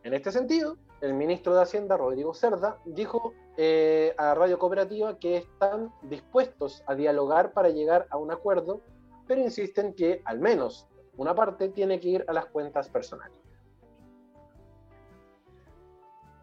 En 0.03 0.13
este 0.13 0.31
sentido, 0.31 0.77
el 1.01 1.13
ministro 1.13 1.53
de 1.53 1.61
Hacienda, 1.61 1.97
Rodrigo 1.97 2.33
Cerda, 2.33 2.79
dijo 2.85 3.33
eh, 3.57 4.13
a 4.17 4.33
Radio 4.33 4.57
Cooperativa 4.57 5.17
que 5.19 5.37
están 5.37 5.93
dispuestos 6.03 6.83
a 6.87 6.95
dialogar 6.95 7.53
para 7.53 7.69
llegar 7.69 8.07
a 8.09 8.17
un 8.17 8.31
acuerdo, 8.31 8.81
pero 9.27 9.41
insisten 9.41 9.93
que 9.93 10.21
al 10.25 10.39
menos 10.39 10.87
una 11.17 11.35
parte 11.35 11.69
tiene 11.69 11.99
que 11.99 12.09
ir 12.09 12.25
a 12.27 12.33
las 12.33 12.45
cuentas 12.45 12.89
personales. 12.89 13.42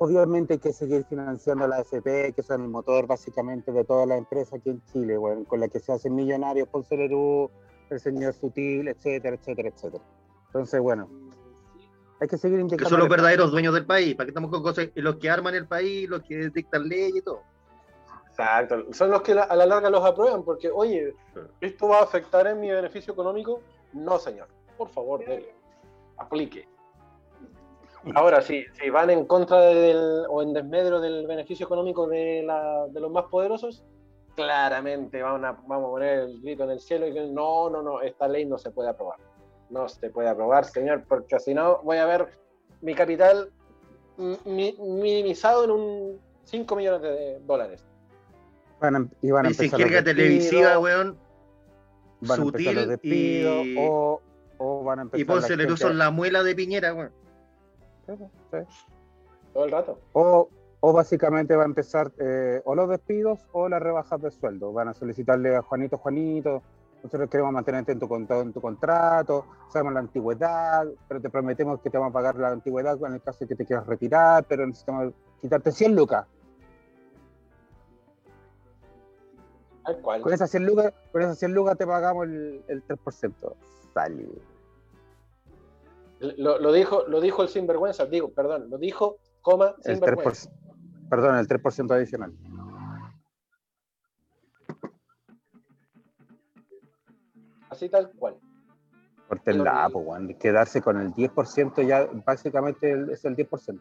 Obviamente 0.03 0.55
hay 0.55 0.59
que 0.61 0.73
seguir 0.73 1.05
financiando 1.05 1.69
la 1.69 1.77
AFP, 1.77 2.33
que 2.35 2.43
son 2.43 2.63
el 2.63 2.69
motor 2.69 3.07
básicamente 3.07 3.71
de 3.71 3.85
todas 3.85 4.09
las 4.09 4.17
empresas 4.17 4.55
aquí 4.55 4.71
en 4.71 4.83
Chile, 4.87 5.19
weón, 5.19 5.45
con 5.45 5.61
la 5.61 5.69
que 5.69 5.79
se 5.79 5.93
hacen 5.93 6.15
millonarios 6.15 6.67
por 6.69 6.85
Solerú, 6.87 7.51
el 7.91 8.01
señor 8.01 8.33
Sutil, 8.33 8.89
etcétera, 8.89 9.37
etcétera, 9.37 9.69
etcétera. 9.69 10.03
Entonces, 10.47 10.81
bueno, 10.81 11.07
hay 12.19 12.29
que 12.29 12.39
seguir 12.39 12.65
Que 12.79 12.87
son 12.87 12.99
los 12.99 13.11
verdaderos 13.11 13.51
dueños 13.51 13.75
del 13.75 13.85
país. 13.85 14.15
¿Para 14.15 14.25
qué 14.25 14.31
estamos 14.31 14.51
con 14.51 14.63
cosas? 14.63 14.89
Los 14.95 15.17
que 15.17 15.29
arman 15.29 15.55
el 15.55 15.67
país, 15.67 16.09
los 16.09 16.23
que 16.23 16.49
dictan 16.49 16.89
leyes 16.89 17.17
y 17.17 17.21
todo. 17.21 17.43
Exacto. 18.31 18.93
Son 18.95 19.11
los 19.11 19.21
que 19.21 19.35
la- 19.35 19.43
a 19.43 19.55
la 19.55 19.67
larga 19.67 19.91
los 19.91 20.03
aprueban, 20.03 20.45
porque, 20.45 20.71
oye, 20.71 21.15
¿esto 21.61 21.89
va 21.89 21.99
a 21.99 22.05
afectar 22.05 22.47
en 22.47 22.59
mi 22.59 22.71
beneficio 22.71 23.13
económico? 23.13 23.61
No, 23.93 24.19
señor. 24.19 24.49
Por 24.79 24.89
favor, 24.89 25.21
dele. 25.27 25.55
Aplique. 26.17 26.67
Ahora, 28.15 28.41
si, 28.41 28.65
si 28.81 28.89
van 28.91 29.11
en 29.11 29.27
contra 29.27 29.61
del, 29.61 30.25
o 30.29 30.43
en 30.43 30.53
desmedro 30.53 31.01
del 31.01 31.27
beneficio 31.27 31.67
económico 31.67 32.07
de, 32.07 32.43
la- 32.43 32.87
de 32.89 33.01
los 33.01 33.11
más 33.11 33.25
poderosos, 33.27 33.85
claramente 34.35 35.21
van 35.23 35.45
a, 35.45 35.53
vamos 35.67 35.89
a 35.89 35.91
poner 35.91 36.19
el 36.21 36.41
grito 36.41 36.65
en 36.65 36.71
el 36.71 36.81
cielo 36.81 37.07
y 37.07 37.13
que 37.13 37.27
no, 37.27 37.69
no, 37.69 37.83
no, 37.83 38.01
esta 38.01 38.27
ley 38.29 38.47
no 38.47 38.57
se 38.59 38.71
puede 38.71 38.89
aprobar. 38.89 39.19
No 39.69 39.89
se 39.89 40.09
puede 40.11 40.29
aprobar, 40.29 40.65
señor, 40.65 41.05
porque 41.07 41.39
si 41.41 41.53
no 41.55 41.81
voy 41.83 41.99
a 41.99 42.07
ver 42.07 42.29
mi 42.81 42.95
capital 42.95 43.51
mi- 44.45 44.75
minimizado 44.79 45.65
en 45.65 45.71
un 45.71 46.21
5 46.45 46.77
millones 46.77 47.03
de 47.03 47.39
dólares. 47.47 47.85
Van 48.81 48.97
a, 48.97 49.07
y 49.21 49.31
van 49.31 49.47
a 49.47 49.49
empezar 49.51 49.79
los 49.79 50.05
televisiva, 50.05 50.79
weón. 50.79 51.19
van 52.23 52.41
a 52.41 52.43
empezar 52.43 52.75
los 52.75 52.83
sutil 52.85 52.89
despidos, 52.89 53.67
y- 53.67 53.77
o, 53.79 54.21
o 54.59 54.85
van 54.85 54.99
a 55.01 55.03
empezar 55.03 55.21
Y 55.21 55.25
Ponce 55.25 55.51
la 55.51 55.57
le 55.57 55.63
gente- 55.69 55.83
son 55.83 55.99
la 55.99 56.11
muela 56.11 56.43
de 56.43 56.55
Piñera, 56.55 56.95
weón. 56.95 57.13
Sí. 58.17 58.59
Todo 59.53 59.65
el 59.65 59.71
rato. 59.71 59.99
O, 60.13 60.49
o 60.81 60.93
básicamente 60.93 61.57
va 61.57 61.63
a 61.63 61.67
empezar 61.67 62.13
eh, 62.19 62.63
o 62.65 62.75
los 62.75 62.89
despidos 62.89 63.47
o 63.53 63.69
las 63.69 63.83
rebajas 63.83 64.21
de 64.23 64.31
sueldo. 64.31 64.73
Van 64.73 64.89
a 64.89 64.95
solicitarle 64.95 65.57
a 65.57 65.63
Juanito, 65.63 65.99
Juanito, 65.99 66.63
nosotros 67.03 67.31
queremos 67.31 67.53
mantenerte 67.53 67.93
en 67.93 67.99
tu, 67.99 68.15
en 68.15 68.53
tu 68.53 68.61
contrato, 68.61 69.47
sabemos 69.69 69.95
la 69.95 70.01
antigüedad, 70.01 70.87
pero 71.09 71.21
te 71.21 71.31
prometemos 71.31 71.81
que 71.81 71.89
te 71.89 71.97
vamos 71.97 72.11
a 72.11 72.15
pagar 72.15 72.37
la 72.37 72.49
antigüedad 72.49 72.99
en 73.05 73.15
el 73.15 73.23
caso 73.23 73.39
de 73.41 73.49
que 73.49 73.57
te 73.57 73.65
quieras 73.65 73.87
retirar, 73.87 74.45
pero 74.45 74.67
necesitamos 74.67 75.15
quitarte 75.41 75.73
100 75.73 75.97
lucas. 75.97 76.27
Tal 79.85 80.01
cual. 80.03 80.21
Con 80.21 80.33
esas 80.33 80.51
100 80.51 80.67
lucas, 80.67 80.93
con 81.11 81.23
esas 81.23 81.39
100 81.39 81.55
lucas 81.55 81.79
te 81.79 81.87
pagamos 81.87 82.27
el, 82.27 82.63
el 82.69 82.87
3%. 82.87 83.55
Sale. 83.95 84.29
Lo, 86.21 86.59
lo 86.59 86.73
dijo, 86.73 87.07
lo 87.09 87.21
dijo 87.21 87.43
el 87.43 87.49
sinvergüenza, 87.49 88.05
digo, 88.05 88.31
perdón, 88.31 88.69
lo 88.69 88.77
dijo, 88.77 89.19
coma, 89.41 89.75
El 89.85 89.95
sinvergüenza. 89.95 90.51
3%, 90.51 91.09
perdón, 91.09 91.37
el 91.39 91.49
3% 91.49 91.95
adicional. 91.95 92.33
Así 97.71 97.89
tal 97.89 98.11
cual. 98.13 98.37
Cortenla, 99.29 99.89
pues, 99.93 100.07
weón. 100.07 100.35
Quedarse 100.35 100.83
con 100.83 101.01
el 101.01 101.15
10% 101.15 101.87
ya 101.87 102.07
básicamente 102.27 103.13
es 103.13 103.25
el 103.25 103.37
10%. 103.37 103.81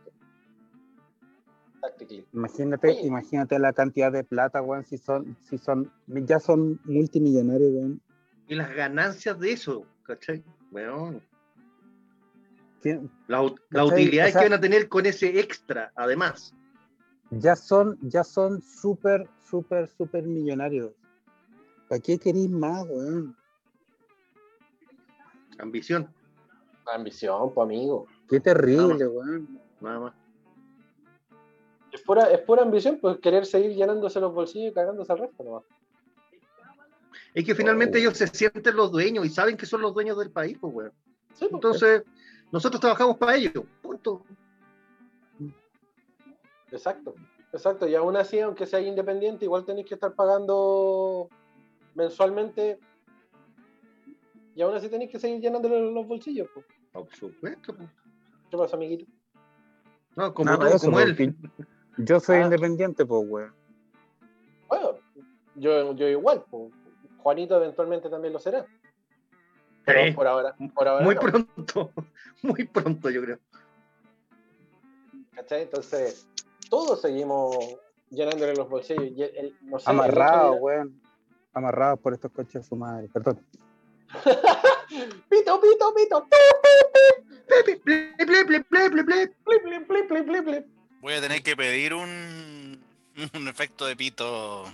Tactically. 1.81 2.25
Imagínate, 2.33 2.87
Oye. 2.89 3.01
imagínate 3.01 3.59
la 3.59 3.73
cantidad 3.73 4.11
de 4.11 4.23
plata, 4.23 4.61
weón, 4.61 4.85
si 4.85 4.97
son, 4.97 5.35
si 5.43 5.57
son, 5.57 5.91
ya 6.07 6.39
son 6.39 6.79
multimillonarios, 6.85 7.71
weón. 7.73 8.01
Y 8.47 8.55
las 8.55 8.73
ganancias 8.73 9.39
de 9.39 9.51
eso, 9.51 9.85
¿cachai? 10.03 10.43
Weón. 10.71 11.21
¿Quién- 12.81 13.11
Las, 13.27 13.41
ut- 13.41 13.59
las 13.69 13.83
¿Cachai? 13.89 14.03
utilidades 14.05 14.31
O 14.31 14.33
sea- 14.33 14.41
que 14.41 14.49
van 14.49 14.57
a 14.57 14.61
tener 14.61 14.87
con 14.89 15.05
ese 15.05 15.39
extra, 15.39 15.91
además. 15.95 16.53
ya 17.31 17.55
son, 17.55 17.97
ya 18.01 18.23
son 18.23 18.61
súper, 18.61 19.27
súper, 19.49 19.87
súper 19.87 20.23
millonarios. 20.23 20.91
¿Para 21.87 21.99
qué 22.01 22.17
queréis 22.17 22.49
más, 22.49 22.85
weón? 22.87 23.35
Ambición, 25.57 26.07
Ambición, 26.91 27.53
pues 27.53 27.65
amigo. 27.65 28.07
Qué 28.29 28.39
terrible, 28.39 29.07
weón. 29.07 29.59
nada 29.81 29.99
más. 29.99 30.13
Es 31.91 32.01
pura, 32.01 32.31
es 32.31 32.39
pura 32.41 32.61
ambición, 32.63 32.97
pues 33.01 33.17
querer 33.19 33.45
seguir 33.45 33.71
llenándose 33.75 34.19
los 34.19 34.33
bolsillos 34.33 34.71
y 34.71 34.73
cagándose 34.73 35.11
al 35.11 35.19
resto 35.19 35.43
nomás. 35.43 35.63
Es 37.33 37.45
que 37.45 37.53
finalmente 37.55 37.97
Oh. 37.97 38.01
ellos 38.01 38.17
se 38.17 38.27
sienten 38.27 38.75
los 38.75 38.91
dueños 38.91 39.25
y 39.25 39.29
saben 39.29 39.57
que 39.57 39.65
son 39.65 39.81
los 39.81 39.93
dueños 39.93 40.17
del 40.17 40.31
país, 40.31 40.57
pues, 40.59 40.73
weón. 40.73 40.91
Sí, 41.33 41.45
pues, 41.45 41.53
Entonces, 41.53 42.03
nosotros 42.51 42.79
trabajamos 42.79 43.17
para 43.17 43.35
ellos, 43.35 43.63
punto. 43.81 44.23
Exacto, 46.71 47.15
exacto. 47.51 47.87
Y 47.87 47.95
aún 47.95 48.15
así, 48.15 48.39
aunque 48.39 48.65
sea 48.65 48.79
independiente, 48.79 49.45
igual 49.45 49.65
tenéis 49.65 49.87
que 49.87 49.95
estar 49.95 50.13
pagando 50.13 51.27
mensualmente. 51.95 52.79
Y 54.55 54.61
aún 54.61 54.75
así 54.75 54.89
tenéis 54.89 55.11
que 55.11 55.19
seguir 55.19 55.41
llenándole 55.41 55.91
los 55.91 56.07
bolsillos. 56.07 56.47
pues. 56.53 56.65
Por 56.91 57.15
supuesto, 57.15 57.75
pues. 57.75 57.89
¿Qué 58.49 58.57
pasa, 58.57 58.75
amiguito? 58.75 59.05
No, 60.15 60.33
como 60.33 60.51
No, 60.51 60.59
tú, 60.59 60.65
eso, 60.65 60.85
como 60.87 60.99
él. 60.99 61.35
Yo 61.97 62.19
soy 62.19 62.37
Ah. 62.37 62.43
independiente, 62.43 63.05
pues, 63.05 63.23
weón. 63.27 63.53
Bueno, 64.67 64.97
yo, 65.55 65.93
yo 65.95 66.07
igual. 66.07 66.43
pues. 66.49 66.71
Juanito 67.19 67.57
eventualmente 67.57 68.09
también 68.09 68.33
lo 68.33 68.39
será. 68.39 68.65
Pero 69.93 70.05
Sí. 70.05 70.11
por 70.11 70.27
ahora, 70.27 70.55
por 70.73 70.87
ahora 70.87 71.03
Muy 71.05 71.15
no, 71.15 71.21
pronto, 71.21 71.91
muy 72.43 72.63
pronto, 72.65 73.09
yo 73.09 73.21
creo. 73.23 73.39
¿cachai? 75.35 75.63
Entonces, 75.63 76.27
todos 76.69 77.01
seguimos 77.01 77.55
llenándole 78.09 78.53
los 78.55 78.69
bolsillos. 78.69 79.29
No 79.61 79.79
sé, 79.79 79.89
Amarrados, 79.89 80.57
weón. 80.59 81.01
Amarrados 81.53 81.99
por 81.99 82.13
estos 82.13 82.31
coches 82.31 82.53
de 82.53 82.63
su 82.63 82.75
madre. 82.75 83.07
Perdón. 83.11 83.39
Pito, 85.29 85.61
pito, 85.61 85.93
pito. 85.93 86.27
Voy 91.01 91.13
a 91.13 91.21
tener 91.21 91.41
que 91.43 91.55
pedir 91.55 91.93
un, 91.93 92.79
un 93.35 93.47
efecto 93.47 93.85
de 93.85 93.95
pito 93.95 94.65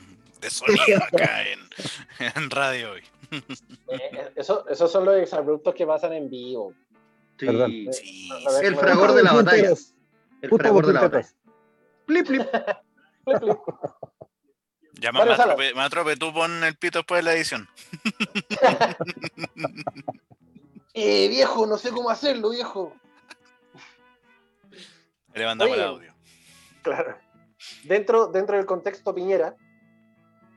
de 0.42 0.50
sonido 0.50 1.04
acá 1.04 1.44
en, 1.48 1.60
en 2.36 2.50
radio 2.50 2.92
hoy. 2.94 3.02
Eh, 3.88 4.32
eso, 4.36 4.68
esos 4.68 4.92
son 4.92 5.06
los 5.06 5.16
exabruptos 5.18 5.74
que 5.76 5.86
pasan 5.86 6.14
en 6.14 6.30
vivo. 6.30 6.74
Sí, 7.40 7.46
Perdón. 7.48 7.72
Sí, 7.92 8.30
A 8.48 8.52
ver, 8.54 8.66
El 8.66 8.74
¿cómo- 8.76 8.82
fragor 8.88 9.14
de 9.14 9.24
la 9.24 9.34
batalla. 9.34 9.70
El 10.42 10.50
fragor 10.50 10.86
de 10.88 10.94
la 10.94 11.02
batalla. 11.02 11.28
Plip, 12.06 12.28
plip. 12.28 12.42
Plip, 13.26 13.40
plip. 13.40 13.58
Ya, 15.02 15.12
Matrope, 15.12 16.16
tú 16.16 16.32
pon 16.34 16.64
el 16.64 16.78
pito 16.78 17.00
después 17.00 17.20
de 17.20 17.24
la 17.24 17.34
edición. 17.34 17.68
Eh, 20.98 21.28
viejo, 21.28 21.66
no 21.68 21.78
sé 21.78 21.92
cómo 21.92 22.10
hacerlo, 22.10 22.52
viejo. 22.52 22.96
Le 25.34 25.46
mandamos 25.46 25.76
el 25.76 25.84
audio. 25.84 26.14
Claro. 26.84 27.18
Dentro, 27.84 28.28
dentro 28.28 28.56
del 28.56 28.66
contexto 28.66 29.14
Piñera, 29.14 29.56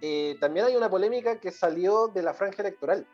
eh, 0.01 0.37
también 0.41 0.67
hay 0.67 0.77
una 0.77 0.91
polémica 0.91 1.39
que 1.41 1.51
salió 1.51 2.09
de 2.09 2.23
la 2.23 2.35
franja 2.35 2.63
electoral, 2.63 3.07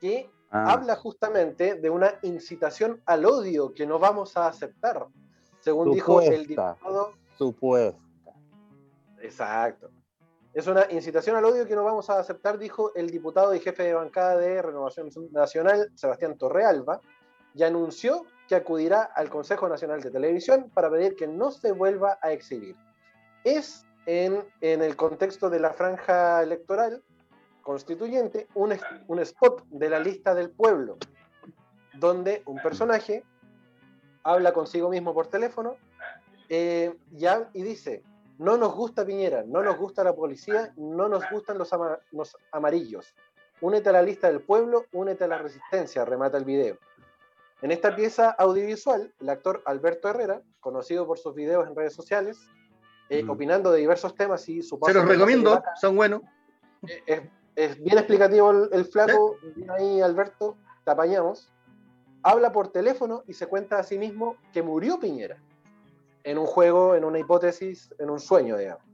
que 0.00 0.30
Ah, 0.54 0.74
habla 0.74 0.96
justamente 0.96 1.76
de 1.76 1.88
una 1.88 2.18
incitación 2.20 3.00
al 3.06 3.24
odio 3.24 3.72
que 3.72 3.86
no 3.86 3.98
vamos 3.98 4.36
a 4.36 4.48
aceptar, 4.48 5.06
según 5.60 5.92
dijo 5.92 6.20
el 6.20 6.46
diputado. 6.46 7.14
Exacto. 9.22 9.90
Es 10.52 10.66
una 10.66 10.86
incitación 10.90 11.36
al 11.36 11.46
odio 11.46 11.66
que 11.66 11.74
no 11.74 11.84
vamos 11.84 12.10
a 12.10 12.18
aceptar, 12.18 12.58
dijo 12.58 12.94
el 12.94 13.08
diputado 13.08 13.54
y 13.54 13.60
jefe 13.60 13.82
de 13.82 13.94
bancada 13.94 14.36
de 14.36 14.60
Renovación 14.60 15.08
Nacional, 15.30 15.90
Sebastián 15.94 16.36
Torrealba, 16.36 17.00
y 17.54 17.62
anunció 17.62 18.26
que 18.46 18.54
acudirá 18.54 19.04
al 19.04 19.30
Consejo 19.30 19.70
Nacional 19.70 20.02
de 20.02 20.10
Televisión 20.10 20.70
para 20.74 20.90
pedir 20.90 21.16
que 21.16 21.26
no 21.26 21.50
se 21.50 21.72
vuelva 21.72 22.18
a 22.20 22.30
exhibir. 22.30 22.76
Es 23.42 23.86
en, 24.06 24.44
el 24.60 24.96
contexto 24.96 25.50
de 25.50 25.60
la 25.60 25.72
franja 25.72 26.42
electoral 26.42 27.02
constituyente 27.62 28.48
un, 28.54 28.72
spot 29.20 29.64
de 29.68 29.88
la 29.88 30.00
lista 30.00 30.34
del 30.34 30.50
pueblo, 30.50 30.98
donde 31.94 32.42
un 32.46 32.60
personaje 32.60 33.24
habla 34.24 34.52
consigo 34.52 34.90
mismo 34.90 35.14
por 35.14 35.28
teléfono 35.28 35.76
eh, 36.48 36.94
y 37.54 37.62
dice, 37.62 38.02
no 38.38 38.56
nos 38.56 38.74
gusta 38.74 39.06
Piñera, 39.06 39.44
no 39.46 39.62
nos 39.62 39.76
gusta 39.76 40.02
la 40.02 40.14
policía, 40.14 40.72
no 40.76 41.08
nos 41.08 41.22
gustan 41.30 41.58
los, 41.58 41.72
ama- 41.72 41.98
los 42.10 42.36
amarillos. 42.50 43.14
Únete 43.60 43.90
a 43.90 43.92
la 43.92 44.02
lista 44.02 44.26
del 44.26 44.40
pueblo, 44.40 44.86
únete 44.92 45.24
a 45.24 45.28
la 45.28 45.38
resistencia, 45.38 46.04
remata 46.04 46.36
el 46.36 46.44
video. 46.44 46.78
En 47.62 47.70
esta 47.70 47.94
pieza 47.94 48.30
audiovisual, 48.30 49.14
el 49.20 49.28
actor 49.28 49.62
Alberto 49.66 50.08
Herrera, 50.08 50.42
conocido 50.58 51.06
por 51.06 51.18
sus 51.18 51.32
videos 51.36 51.68
en 51.68 51.76
redes 51.76 51.94
sociales, 51.94 52.40
eh, 53.08 53.22
Mm. 53.22 53.30
opinando 53.30 53.70
de 53.72 53.80
diversos 53.80 54.14
temas 54.14 54.48
y 54.48 54.62
su 54.62 54.78
Se 54.84 54.94
los 54.94 55.06
recomiendo, 55.06 55.62
son 55.80 55.96
buenos. 55.96 56.22
eh, 56.86 57.02
es, 57.06 57.22
es 57.54 57.82
bien 57.82 57.98
explicativo 57.98 58.50
el, 58.50 58.68
el 58.72 58.84
flaco, 58.86 59.36
bien 59.54 59.70
ahí 59.70 60.00
Alberto, 60.00 60.56
te 60.84 60.90
apañamos. 60.90 61.48
Habla 62.22 62.52
por 62.52 62.68
teléfono 62.68 63.24
y 63.26 63.34
se 63.34 63.46
cuenta 63.46 63.78
a 63.78 63.82
sí 63.82 63.98
mismo 63.98 64.36
que 64.52 64.62
murió 64.62 64.98
Piñera 65.00 65.36
en 66.24 66.38
un 66.38 66.46
juego, 66.46 66.94
en 66.94 67.04
una 67.04 67.18
hipótesis, 67.18 67.92
en 67.98 68.08
un 68.10 68.20
sueño, 68.20 68.56
digamos. 68.56 68.84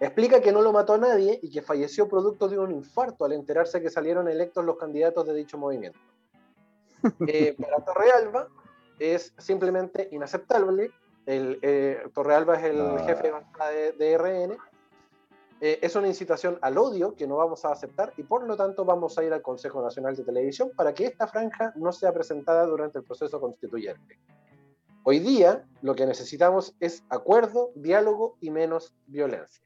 Explica 0.00 0.40
que 0.40 0.52
no 0.52 0.62
lo 0.62 0.72
mató 0.72 0.94
a 0.94 0.98
nadie 0.98 1.38
y 1.42 1.50
que 1.50 1.62
falleció 1.62 2.08
producto 2.08 2.48
de 2.48 2.58
un 2.58 2.70
infarto 2.72 3.24
al 3.24 3.32
enterarse 3.32 3.80
que 3.80 3.90
salieron 3.90 4.28
electos 4.28 4.64
los 4.64 4.76
candidatos 4.76 5.26
de 5.26 5.34
dicho 5.34 5.58
movimiento. 5.58 5.98
Eh, 7.28 7.54
para 7.56 7.84
Torrealba 7.84 8.48
es 8.98 9.32
simplemente 9.38 10.08
inaceptable. 10.10 10.90
El, 11.28 11.58
eh, 11.60 12.02
Torrealba 12.14 12.56
es 12.56 12.64
el 12.64 12.80
Ah. 12.80 13.04
jefe 13.06 13.24
de 13.24 13.30
bancada 13.32 13.70
de, 13.70 13.92
de 13.92 14.14
RN. 14.16 14.56
Eh, 15.60 15.78
es 15.82 15.94
una 15.94 16.08
incitación 16.08 16.58
al 16.62 16.78
odio 16.78 17.14
que 17.16 17.26
no 17.26 17.36
vamos 17.36 17.66
a 17.66 17.72
aceptar 17.72 18.14
y 18.16 18.22
por 18.22 18.46
lo 18.46 18.56
tanto 18.56 18.84
vamos 18.86 19.18
a 19.18 19.24
ir 19.24 19.32
al 19.34 19.42
Consejo 19.42 19.82
Nacional 19.82 20.16
de 20.16 20.24
Televisión 20.24 20.70
para 20.74 20.94
que 20.94 21.04
esta 21.04 21.26
franja 21.26 21.72
no 21.76 21.92
sea 21.92 22.14
presentada 22.14 22.64
durante 22.64 22.98
el 22.98 23.04
proceso 23.04 23.38
constituyente. 23.40 24.18
Hoy 25.02 25.18
día 25.18 25.64
lo 25.82 25.94
que 25.94 26.06
necesitamos 26.06 26.74
es 26.80 27.04
acuerdo, 27.10 27.72
diálogo 27.74 28.36
y 28.40 28.50
menos 28.50 28.94
violencia. 29.06 29.62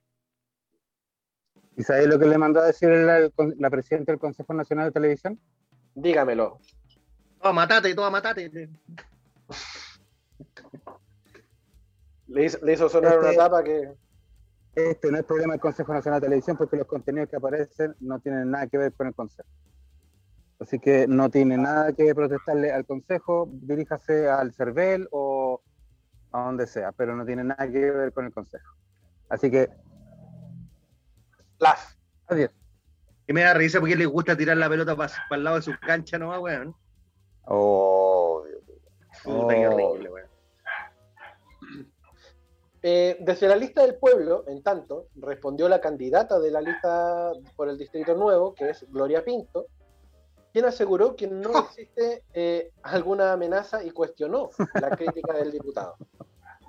¿Y 1.77 1.85
sabes 1.85 2.09
lo 2.09 2.19
que 2.19 2.27
le 2.27 2.39
mandó 2.39 2.61
a 2.61 2.67
decir 2.67 2.89
la, 2.89 3.31
la 3.59 3.71
presidenta 3.71 4.11
del 4.13 4.19
Consejo 4.19 4.53
Nacional 4.53 4.87
de 4.87 4.93
Televisión? 4.93 5.39
Dígamelo. 5.95 6.59
Toda 7.41 7.53
matate, 7.53 7.95
toda 7.95 8.11
matate. 8.11 8.69
Le 12.33 12.45
hizo, 12.45 12.59
le 12.65 12.73
hizo 12.73 12.89
sonar 12.89 13.15
Este- 13.15 13.27
una 13.29 13.37
tapa 13.37 13.63
que... 13.65 13.93
Este 14.75 15.11
no 15.13 15.19
es 15.19 15.25
problema 15.25 15.53
del 15.53 15.61
Consejo 15.61 15.93
Nacional 15.93 16.19
de 16.21 16.27
Televisión 16.29 16.57
porque 16.57 16.79
los 16.79 16.87
contenidos 16.87 17.29
que 17.29 17.37
aparecen 17.37 17.95
no 18.01 18.21
tienen 18.21 18.51
nada 18.51 18.67
que 18.69 18.79
ver 18.79 18.93
con 18.95 19.07
el 19.07 19.15
Consejo. 19.15 19.49
Así 20.61 20.79
que 20.79 21.07
no 21.07 21.29
tiene 21.29 21.59
nada 21.59 21.93
que 21.93 22.15
protestarle 22.15 22.73
al 22.73 22.87
Consejo, 22.87 23.49
diríjase 23.53 24.31
al 24.31 24.55
CERVEL 24.55 25.09
o 25.11 25.61
a 26.31 26.45
donde 26.45 26.67
sea, 26.67 26.93
pero 26.93 27.15
no 27.15 27.27
tiene 27.27 27.45
nada 27.45 27.71
que 27.71 27.91
ver 27.91 28.13
con 28.15 28.25
el 28.25 28.33
Consejo. 28.33 28.73
Así 29.29 29.51
que, 29.51 29.69
Laf. 31.59 31.95
adiós. 32.29 32.51
Y 33.27 33.33
me 33.35 33.43
da 33.43 33.55
risa 33.55 33.79
porque 33.79 33.97
le 33.97 34.07
gusta 34.07 34.37
tirar 34.37 34.57
la 34.57 34.69
pelota 34.71 34.97
para 34.97 35.13
el 35.33 35.45
lado 35.45 35.57
de 35.57 35.63
su 35.63 35.73
cancha 35.81 36.19
nomás, 36.19 36.41
weón. 36.41 36.75
Oh, 37.45 38.45
Puta, 39.23 39.55
qué 39.55 39.67
Oh. 39.69 39.75
horrible, 39.75 40.11
weón. 40.11 40.12
Eh, 42.85 43.17
desde 43.21 43.47
la 43.47 43.55
lista 43.55 43.83
del 43.83 43.95
pueblo, 43.95 44.45
en 44.49 44.63
tanto, 44.63 45.07
respondió 45.17 45.69
la 45.69 45.81
candidata 45.81 46.41
de 46.41 46.51
la 46.51 46.61
lista 46.61 47.31
por 47.55 47.69
el 47.69 47.79
Distrito 47.79 48.17
Nuevo, 48.17 48.55
que 48.55 48.71
es 48.71 48.85
Gloria 48.91 49.25
Pinto, 49.25 49.67
quien 50.53 50.65
aseguró 50.65 51.15
que 51.15 51.29
no 51.29 51.51
existe 51.59 52.25
eh, 52.35 52.73
alguna 52.83 53.33
amenaza 53.33 53.85
y 53.85 53.91
cuestionó 53.91 54.51
la 54.75 54.91
crítica 54.91 55.33
del 55.35 55.53
diputado. 55.53 55.97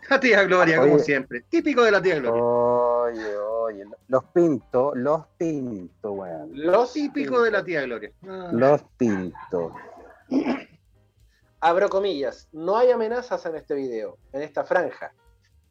La 0.09 0.19
tía 0.19 0.43
Gloria, 0.43 0.81
como 0.81 0.99
siempre. 0.99 1.45
Típico 1.49 1.81
de 1.83 1.91
la 1.91 2.01
tía 2.01 2.19
Gloria. 2.19 2.43
Oye, 2.43 3.37
oye, 3.37 3.85
los 4.09 4.23
pinto, 4.25 4.93
los 4.95 5.25
pinto, 5.37 6.11
weón. 6.11 6.49
Los 6.53 6.93
Típico 6.93 7.41
de 7.41 7.51
la 7.51 7.63
tía 7.63 7.81
Gloria. 7.83 8.11
Los 8.51 8.83
pinto. 8.97 9.73
Abro 11.61 11.89
comillas, 11.89 12.49
no 12.51 12.77
hay 12.77 12.91
amenazas 12.91 13.45
en 13.45 13.55
este 13.55 13.73
video, 13.73 14.17
en 14.33 14.41
esta 14.41 14.65
franja. 14.65 15.13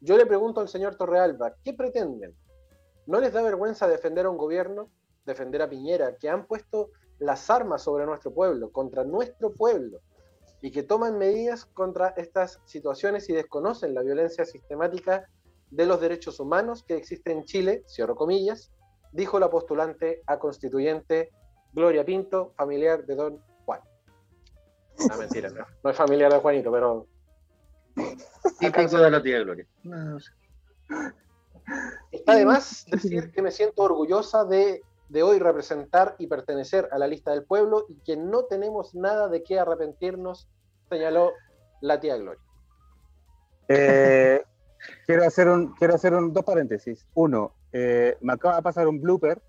Yo 0.03 0.17
le 0.17 0.25
pregunto 0.25 0.59
al 0.59 0.67
señor 0.67 0.95
Torrealba, 0.95 1.55
¿qué 1.63 1.73
pretenden? 1.73 2.35
¿No 3.05 3.21
les 3.21 3.31
da 3.31 3.41
vergüenza 3.41 3.87
defender 3.87 4.25
a 4.25 4.29
un 4.29 4.37
gobierno, 4.37 4.89
defender 5.25 5.61
a 5.61 5.69
Piñera, 5.69 6.17
que 6.17 6.27
han 6.27 6.45
puesto 6.45 6.89
las 7.19 7.49
armas 7.49 7.83
sobre 7.83 8.05
nuestro 8.05 8.33
pueblo, 8.33 8.69
contra 8.69 9.05
nuestro 9.05 9.53
pueblo, 9.53 10.01
y 10.59 10.71
que 10.71 10.83
toman 10.83 11.17
medidas 11.17 11.63
contra 11.63 12.09
estas 12.17 12.59
situaciones 12.65 13.29
y 13.29 13.33
desconocen 13.33 13.93
la 13.93 14.01
violencia 14.01 14.43
sistemática 14.43 15.29
de 15.71 15.85
los 15.85 16.01
derechos 16.01 16.37
humanos 16.41 16.83
que 16.83 16.97
existe 16.97 17.31
en 17.31 17.45
Chile, 17.45 17.83
cierro 17.87 18.17
comillas, 18.17 18.73
dijo 19.13 19.39
la 19.39 19.49
postulante 19.49 20.21
a 20.27 20.37
constituyente 20.37 21.31
Gloria 21.71 22.03
Pinto, 22.03 22.51
familiar 22.57 23.05
de 23.05 23.15
don 23.15 23.41
Juan. 23.63 23.79
No, 25.09 25.17
mentira, 25.17 25.49
no, 25.49 25.65
no 25.81 25.89
es 25.89 25.95
familiar 25.95 26.29
de 26.29 26.39
Juanito, 26.39 26.73
pero 26.73 27.07
Típico 28.59 28.97
de 28.97 29.11
la 29.11 29.21
tía 29.21 29.39
Gloria. 29.39 29.65
No, 29.83 29.95
no 29.97 30.19
sé. 30.19 30.31
Está 32.11 32.35
de 32.35 32.45
más 32.45 32.85
decir 32.87 33.31
que 33.31 33.41
me 33.41 33.51
siento 33.51 33.83
orgullosa 33.83 34.45
de, 34.45 34.81
de 35.09 35.23
hoy 35.23 35.39
representar 35.39 36.15
y 36.19 36.27
pertenecer 36.27 36.89
a 36.91 36.97
la 36.97 37.07
lista 37.07 37.31
del 37.31 37.43
pueblo 37.43 37.85
y 37.87 37.95
que 38.01 38.17
no 38.17 38.45
tenemos 38.45 38.93
nada 38.95 39.29
de 39.29 39.43
qué 39.43 39.59
arrepentirnos, 39.59 40.47
señaló 40.89 41.31
la 41.81 41.99
tía 41.99 42.17
Gloria. 42.17 42.41
Eh, 43.69 44.43
quiero 45.05 45.25
hacer 45.25 45.47
un, 45.47 45.73
quiero 45.75 45.95
hacer 45.95 46.13
un, 46.13 46.33
dos 46.33 46.43
paréntesis. 46.43 47.07
Uno, 47.13 47.53
eh, 47.71 48.17
me 48.21 48.33
acaba 48.33 48.57
de 48.57 48.61
pasar 48.61 48.87
un 48.87 49.01
blooper. 49.01 49.41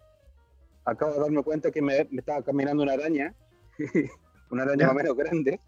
Acabo 0.85 1.15
de 1.15 1.21
darme 1.21 1.43
cuenta 1.43 1.71
que 1.71 1.81
me, 1.81 2.07
me 2.11 2.21
estaba 2.21 2.43
caminando 2.43 2.83
una 2.83 2.93
araña, 2.93 3.35
una 4.51 4.63
araña 4.65 4.81
Ya. 4.81 4.87
más 4.87 4.95
o 4.95 4.97
menos 4.97 5.17
grande. 5.17 5.61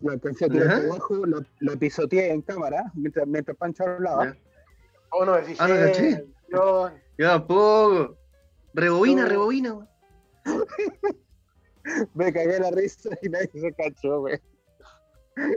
La 0.00 0.12
alcancé 0.12 0.46
a 0.46 0.48
tirar 0.48 0.70
abajo, 0.70 1.26
la, 1.26 1.44
la 1.60 1.76
pisoteé 1.76 2.32
en 2.32 2.42
cámara 2.42 2.84
mientras, 2.94 3.26
mientras 3.26 3.56
Pancho 3.56 3.84
hablaba. 3.84 4.26
Ya. 4.26 4.36
Oh, 5.12 5.24
no 5.24 5.34
me 5.34 5.42
fijé. 5.42 5.58
Ah, 5.62 5.68
no 5.68 5.74
caché. 5.74 6.24
Dios. 6.48 6.92
Yo 7.18 7.26
tampoco. 7.28 8.16
Rebobina, 8.74 9.22
No. 9.22 9.28
rebobina. 9.28 9.88
Me 12.14 12.32
cagué 12.32 12.58
la 12.60 12.70
risa 12.70 13.10
y 13.22 13.28
nadie 13.28 13.50
se 13.52 13.72
cachó, 13.72 14.20
güey. 14.20 14.38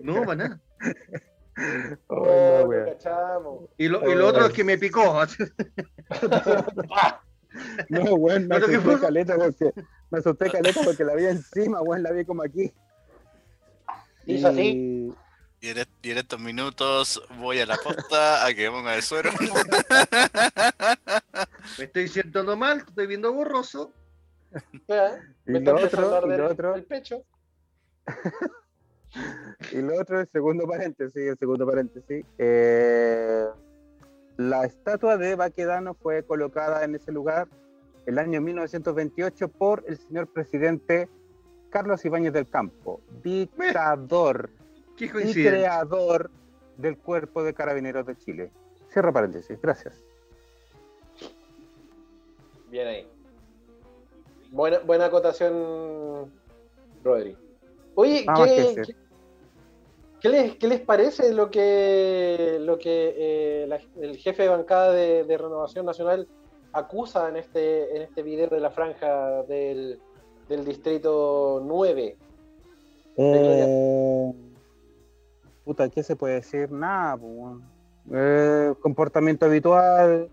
No, 0.02 0.24
para 0.24 0.36
nada. 0.36 0.62
Oh, 2.08 2.64
Oh, 2.66 2.68
no. 3.44 3.70
Y 3.78 3.88
lo, 3.88 4.10
y 4.10 4.16
lo 4.16 4.28
otro 4.28 4.48
es 4.48 4.54
que 4.54 4.64
me 4.64 4.78
picó. 4.78 5.02
No, 7.90 8.16
güey, 8.18 8.40
me 8.40 8.48
¿Pero 8.48 8.66
qué 8.68 8.76
asusté 8.78 9.00
caleta 9.00 9.36
porque 9.38 9.72
me 10.10 10.18
asusté 10.18 10.50
caleta 10.50 10.80
porque 10.84 11.04
la 11.04 11.14
vi 11.14 11.26
encima, 11.26 11.82
güey, 11.82 12.02
la 12.02 12.12
vi 12.12 12.26
como 12.26 12.42
aquí. 12.42 12.74
Así. 14.46 15.14
Y- 15.62 15.70
en, 15.70 15.78
est- 15.78 15.90
y 16.06 16.12
en 16.12 16.18
estos 16.18 16.40
minutos 16.42 17.24
voy 17.40 17.60
a 17.60 17.66
la 17.66 17.78
posta 17.78 18.46
a 18.46 18.54
que 18.54 18.70
ponga 18.70 18.96
el 18.96 19.02
suero. 19.02 19.30
Me 21.78 21.86
estoy 21.86 22.08
sintiendo 22.10 22.56
mal, 22.58 22.80
estoy 22.88 23.08
viendo 23.08 23.32
borroso. 23.34 23.92
Y 25.46 25.60
lo 25.60 25.76
otro, 25.76 26.26
y 26.26 26.38
lo 26.38 26.48
otro, 26.48 26.76
el 26.76 26.84
pecho. 26.86 27.24
y 29.72 29.82
lo 29.82 30.00
otro, 30.00 30.22
el 30.22 30.30
segundo 30.32 30.66
paréntesis, 30.68 31.16
el 31.18 31.38
segundo 31.38 31.66
paréntesis. 31.66 32.24
eh, 32.38 33.46
la 34.38 34.66
estatua 34.66 35.18
de 35.18 35.36
Baquedano 35.36 35.96
fue 35.96 36.24
colocada 36.24 36.84
en 36.84 36.96
ese 36.96 37.12
lugar 37.12 37.48
el 38.06 38.20
año 38.20 38.42
1928 38.42 39.48
por 39.50 39.84
el 39.88 39.98
señor 39.98 40.32
presidente 40.32 41.10
Carlos 41.74 42.06
Ibáñez 42.06 42.32
del 42.34 42.48
Campo, 42.48 43.02
dictador 43.24 44.52
Qué 44.96 45.06
y 45.06 45.34
creador 45.34 46.30
del 46.78 47.00
Cuerpo 47.00 47.42
de 47.44 47.56
Carabineros 47.56 48.06
de 48.06 48.16
Chile. 48.16 48.52
Cierro 48.92 49.12
paréntesis, 49.12 49.60
gracias. 49.60 49.96
Bien 52.70 52.88
ahí. 52.88 53.08
Buena, 54.52 54.80
buena 54.80 55.06
acotación, 55.06 56.32
Rodri. 57.04 57.36
Oye, 57.96 58.24
¿qué, 58.46 58.76
qué- 58.86 58.96
qué 60.22 60.30
les, 60.30 60.56
qué 60.58 60.68
les 60.68 60.80
parece 60.82 61.34
lo 61.34 61.50
que, 61.50 62.58
lo 62.62 62.78
que 62.78 63.16
eh, 63.18 63.66
la- 63.68 63.82
el 64.00 64.16
jefe 64.18 64.44
de 64.44 64.50
bancada 64.50 64.92
de, 64.94 65.24
de 65.24 65.38
Renovación 65.40 65.88
Nacional 65.88 66.28
acusa 66.72 67.30
en 67.30 67.38
este, 67.38 67.96
en 67.96 68.04
este 68.04 68.22
video 68.22 68.48
de 68.48 68.60
la 68.60 68.70
franja 68.70 69.42
del, 69.44 70.00
del 70.50 70.66
distrito 70.66 71.62
9? 71.64 72.18
Eh, 73.18 74.34
puta, 75.64 75.90
¿qué 75.90 76.04
se 76.04 76.16
puede 76.16 76.36
decir? 76.36 76.72
Nada, 76.72 77.18
pues. 77.18 77.62
Eh, 78.12 78.74
comportamiento 78.82 79.46
habitual, 79.46 80.30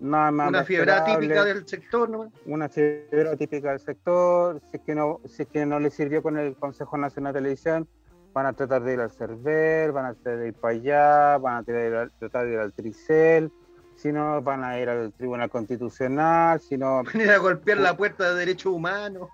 nada 0.00 0.30
más. 0.30 0.48
Una 0.48 0.64
fiebre 0.64 0.92
típica 1.06 1.44
del 1.44 1.66
sector, 1.66 2.10
¿no? 2.10 2.32
Una 2.46 2.68
fiebre 2.68 3.36
típica 3.36 3.70
del 3.70 3.80
sector. 3.80 4.60
Si 4.70 4.76
es, 4.76 4.82
que 4.82 4.94
no, 4.94 5.20
si 5.26 5.42
es 5.42 5.48
que 5.48 5.64
no 5.64 5.80
le 5.80 5.90
sirvió 5.90 6.22
con 6.22 6.36
el 6.38 6.56
Consejo 6.56 6.98
Nacional 6.98 7.32
de 7.32 7.40
Televisión, 7.40 7.88
van 8.32 8.46
a 8.46 8.52
tratar 8.52 8.82
de 8.82 8.94
ir 8.94 9.00
al 9.00 9.10
CERVEL, 9.10 9.92
van 9.92 10.06
a 10.06 10.14
tratar 10.14 10.38
de 10.38 10.48
ir 10.48 10.54
para 10.54 10.74
allá, 10.74 11.38
van 11.38 11.56
a 11.56 11.62
tratar 11.62 11.82
de 11.82 11.88
ir 11.88 11.94
al, 11.94 12.12
tratar 12.12 12.46
de 12.46 12.52
ir 12.52 12.58
al 12.58 12.72
Tricel, 12.72 13.52
si 14.00 14.12
no, 14.12 14.40
van 14.42 14.64
a 14.64 14.78
ir 14.78 14.88
al 14.88 15.12
Tribunal 15.12 15.50
Constitucional, 15.50 16.60
si 16.60 16.76
no, 16.78 17.02
Venir 17.12 17.30
a 17.30 17.38
golpear 17.38 17.78
la 17.78 17.96
puerta 17.96 18.30
de 18.32 18.38
derechos 18.38 18.72
humanos. 18.72 19.28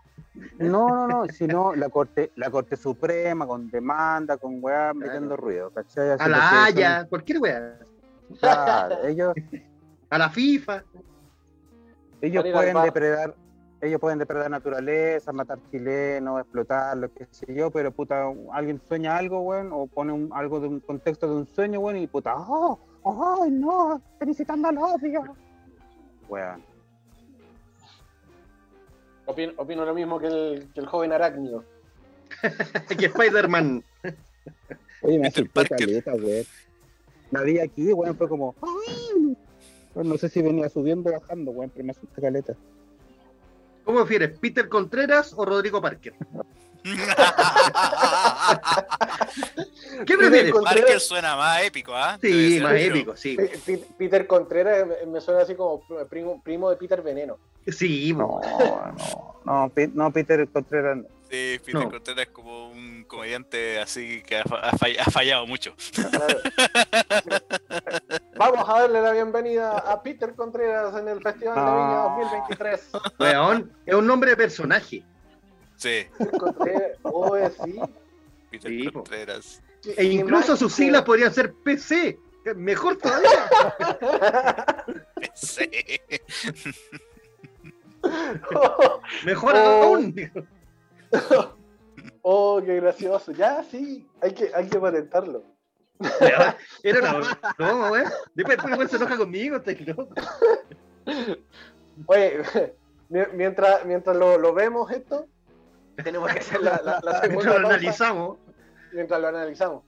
No, 0.59 0.89
no, 0.89 1.09
no, 1.09 1.27
sino 1.29 1.75
la 1.75 1.89
Corte, 1.89 2.31
la 2.37 2.51
Corte 2.51 2.77
Suprema 2.77 3.47
con 3.47 3.71
demanda, 3.71 4.37
con 4.37 4.59
weá 4.63 4.93
metiendo 4.93 5.37
ruido, 5.37 5.71
¿cachai? 5.71 6.11
Así 6.11 6.25
A 6.25 6.29
la 6.29 6.65
Haya, 6.65 7.07
cualquier 7.09 7.39
weá. 7.39 7.79
son- 8.29 8.37
claro, 8.39 9.05
ellos, 9.05 9.35
A 10.11 10.19
la 10.19 10.29
FIFA. 10.31 10.85
ellos 12.21 12.43
Van 12.43 12.47
a 12.47 12.49
ir 12.49 12.55
pueden 12.73 12.83
depredar, 12.85 13.35
ellos 13.81 14.01
pueden 14.01 14.19
depredar 14.19 14.51
naturaleza, 14.51 15.33
matar 15.33 15.59
chilenos, 15.71 16.41
explotar, 16.41 16.97
lo 16.97 17.09
que 17.11 17.27
sé 17.31 17.55
yo, 17.55 17.71
pero 17.71 17.93
puta, 17.93 18.25
alguien 18.53 18.81
sueña 18.87 19.17
algo, 19.17 19.41
weón, 19.41 19.71
o 19.73 19.87
pone 19.87 20.13
un- 20.13 20.31
algo 20.35 20.61
de 20.61 20.69
un 20.69 20.81
contexto 20.81 21.27
de 21.29 21.35
un 21.35 21.47
sueño, 21.47 21.81
weón, 21.81 21.97
y 21.99 22.07
puta, 22.07 22.35
oh, 22.37 22.79
ay 23.07 23.51
no, 23.51 23.97
estoy 24.13 24.29
incitando 24.29 24.69
al 24.69 24.79
odio. 24.79 25.37
Weón. 26.29 26.63
Opino, 29.27 29.53
opino 29.57 29.85
lo 29.85 29.95
mismo 29.95 30.19
que 30.19 30.27
el, 30.27 30.69
que 30.73 30.81
el 30.81 30.87
joven 30.87 31.13
arácnido. 31.13 31.65
que 32.99 33.07
Spider-Man. 33.07 33.85
Oye, 35.03 35.19
me 35.19 35.31
Parker. 35.31 35.77
caleta, 35.79 36.15
weón. 36.15 36.45
La 37.31 37.43
vi 37.43 37.59
aquí, 37.59 37.93
weón, 37.93 38.17
fue 38.17 38.29
como. 38.29 38.55
"Ay". 38.63 39.37
No 39.95 40.19
sé 40.19 40.29
si 40.29 40.43
venía 40.43 40.69
subiendo 40.69 41.11
o 41.11 41.13
bajando, 41.15 41.51
weón, 41.53 41.71
pero 41.71 41.85
me 41.85 41.93
asusté 41.93 42.21
caleta. 42.21 42.55
¿Cómo 43.85 44.01
prefieres, 44.01 44.39
Peter 44.39 44.69
Contreras 44.69 45.33
o 45.37 45.45
Rodrigo 45.45 45.81
Parker? 45.81 46.15
¿Qué 50.07 50.17
prefieres? 50.17 50.53
Parker 50.53 51.01
suena 51.01 51.37
más 51.37 51.63
épico, 51.63 51.95
¿ah? 51.95 52.19
Debe 52.21 52.49
Sí, 52.51 52.61
más 52.61 52.75
épico, 52.75 53.17
sí. 53.17 53.37
Pe- 53.37 53.79
Peter 53.99 54.27
Contreras 54.27 54.87
me- 54.87 55.07
me 55.13 55.21
suena 55.21 55.43
así 55.43 55.55
como 55.55 55.83
primo, 56.09 56.43
primo 56.43 56.71
de 56.71 56.77
Peter 56.77 57.03
Veneno. 57.03 57.39
Sí, 57.67 58.13
No, 58.13 58.41
no, 59.45 59.71
no, 59.75 59.91
no, 59.95 60.13
Peter 60.13 60.47
Contreras. 60.49 60.97
no. 60.99 61.05
Sí, 61.29 61.59
Peter 61.65 61.75
No. 61.83 61.91
Contreras 61.91 62.27
es 62.27 62.33
como 62.33 62.69
un 62.71 63.03
comediante 63.09 63.81
así 63.81 64.23
que 64.23 64.37
ha, 64.37 64.43
ha 64.43 64.73
fall- 64.77 64.97
ha 65.01 65.11
fallado 65.11 65.45
mucho. 65.47 65.75
Claro. 65.93 66.39
Vamos 68.37 68.69
a 68.69 68.81
darle 68.83 69.01
la 69.03 69.11
bienvenida 69.13 69.79
a 69.79 70.01
Peter 70.03 70.35
Contreras 70.37 70.95
en 70.97 71.09
el 71.09 71.21
Festival 71.21 71.55
de 71.57 71.63
Viña 71.63 72.05
Ah. 72.05 72.17
2023. 72.19 72.91
weón, 73.19 73.73
es 73.85 73.95
un 73.95 74.07
nombre 74.07 74.31
de 74.31 74.37
personaje. 74.37 75.03
Sí, 75.77 76.07
Contreras, 76.39 76.99
oh, 77.03 77.37
sí. 77.65 77.81
Peter 78.51 78.71
Sí, 78.71 78.85
po. 78.89 78.93
Contreras. 79.01 79.63
E 79.97 80.05
incluso 80.05 80.57
sus 80.57 80.73
siglas 80.73 81.03
podrían 81.03 81.33
ser 81.33 81.53
PC. 81.53 82.19
Mejor 82.57 82.97
todavía. 82.97 83.49
Sí. 85.35 85.69
Mejor 89.25 89.55
Oh. 89.57 89.59
aún. 89.59 90.15
Oh, 92.23 92.61
qué 92.65 92.77
gracioso. 92.77 93.33
Ya, 93.33 93.63
sí, 93.65 94.07
hay 94.21 94.33
que, 94.35 94.51
hay 94.55 94.69
que 94.69 94.79
patentarlo. 94.79 95.45
Era 96.83 97.15
una 97.15 97.39
broma, 97.57 97.91
weón. 97.91 98.11
Después, 98.35 98.57
después 98.59 98.77
weón, 98.77 98.89
se 98.89 98.97
enoja 98.97 99.17
conmigo, 99.17 99.57
está 99.57 99.73
loco. 99.87 100.09
Oye, 102.07 102.43
mi- 103.09 103.21
mientras, 103.35 103.85
mientras 103.87 104.17
lo, 104.17 104.39
lo 104.39 104.53
vemos 104.53 104.91
esto, 104.91 105.27
tenemos 106.03 106.33
que 106.33 106.39
hacer 106.41 106.61
la, 106.63 106.81
la- 106.85 107.01
la 107.03 107.21
segunda 107.21 107.29
Mientras 107.29 107.45
lo 107.45 107.53
pausa. 107.63 107.67
analizamos. 107.75 108.39
mientras 108.93 109.21
lo 109.21 109.29
analizamos. 109.29 109.83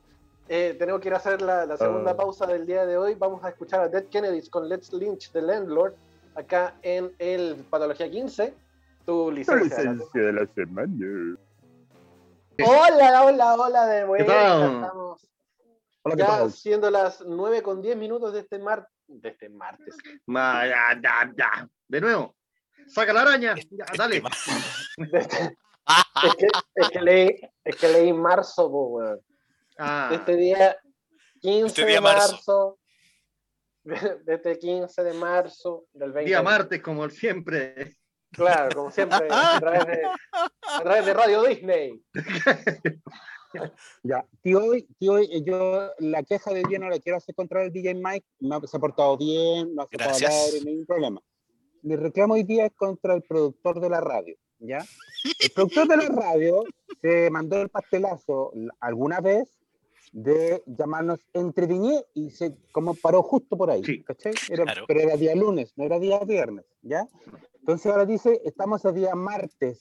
Eh, 0.51 0.77
tenemos 0.79 1.01
que 1.03 1.09
ir 1.09 1.15
a 1.15 1.19
hacer 1.19 1.43
la, 1.43 1.67
la 1.67 1.77
segunda 1.77 2.13
Ah. 2.13 2.17
pausa 2.17 2.47
del 2.47 2.65
día 2.67 2.87
de 2.87 2.97
hoy. 2.97 3.15
Vamos 3.15 3.45
a 3.45 3.51
escuchar 3.51 3.81
a 3.81 3.89
Dead 3.89 4.05
Kennedys 4.07 4.49
con 4.49 4.69
Let's 4.69 4.93
Lynch 4.93 5.31
the 5.33 5.43
Landlord 5.43 5.95
acá 6.35 6.75
en 6.83 7.13
el 7.19 7.57
Patología 7.69 8.11
15. 8.11 8.55
Tu 9.05 9.31
licencia. 9.31 9.95
de 10.15 10.33
la 10.33 10.47
semana. 10.55 11.37
Hola, 12.65 13.23
hola, 13.25 13.55
hola 13.55 13.87
de 13.87 14.05
vuelta. 14.05 14.27
tal? 14.33 14.75
Estamos 14.75 15.29
Hola, 16.03 16.17
¿qué 16.17 16.23
ya 16.23 16.27
tal? 16.29 16.53
siendo 16.53 16.91
las 16.91 17.21
9 17.25 17.63
con 17.63 17.81
10 17.83 17.97
minutos 17.97 18.33
de 18.33 18.41
este, 18.41 18.59
mar 18.59 18.89
de 19.07 19.29
este 19.31 19.49
martes. 19.49 19.97
Ma- 20.27 20.67
ya, 20.67 20.99
ya, 21.03 21.33
ya. 21.37 21.69
De 21.89 22.01
nuevo. 22.01 22.35
Saca 22.87 23.13
la 23.13 23.23
araña. 23.23 23.55
Ya, 23.71 23.87
dale. 23.97 24.23
De 24.97 25.19
este- 25.19 25.57
es, 26.25 26.35
que, 26.37 26.47
es, 26.75 26.89
que 26.91 27.01
leí, 27.01 27.41
es 27.65 27.77
que 27.77 27.89
leí 27.89 28.13
marzo, 28.13 28.71
po, 28.71 28.87
weón. 28.89 29.21
Ah, 29.79 30.09
de 30.11 30.17
este 30.17 30.37
día 30.37 30.77
15 31.41 31.67
Este 31.67 31.87
día 31.87 31.95
de 31.97 32.01
marzo. 32.01 32.79
marzo, 33.85 34.21
de 34.25 34.35
este 34.35 34.59
15 34.59 35.03
de 35.03 35.13
marzo 35.15 35.87
del 35.93 36.13
20. 36.13 36.29
Día 36.29 36.43
martes, 36.43 36.83
como 36.83 37.09
siempre. 37.11 37.97
Claro, 38.33 38.75
como 38.77 38.91
siempre, 38.91 39.27
a 39.31 39.59
través 39.61 39.87
de, 39.87 40.03
a 40.05 40.81
través 40.83 41.07
de 41.07 41.15
Radio 41.15 41.43
Disney. 41.45 42.03
Ya, 44.03 44.27
tío, 44.43 44.59
hoy, 44.63 44.87
tío, 44.99 45.13
hoy, 45.13 45.43
yo 45.47 45.91
la 46.01 46.23
queja 46.23 46.53
de 46.53 46.63
día 46.65 46.79
no 46.79 46.91
la 46.91 46.99
quiero 46.99 47.17
hacer 47.17 47.35
contra 47.35 47.65
el 47.65 47.73
DJ 47.73 47.95
Mike, 47.95 48.27
ha- 48.51 48.67
se 48.67 48.77
ha 48.77 48.81
portado 48.81 49.17
bien, 49.17 49.75
no 49.75 49.83
ha 49.83 49.89
aire, 49.91 50.61
ningún 50.65 50.85
problema. 50.85 51.21
Mi 51.83 51.97
reclamo 51.97 52.35
hoy 52.35 52.43
día 52.43 52.67
es 52.67 52.73
contra 52.75 53.15
el 53.15 53.23
productor 53.23 53.81
de 53.81 53.89
la 53.89 54.01
radio, 54.01 54.37
¿ya? 54.61 54.85
El 55.41 55.51
productor 55.51 55.89
de 55.89 55.97
la 55.97 56.09
radio 56.09 56.65
se 57.01 57.31
mandó 57.31 57.61
el 57.63 57.69
pastelazo 57.69 58.53
alguna 58.81 59.21
vez 59.21 59.49
de 60.13 60.63
llamarnos 60.67 61.21
entre 61.35 61.67
viñé 61.67 62.03
y 62.15 62.31
se 62.31 62.57
como 62.73 62.95
paró 62.95 63.23
justo 63.23 63.57
por 63.57 63.71
ahí, 63.71 63.85
Sí. 63.85 64.03
¿cachai? 64.03 64.33
Era- 64.49 64.65
Claro. 64.65 64.85
Pero 64.89 65.01
era 65.01 65.17
día 65.17 65.35
lunes, 65.35 65.73
no 65.77 65.85
era 65.85 65.99
día 65.99 66.19
viernes, 66.21 66.65
¿ya? 66.83 67.07
Entonces 67.61 67.91
ahora 67.93 68.07
dice, 68.07 68.41
estamos 68.45 68.85
a 68.87 68.93
día 68.93 69.15
martes. 69.15 69.81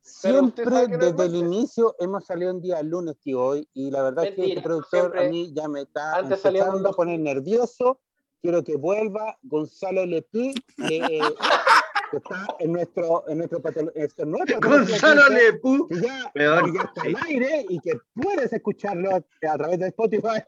Siempre 0.00 0.64
no 0.66 0.70
desde 0.86 1.06
el 1.08 1.14
martes. 1.14 1.32
inicio 1.34 1.94
hemos 1.98 2.24
salido 2.24 2.52
un 2.52 2.60
día 2.60 2.82
lunes, 2.82 3.16
tío, 3.22 3.42
hoy, 3.44 3.68
y 3.74 3.90
la 3.90 4.02
verdad 4.02 4.24
es 4.24 4.30
que 4.34 4.40
Mentira, 4.42 4.58
este 4.60 4.68
productor 4.68 5.00
siempre- 5.00 5.26
a 5.26 5.30
mí 5.30 5.52
ya 5.54 5.68
me 5.68 5.82
está 5.82 6.20
empezando 6.20 6.88
a 6.88 6.92
poner 6.92 7.18
nervioso. 7.20 8.00
Quiero 8.40 8.64
que 8.64 8.76
vuelva 8.76 9.36
Gonzalo 9.42 10.04
Lepí, 10.04 10.54
eh, 10.90 11.20
que 12.12 12.18
está 12.18 12.46
en 12.60 12.72
nuestro, 12.72 13.24
en 13.28 13.38
nuestro 13.38 13.60
patolo- 13.60 13.92
en 13.96 14.30
nuestro 14.30 14.60
Gonzalo 14.60 15.28
Lepú. 15.30 15.88
que 15.88 16.00
ya, 16.00 16.30
Peor. 16.32 16.64
que 16.70 16.78
ya 16.78 16.82
está 16.84 17.02
al 17.02 17.16
aire 17.26 17.66
y 17.68 17.80
que 17.80 17.92
puedes 18.14 18.52
escucharlo 18.52 19.16
a 19.16 19.56
través 19.56 19.78
de 19.80 19.88
Spotify. 19.88 20.42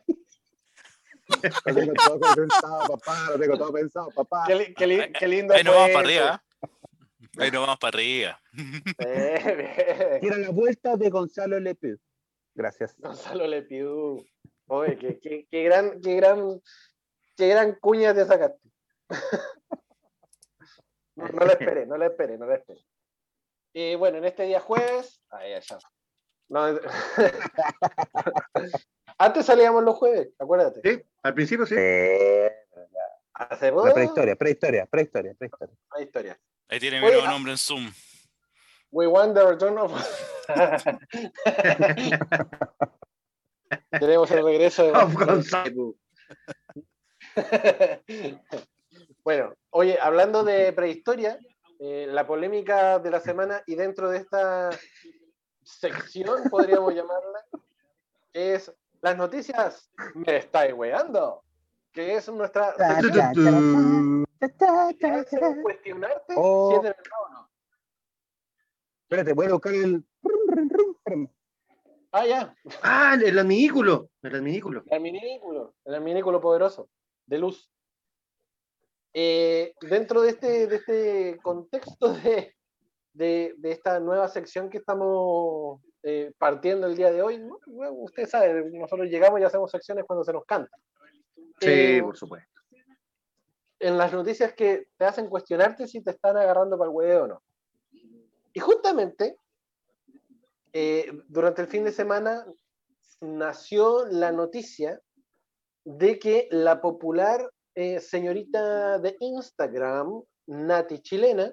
Lo 1.64 1.74
tengo 1.74 1.92
todo 1.94 2.20
pensado, 2.36 2.80
papá, 2.98 3.30
lo 3.30 3.38
tengo 3.38 3.56
todo 3.56 3.72
pensado, 3.72 4.10
papá. 4.14 4.44
Qué, 4.46 4.54
li- 4.56 4.74
qué 4.74 4.86
li- 4.86 5.12
qué 5.18 5.26
lindo. 5.26 5.54
Ahí 5.54 5.64
nos 5.64 5.74
vamos 5.74 5.90
para 5.90 6.00
arriba. 6.06 6.42
¿eh? 6.62 6.68
Ahí 7.38 7.50
nos 7.50 7.60
vamos 7.62 7.78
para 7.78 7.96
arriba. 7.96 8.40
Eh. 8.98 10.18
Quiero 10.20 10.36
la 10.36 10.50
vuelta 10.50 10.96
de 10.98 11.08
Gonzalo 11.08 11.58
Lepí. 11.58 11.94
Gracias. 12.54 12.94
Gonzalo 12.98 13.46
Lepiú. 13.46 14.22
Oye, 14.66 14.98
qué, 14.98 15.18
qué, 15.18 15.46
qué 15.50 15.62
gran, 15.64 15.98
qué 16.02 16.14
gran, 16.16 16.60
qué 17.36 17.48
gran 17.48 17.74
cuña 17.80 18.14
te 18.14 18.26
sacaste. 18.26 18.58
No, 21.16 21.26
no 21.28 21.44
la 21.46 21.52
esperé, 21.58 21.86
no 21.86 21.96
la 21.96 22.06
esperé, 22.06 22.38
no 22.38 22.46
la 22.46 22.56
esperé. 22.56 22.84
Y 23.72 23.94
bueno, 23.96 24.18
en 24.18 24.24
este 24.24 24.44
día 24.44 24.60
jueves, 24.60 25.22
ahí 25.30 25.52
ya. 25.60 25.78
No, 26.48 26.68
es- 26.68 26.80
Antes 29.18 29.46
salíamos 29.46 29.82
los 29.84 29.96
jueves, 29.96 30.30
acuérdate. 30.38 30.80
Sí, 30.82 31.02
al 31.22 31.34
principio 31.34 31.66
sí. 31.66 31.74
Eh, 31.78 32.52
Hace 33.34 33.72
la 33.72 33.92
prehistoria, 33.92 34.36
prehistoria, 34.36 34.86
prehistoria, 34.86 35.34
prehistoria. 35.34 35.74
Una 35.90 36.02
historia. 36.04 36.40
Ahí 36.68 36.78
tiene 36.78 37.00
mi 37.00 37.06
nuevo 37.06 37.22
ah. 37.24 37.30
nombre 37.30 37.50
en 37.52 37.58
Zoom. 37.58 37.92
We 38.92 39.08
wonder, 39.08 39.58
John 39.60 39.76
of... 39.78 39.92
Tenemos 43.90 44.30
el 44.30 44.44
regreso 44.44 44.84
de 44.84 44.92
Of. 44.92 45.16
Bueno, 49.24 49.54
oye, 49.70 49.98
hablando 50.00 50.44
de 50.44 50.72
prehistoria, 50.72 51.38
eh, 51.78 52.06
la 52.08 52.26
polémica 52.26 52.98
de 52.98 53.10
la 53.10 53.20
semana 53.20 53.62
y 53.66 53.74
dentro 53.74 54.10
de 54.10 54.18
esta 54.18 54.70
sección, 55.62 56.44
podríamos 56.50 56.94
llamarla, 56.94 57.44
es 58.32 58.72
las 59.00 59.16
noticias 59.16 59.90
me 60.14 60.36
estáis 60.36 60.72
weando, 60.74 61.42
que 61.92 62.14
es 62.16 62.28
nuestra 62.28 62.74
sección 65.00 65.62
cuestionarte 65.62 66.34
Oh. 66.36 66.70
si 66.70 66.76
es 66.76 66.82
de 66.82 66.88
verdad 66.88 67.04
o 67.20 67.28
no. 67.32 67.50
Espérate, 69.04 69.32
voy 69.34 69.46
a 69.46 69.52
buscar 69.52 69.74
el. 69.74 70.04
Ah, 72.12 72.26
ya, 72.26 72.54
Ah, 72.82 73.16
el 73.22 73.38
adminículo. 73.38 74.08
El 74.22 74.36
adminículo. 74.36 74.82
el 74.86 75.00
minículo, 75.00 75.74
el 75.84 76.00
minículo 76.00 76.40
poderoso, 76.40 76.88
de 77.26 77.38
luz. 77.38 77.70
Eh, 79.16 79.74
dentro 79.80 80.22
de 80.22 80.30
este, 80.30 80.66
de 80.66 80.76
este 80.76 81.38
contexto 81.40 82.12
de, 82.14 82.54
de, 83.12 83.54
de 83.56 83.70
esta 83.70 84.00
nueva 84.00 84.26
sección 84.28 84.68
que 84.68 84.78
estamos 84.78 85.80
eh, 86.02 86.32
partiendo 86.36 86.88
el 86.88 86.96
día 86.96 87.12
de 87.12 87.22
hoy, 87.22 87.38
¿no? 87.38 87.60
Bueno, 87.66 87.92
usted 87.92 88.28
sabe, 88.28 88.68
nosotros 88.72 89.08
llegamos 89.08 89.40
y 89.40 89.44
hacemos 89.44 89.70
secciones 89.70 90.04
cuando 90.04 90.24
se 90.24 90.32
nos 90.32 90.44
canta. 90.44 90.76
Sí, 91.60 91.68
Eh, 91.70 92.02
por 92.02 92.16
supuesto. 92.16 92.50
en 93.78 93.96
las 93.98 94.12
noticias 94.12 94.52
que 94.54 94.88
te 94.96 95.04
hacen 95.04 95.28
cuestionarte 95.28 95.86
si 95.86 96.02
te 96.02 96.10
están 96.10 96.36
agarrando 96.36 96.76
para 96.76 96.90
el 96.90 96.96
huevo 96.96 97.24
o 97.24 97.28
no. 97.28 97.42
Y 98.52 98.58
justamente, 98.60 99.36
eh, 100.72 101.10
durante 101.28 101.62
el 101.62 101.68
fin 101.68 101.84
de 101.84 101.92
semana 101.92 102.44
nació 103.20 104.06
la 104.06 104.32
noticia 104.32 105.00
de 105.84 106.18
que 106.18 106.48
la 106.50 106.80
popular 106.80 107.48
eh, 107.74 108.00
señorita 108.00 108.98
de 108.98 109.16
Instagram, 109.20 110.22
Nati 110.46 111.00
Chilena, 111.00 111.52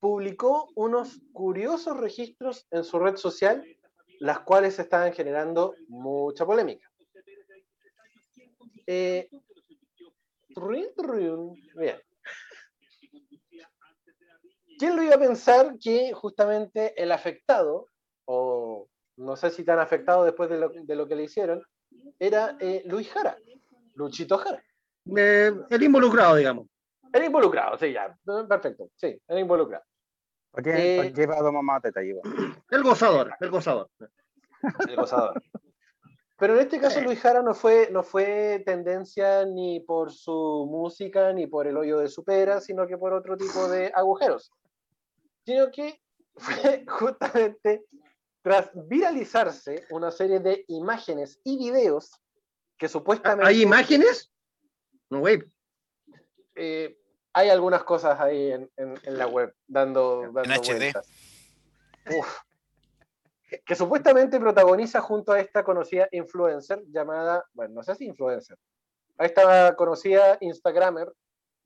publicó 0.00 0.68
unos 0.74 1.20
curiosos 1.32 1.96
registros 1.96 2.66
en 2.70 2.84
su 2.84 2.98
red 2.98 3.16
social, 3.16 3.64
las 4.20 4.40
cuales 4.40 4.78
estaban 4.78 5.12
generando 5.12 5.74
mucha 5.88 6.44
polémica. 6.44 6.90
Eh. 8.86 9.28
¿Quién 14.78 14.96
lo 14.96 15.02
iba 15.02 15.14
a 15.14 15.18
pensar 15.18 15.78
que 15.80 16.12
justamente 16.12 17.00
el 17.00 17.12
afectado, 17.12 17.88
o 18.26 18.88
no 19.16 19.36
sé 19.36 19.50
si 19.50 19.64
tan 19.64 19.78
afectado 19.78 20.24
después 20.24 20.50
de 20.50 20.58
lo, 20.58 20.68
de 20.68 20.96
lo 20.96 21.06
que 21.06 21.16
le 21.16 21.24
hicieron, 21.24 21.62
era 22.18 22.56
eh, 22.60 22.82
Luis 22.84 23.08
Jara, 23.10 23.36
Luchito 23.94 24.36
Jara? 24.38 24.62
Eh, 25.16 25.52
el 25.70 25.82
involucrado, 25.82 26.36
digamos. 26.36 26.66
Era 27.12 27.26
involucrado, 27.26 27.78
sí, 27.78 27.92
ya. 27.92 28.16
Perfecto, 28.48 28.88
sí, 28.96 29.20
era 29.28 29.40
involucrado. 29.40 29.84
¿Para 30.50 30.62
qué, 30.62 30.94
Eh, 30.94 30.96
para 30.98 31.12
qué 31.12 31.26
va 31.26 31.34
a 31.34 31.38
tomar 31.38 31.62
más 31.62 31.82
detalle? 31.82 32.20
El 32.70 32.82
gozador, 32.82 33.34
el 33.40 33.50
gozador. 33.50 33.90
El 34.88 34.96
gozador. 34.96 35.42
Pero 36.36 36.54
en 36.54 36.60
este 36.60 36.80
caso 36.80 37.00
Luis 37.00 37.20
Jara 37.20 37.42
no 37.42 37.54
fue, 37.54 37.88
no 37.92 38.02
fue 38.02 38.62
tendencia 38.66 39.44
ni 39.44 39.80
por 39.80 40.12
su 40.12 40.66
música 40.68 41.32
ni 41.32 41.46
por 41.46 41.66
el 41.66 41.76
hoyo 41.76 41.98
de 41.98 42.08
su 42.08 42.24
pera, 42.24 42.60
sino 42.60 42.86
que 42.86 42.98
por 42.98 43.12
otro 43.12 43.36
tipo 43.36 43.68
de 43.68 43.92
agujeros. 43.94 44.50
Sino 45.46 45.70
que 45.70 46.00
fue 46.36 46.84
justamente 46.88 47.84
tras 48.42 48.70
viralizarse 48.74 49.86
una 49.90 50.10
serie 50.10 50.40
de 50.40 50.64
imágenes 50.68 51.40
y 51.44 51.56
videos 51.56 52.12
que 52.76 52.88
supuestamente 52.88 53.48
¿Hay 53.48 53.62
imágenes? 53.62 54.33
No, 55.14 55.20
güey. 55.20 55.42
eh, 56.56 56.98
hay 57.32 57.48
algunas 57.50 57.82
cosas 57.84 58.18
ahí 58.20 58.52
en, 58.52 58.70
en- 58.76 58.94
en 59.02 59.18
la 59.18 59.26
web 59.26 59.54
dando, 59.66 60.30
dando 60.32 60.40
HD. 60.54 60.78
vueltas. 60.78 61.10
Uf. 62.16 62.38
Que 63.64 63.74
supuestamente 63.74 64.38
protagoniza 64.40 65.00
junto 65.00 65.32
a 65.32 65.40
esta 65.40 65.62
conocida 65.64 66.08
influencer 66.12 66.82
llamada, 66.88 67.44
bueno, 67.52 67.74
no 67.74 67.82
sé 67.82 67.94
si 67.94 68.04
influencer, 68.06 68.58
a 69.18 69.24
esta 69.26 69.74
conocida 69.76 70.38
Instagramer 70.40 71.12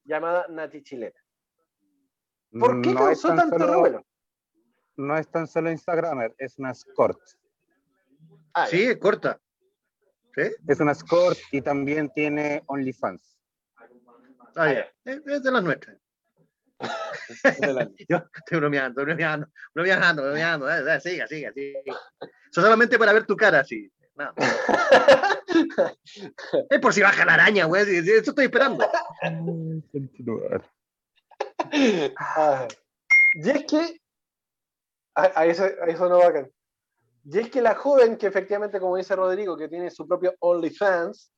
llamada 0.05 0.47
Nati 0.49 0.83
Chilena. 0.83 1.19
¿Por 2.59 2.81
qué 2.83 2.93
No 2.93 3.09
es 3.11 3.21
causó 3.23 3.29
tan 3.29 3.37
tanto 3.37 3.59
solo- 3.59 3.73
revuelo? 3.73 4.07
No 4.97 5.17
es 5.17 5.29
tan 5.29 5.47
solo 5.47 5.71
Instagramer, 5.71 6.35
es 6.39 6.59
una 6.59 6.73
escort. 6.73 7.21
Ah, 8.55 8.67
Sí, 8.67 8.83
es 8.85 8.97
corta. 8.99 9.41
¿Sí? 10.35 10.43
Es 10.67 10.81
una 10.81 10.93
escort 10.93 11.39
y 11.53 11.61
también 11.63 12.11
tiene 12.11 12.63
OnlyFans. 12.67 13.38
Ah, 14.59 14.73
ya. 14.73 14.93
Es, 15.05 15.21
es 15.25 15.43
de 15.43 15.51
las 15.53 15.63
nuestras. 15.65 15.97
Yo 18.09 18.17
estoy 18.37 18.59
bromeando, 18.59 19.03
bromeando, 19.03 19.47
bromeando, 19.75 20.23
bromeando. 20.23 20.71
eh, 20.71 20.97
eh, 20.97 21.01
Siga, 21.01 21.27
siga, 21.27 21.53
siga. 21.53 21.81
Solamente 22.51 22.99
para 22.99 23.13
ver 23.13 23.27
tu 23.27 23.37
cara, 23.37 23.65
sí. 23.65 23.91
Nada. 24.15 24.35
Es 26.71 26.81
por 26.81 26.93
si 26.93 27.01
baja 27.03 27.25
la 27.25 27.35
araña, 27.35 27.65
güey. 27.67 27.83
Eso 27.97 28.31
estoy 28.31 28.47
esperando. 28.47 28.85
Ah, 32.17 32.67
y 33.35 33.51
es 33.51 33.65
que, 33.65 34.01
a, 35.15 35.41
a 35.41 35.47
eso, 35.47 35.65
a 35.65 35.87
eso 35.87 36.09
no 36.09 36.19
bacán. 36.19 36.51
Y 37.25 37.39
es 37.39 37.51
que 37.51 37.61
la 37.61 37.75
joven, 37.75 38.17
que 38.17 38.27
efectivamente, 38.27 38.81
como 38.81 38.97
dice 38.97 39.15
Rodrigo, 39.17 39.57
que 39.57 39.69
tiene 39.69 39.91
su 39.91 40.07
propio 40.07 40.35
OnlyFans, 40.39 41.33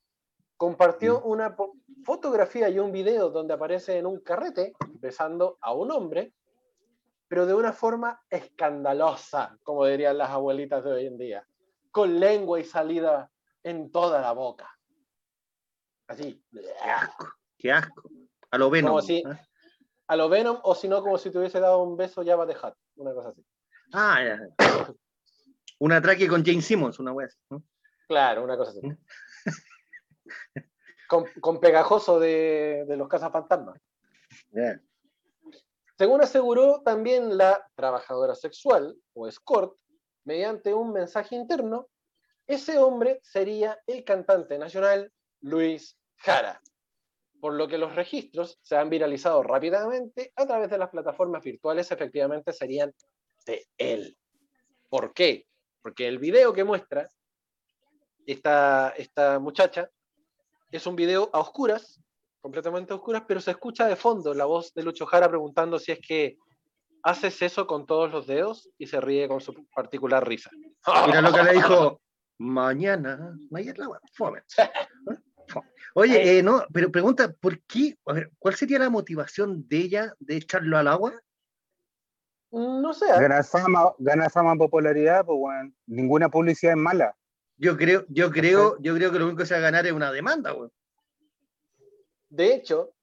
compartió 0.61 1.22
una 1.22 1.56
fotografía 2.04 2.68
y 2.68 2.78
un 2.78 2.92
video 2.92 3.30
donde 3.30 3.54
aparece 3.54 3.96
en 3.96 4.04
un 4.04 4.20
carrete 4.20 4.74
besando 5.00 5.56
a 5.62 5.72
un 5.72 5.90
hombre, 5.90 6.34
pero 7.28 7.46
de 7.46 7.54
una 7.54 7.72
forma 7.72 8.20
escandalosa, 8.28 9.56
como 9.62 9.86
dirían 9.86 10.18
las 10.18 10.28
abuelitas 10.28 10.84
de 10.84 10.92
hoy 10.92 11.06
en 11.06 11.16
día, 11.16 11.46
con 11.90 12.20
lengua 12.20 12.61
y 12.61 12.64
salida 12.64 13.30
en 13.62 13.90
toda 13.90 14.20
la 14.20 14.32
boca. 14.32 14.68
Así. 16.08 16.44
Qué 16.52 16.90
asco, 16.90 17.32
qué 17.56 17.72
asco. 17.72 18.11
A 18.50 18.58
lo 18.58 18.68
Venom. 18.68 18.90
Como 18.90 19.00
si- 19.00 19.20
¿eh? 19.20 19.40
A 20.08 20.16
lo 20.16 20.28
Venom, 20.28 20.58
o 20.62 20.74
si 20.74 20.88
no, 20.88 21.00
como 21.00 21.16
si 21.16 21.30
te 21.30 21.38
hubiese 21.38 21.58
dado 21.58 21.82
un 21.82 21.96
beso 21.96 22.22
ya 22.22 22.36
de 22.44 22.54
Hat. 22.61 22.74
Una 22.96 23.14
cosa 23.14 23.30
así. 23.30 23.42
Ah, 23.94 24.22
ya. 24.22 24.38
Un 25.78 25.92
atraque 25.92 26.28
con 26.28 26.44
Jane 26.44 26.61
Simmons, 26.61 26.98
una 26.98 27.12
wea 27.12 27.28
así, 27.28 27.38
¿no? 27.48 27.62
Claro, 28.06 28.44
una 28.44 28.58
cosa 28.58 28.72
así. 28.72 28.80
Con, 31.08 31.24
con 31.40 31.60
pegajoso 31.60 32.20
de, 32.20 32.84
de 32.86 32.96
los 32.96 33.08
cazafantasmas. 33.08 33.80
Ya. 34.52 34.80
Según 35.98 36.22
aseguró 36.22 36.80
también 36.82 37.36
la 37.36 37.66
trabajadora 37.74 38.34
sexual, 38.34 38.96
o 39.12 39.28
escort, 39.28 39.76
mediante 40.24 40.72
un 40.72 40.92
mensaje 40.92 41.34
interno, 41.34 41.88
ese 42.46 42.78
hombre 42.78 43.20
sería 43.22 43.78
el 43.86 44.02
cantante 44.02 44.58
nacional 44.58 45.12
Luis 45.40 45.98
Jara, 46.16 46.60
por 47.40 47.54
lo 47.54 47.68
que 47.68 47.78
los 47.78 47.94
registros 47.94 48.58
se 48.62 48.76
han 48.76 48.90
viralizado 48.90 49.42
rápidamente 49.42 50.32
a 50.36 50.46
través 50.46 50.70
de 50.70 50.78
las 50.78 50.90
plataformas 50.90 51.42
virtuales, 51.42 51.90
efectivamente 51.90 52.52
serían 52.52 52.94
de 53.46 53.66
él. 53.78 54.16
¿Por 54.88 55.12
qué? 55.12 55.46
Porque 55.82 56.08
el 56.08 56.18
video 56.18 56.52
que 56.52 56.64
muestra 56.64 57.08
esta, 58.26 58.94
esta 58.96 59.38
muchacha 59.38 59.90
es 60.76 60.86
un 60.86 60.96
video 60.96 61.30
a 61.32 61.40
oscuras, 61.40 62.00
completamente 62.40 62.92
a 62.92 62.96
oscuras, 62.96 63.24
pero 63.26 63.40
se 63.40 63.50
escucha 63.50 63.86
de 63.86 63.96
fondo 63.96 64.34
la 64.34 64.44
voz 64.44 64.72
de 64.74 64.82
Lucho 64.82 65.06
Jara 65.06 65.28
preguntando 65.28 65.78
si 65.78 65.92
es 65.92 66.00
que 66.00 66.38
haces 67.02 67.40
eso 67.42 67.66
con 67.66 67.86
todos 67.86 68.10
los 68.10 68.26
dedos 68.26 68.70
y 68.78 68.86
se 68.86 69.00
ríe 69.00 69.28
con 69.28 69.40
su 69.40 69.54
particular 69.74 70.26
risa. 70.26 70.50
Mira 71.06 71.20
lo 71.20 71.32
que 71.32 71.42
le 71.42 71.52
dijo. 71.54 72.00
Mañana. 72.38 73.36
Mañana 73.50 73.88
fome. 74.14 74.42
Oye, 75.94 76.38
eh, 76.38 76.42
no, 76.42 76.64
pero 76.72 76.90
pregunta, 76.92 77.32
¿por 77.32 77.60
qué? 77.64 77.98
A 78.06 78.12
ver, 78.12 78.30
¿cuál 78.38 78.54
sería 78.54 78.78
la 78.78 78.88
motivación 78.88 79.66
de 79.68 79.76
ella 79.78 80.14
de 80.20 80.36
echarlo 80.36 80.78
al 80.78 80.86
agua? 80.86 81.12
No 82.52 82.92
sé, 82.92 83.06
¿eh? 83.06 83.20
Ganar 83.20 83.44
fama, 83.44 83.92
ganar 83.98 84.30
fama, 84.30 84.56
popularidad, 84.56 85.24
pues 85.24 85.38
bueno, 85.38 85.72
ninguna 85.86 86.28
publicidad 86.28 86.74
es 86.74 86.78
mala. 86.78 87.16
Yo 87.62 87.76
creo, 87.76 88.06
yo 88.08 88.30
creo, 88.30 88.78
yo 88.80 88.94
creo 88.94 89.12
que 89.12 89.18
lo 89.18 89.26
único 89.26 89.40
que 89.40 89.46
se 89.46 89.52
va 89.52 89.58
a 89.58 89.64
ganar 89.64 89.86
es 89.86 89.92
una 89.92 90.11
demanda, 90.11 90.54
weón. 90.54 90.72
de 92.30 92.54
hecho, 92.54 92.94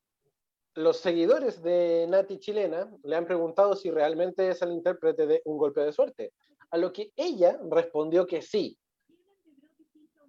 los 0.73 0.97
seguidores 0.97 1.61
de 1.61 2.07
Nati 2.09 2.39
Chilena 2.39 2.89
le 3.03 3.15
han 3.15 3.25
preguntado 3.25 3.75
si 3.75 3.91
realmente 3.91 4.49
es 4.49 4.59
el 4.63 4.71
intérprete 4.71 5.27
de 5.27 5.43
Un 5.45 5.59
Golpe 5.59 5.81
de 5.81 5.93
Suerte, 5.93 6.33
a 6.71 6.77
lo 6.77 6.91
que 6.91 7.11
ella 7.15 7.59
respondió 7.69 8.25
que 8.25 8.41
sí. 8.41 8.79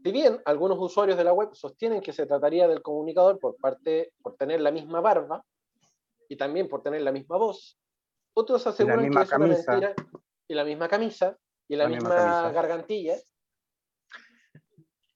Si 0.05 0.13
bien 0.13 0.43
algunos 0.45 0.79
usuarios 0.79 1.17
de 1.17 1.25
la 1.25 1.33
web 1.33 1.55
sostienen 1.55 2.03
que 2.03 2.13
se 2.13 2.27
trataría 2.27 2.69
del 2.69 2.83
comunicador 2.83 3.39
por 3.39 3.57
parte 3.57 4.13
por 4.23 4.37
tener 4.37 4.61
la 4.61 4.71
misma 4.71 5.01
barba 5.01 5.43
y 6.29 6.37
también 6.37 6.69
por 6.69 6.83
tener 6.83 7.01
la 7.01 7.13
misma 7.13 7.39
voz, 7.39 7.79
otros 8.35 8.67
aseguran 8.67 9.01
que 9.01 9.07
es 9.07 9.11
una 9.11 9.27
camisa. 9.27 9.73
mentira 9.73 9.95
y 10.47 10.55
la 10.55 10.65
misma 10.65 10.87
camisa 10.87 11.39
y 11.67 11.77
la, 11.77 11.85
La 11.85 11.91
misma 11.91 12.11
misma, 12.11 12.53
gargantilla. 12.53 13.17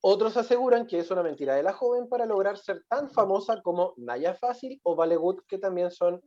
Otros 0.05 0.37
aseguran 0.37 0.89
que 0.89 0.99
es 0.99 1.13
una 1.13 1.23
mentira 1.23 1.55
de 1.55 1.63
la 1.63 1.73
joven 1.73 2.09
para 2.09 2.27
lograr 2.27 2.59
ser 2.59 2.85
tan 2.89 3.09
famosa 3.09 3.63
como 3.63 3.95
Naya 3.97 4.35
Fácil 4.35 4.81
o 4.83 4.97
Vale 4.97 5.17
Good, 5.17 5.43
que 5.47 5.59
también 5.59 5.93
son 5.93 6.21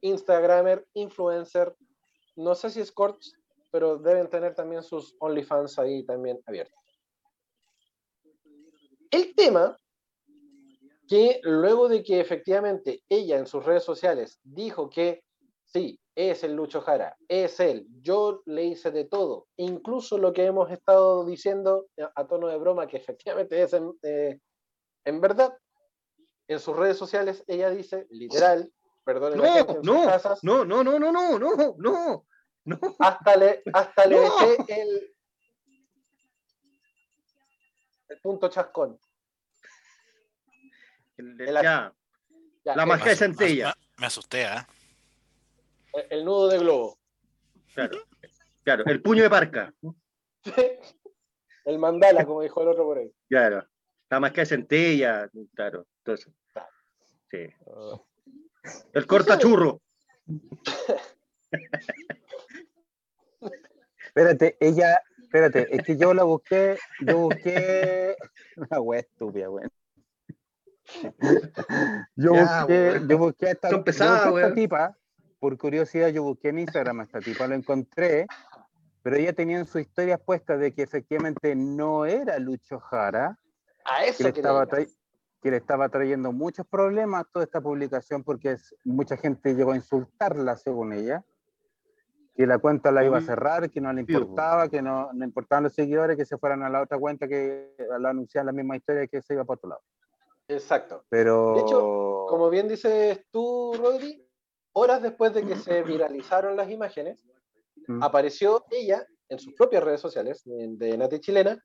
Instagramer, 0.00 0.84
influencer, 0.94 1.76
no 2.34 2.56
sé 2.56 2.70
si 2.70 2.80
escorts, 2.80 3.36
pero 3.70 3.96
deben 3.96 4.28
tener 4.28 4.56
también 4.56 4.82
sus 4.82 5.14
OnlyFans 5.20 5.78
ahí 5.78 6.04
también 6.04 6.40
abiertos. 6.46 6.76
El 9.12 9.34
tema 9.36 9.76
que 11.06 11.40
luego 11.44 11.88
de 11.88 12.02
que 12.02 12.18
efectivamente 12.18 13.04
ella 13.08 13.38
en 13.38 13.46
sus 13.46 13.64
redes 13.64 13.84
sociales 13.84 14.40
dijo 14.42 14.90
que 14.90 15.22
sí, 15.72 15.98
es 16.14 16.44
el 16.44 16.54
Lucho 16.54 16.80
Jara, 16.82 17.16
es 17.28 17.58
él, 17.60 17.86
yo 18.02 18.42
le 18.46 18.64
hice 18.64 18.90
de 18.90 19.04
todo, 19.04 19.46
incluso 19.56 20.18
lo 20.18 20.32
que 20.32 20.44
hemos 20.44 20.70
estado 20.70 21.24
diciendo 21.24 21.86
a- 21.98 22.12
a 22.20 22.26
tono 22.26 22.48
de 22.48 22.58
broma, 22.58 22.86
que 22.86 22.98
efectivamente 22.98 23.62
es 23.62 23.72
en, 23.72 23.92
eh, 24.02 24.38
en 25.04 25.20
verdad, 25.20 25.56
en 26.48 26.60
sus 26.60 26.76
redes 26.76 26.98
sociales 26.98 27.42
ella 27.46 27.70
dice, 27.70 28.06
literal, 28.10 28.70
perdón, 29.04 29.38
No, 29.38 29.44
no, 29.82 30.64
no, 30.64 30.84
no, 30.84 30.98
no, 31.00 31.00
no, 31.00 31.38
no, 31.38 31.38
no, 31.38 31.74
no, 31.78 32.26
no. 32.64 32.80
hasta 32.98 33.36
le, 33.36 33.62
hasta 33.72 34.06
le 34.06 34.16
No. 34.16 34.22
dejé 34.38 34.82
el, 34.82 35.14
el 38.08 38.20
punto 38.20 38.48
chascón. 38.48 38.98
El- 41.16 41.40
El- 41.40 41.54
ya, 41.62 41.94
Ya, 42.64 42.76
La 42.76 42.86
magia 42.86 43.10
de 43.10 43.16
centella. 43.16 43.74
Me, 43.96 44.02
me 44.02 44.06
asusté, 44.06 44.44
¿ah? 44.46 44.64
El, 45.92 46.06
el 46.10 46.24
nudo 46.24 46.48
de 46.48 46.58
globo. 46.58 46.98
claro, 47.74 47.98
claro, 48.64 48.84
el 48.86 49.02
puño 49.02 49.22
de 49.22 49.30
parca, 49.30 49.74
el 51.64 51.78
mandala, 51.78 52.24
como 52.24 52.42
dijo 52.42 52.62
el 52.62 52.68
otro 52.68 52.84
por 52.84 52.98
ahí. 52.98 53.12
claro, 53.28 53.66
la 54.10 54.20
máscara 54.20 54.42
de 54.42 54.46
centella, 54.46 55.30
claro, 55.54 55.86
entonces, 55.98 56.32
sí, 57.30 57.46
el 58.92 59.06
cortachurro, 59.06 59.80
Espérate, 64.06 64.56
ella, 64.60 65.00
espérate, 65.22 65.74
es 65.74 65.82
que 65.84 65.96
yo 65.96 66.12
la 66.12 66.24
busqué, 66.24 66.78
yo 67.00 67.16
busqué 67.18 68.14
una 68.56 68.80
wea 68.80 69.00
estúpida, 69.00 69.48
weón. 69.48 69.70
Yo 72.16 72.34
Ya, 72.34 72.58
busqué, 72.58 73.00
yo 73.08 73.18
busqué 73.18 73.46
a 73.46 73.50
esta, 73.52 73.70
Son 73.70 73.78
yo 73.78 73.84
pesadas, 73.84 74.26
busqué 74.30 74.42
a 74.44 74.46
esta 74.48 74.54
tipa, 74.54 74.98
por 75.42 75.58
curiosidad, 75.58 76.10
yo 76.10 76.22
busqué 76.22 76.50
en 76.50 76.60
Instagram 76.60 77.00
a 77.00 77.02
esta 77.02 77.18
tipa, 77.20 77.48
lo 77.48 77.56
encontré, 77.56 78.28
pero 79.02 79.16
ella 79.16 79.32
tenía 79.32 79.58
en 79.58 79.66
su 79.66 79.80
historia 79.80 80.16
puesta 80.16 80.56
de 80.56 80.72
que 80.72 80.82
efectivamente 80.82 81.56
no 81.56 82.06
era 82.06 82.38
Lucho 82.38 82.78
Jara, 82.78 83.36
A 83.84 84.04
que 84.04 84.10
eso 84.10 84.22
le, 84.22 84.32
que 84.32 84.38
estaba 84.38 84.64
trai- 84.68 84.96
que 85.42 85.50
le 85.50 85.56
estaba 85.56 85.88
trayendo 85.88 86.30
muchos 86.30 86.64
problemas 86.64 87.24
toda 87.32 87.44
esta 87.44 87.60
publicación 87.60 88.22
porque 88.22 88.52
es- 88.52 88.72
mucha 88.84 89.16
gente 89.16 89.56
llegó 89.56 89.72
a 89.72 89.76
insultarla 89.76 90.56
según 90.56 90.92
ella, 90.92 91.24
que 92.36 92.46
la 92.46 92.58
cuenta 92.58 92.92
la 92.92 93.04
iba 93.04 93.16
a 93.18 93.20
Uy, 93.20 93.26
cerrar, 93.26 93.68
que 93.68 93.80
no 93.80 93.92
le 93.92 94.04
tío. 94.04 94.20
importaba, 94.20 94.68
que 94.68 94.80
no, 94.80 95.12
no 95.12 95.24
importaban 95.24 95.64
los 95.64 95.74
seguidores, 95.74 96.16
que 96.16 96.24
se 96.24 96.38
fueran 96.38 96.62
a 96.62 96.70
la 96.70 96.82
otra 96.82 97.00
cuenta 97.00 97.26
que 97.26 97.74
la 97.98 98.10
anunciaban 98.10 98.46
la 98.46 98.52
misma 98.52 98.76
historia 98.76 99.08
que 99.08 99.20
se 99.20 99.34
iba 99.34 99.44
por 99.44 99.56
otro 99.56 99.70
lado. 99.70 99.82
Exacto. 100.46 101.04
Pero 101.08 101.54
De 101.56 101.60
hecho, 101.62 102.26
Como 102.28 102.48
bien 102.48 102.68
dices 102.68 103.26
tú, 103.32 103.72
Rodri, 103.76 104.24
horas 104.72 105.02
después 105.02 105.32
de 105.34 105.44
que 105.46 105.56
se 105.56 105.82
viralizaron 105.82 106.56
las 106.56 106.70
imágenes, 106.70 107.24
Mm. 107.88 108.00
apareció 108.02 108.64
ella 108.70 109.04
en 109.28 109.38
sus 109.40 109.54
propias 109.54 109.82
redes 109.82 110.00
sociales 110.00 110.42
de, 110.44 110.96
Nati 110.96 111.18
Chilena, 111.18 111.58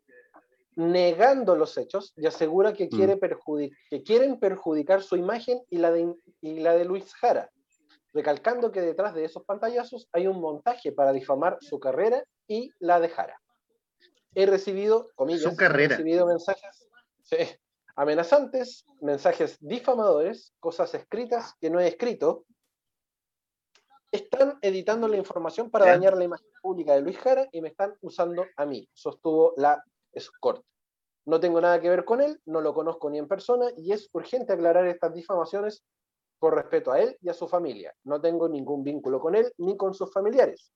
negando 0.76 1.56
los 1.56 1.78
hechos 1.78 2.14
y 2.16 2.26
asegura 2.26 2.74
que, 2.74 2.90
quiere 2.90 3.20
perjudi- 3.20 3.72
que 3.90 4.02
quieren 4.04 4.40
perjudicar 4.40 5.02
su 5.04 5.16
imagen 5.16 5.62
y 5.70 5.78
la, 5.78 5.92
de, 5.92 6.14
y 6.42 6.60
la 6.60 6.74
de 6.76 6.86
Luis 6.86 7.14
Jara, 7.16 7.52
recalcando 8.14 8.72
que 8.72 8.82
detrás 8.82 9.14
de 9.14 9.26
esos 9.26 9.44
pantallazos 9.44 10.08
hay 10.12 10.28
un 10.28 10.40
montaje 10.40 10.92
para 10.92 11.12
difamar 11.12 11.58
su 11.62 11.80
carrera 11.80 12.24
y 12.48 12.72
la 12.80 13.00
de 13.00 13.10
Jara. 13.10 13.40
He 14.36 14.46
recibido, 14.46 15.10
comillas, 15.16 15.52
Su 15.52 15.56
carrera. 15.56 15.96
he 15.96 15.98
recibido 15.98 16.26
mensajes 16.28 16.88
sí, 17.24 17.38
amenazantes, 17.96 18.86
mensajes 19.02 19.58
difamadores, 19.60 20.54
cosas 20.60 20.94
escritas 20.94 21.54
que 21.60 21.70
no 21.70 21.80
he 21.80 21.88
escrito. 21.88 22.44
Están 24.12 24.58
editando 24.62 25.08
la 25.08 25.18
información 25.18 25.70
para 25.70 25.86
dañar 25.86 26.18
la 26.18 26.24
imagen 26.24 26.48
pública 26.62 26.94
de 26.94 27.02
Luis 27.02 27.18
Jara 27.18 27.48
y 27.52 27.62
me 27.62 27.70
están 27.70 27.96
usando 28.02 28.46
a 28.56 28.66
mí, 28.66 28.88
sostuvo 28.94 29.54
la 29.58 29.84
escort. 30.14 30.64
No 31.26 31.42
tengo 31.42 31.60
nada 31.60 31.82
que 31.82 31.90
ver 31.90 32.06
con 32.06 32.22
él, 32.22 32.40
no 32.46 32.62
lo 32.62 32.74
conozco 32.74 33.10
ni 33.10 33.18
en 33.18 33.28
persona 33.28 33.66
y 33.76 33.92
es 33.92 34.10
urgente 34.14 34.54
aclarar 34.54 34.88
estas 34.88 35.14
difamaciones 35.14 35.84
por 36.40 36.56
respeto 36.56 36.92
a 36.92 37.02
él 37.02 37.18
y 37.22 37.30
a 37.30 37.34
su 37.34 37.48
familia. 37.48 37.94
No 38.04 38.22
tengo 38.22 38.48
ningún 38.48 38.84
vínculo 38.84 39.20
con 39.20 39.36
él 39.36 39.52
ni 39.58 39.76
con 39.76 39.94
sus 39.94 40.12
familiares. 40.12 40.72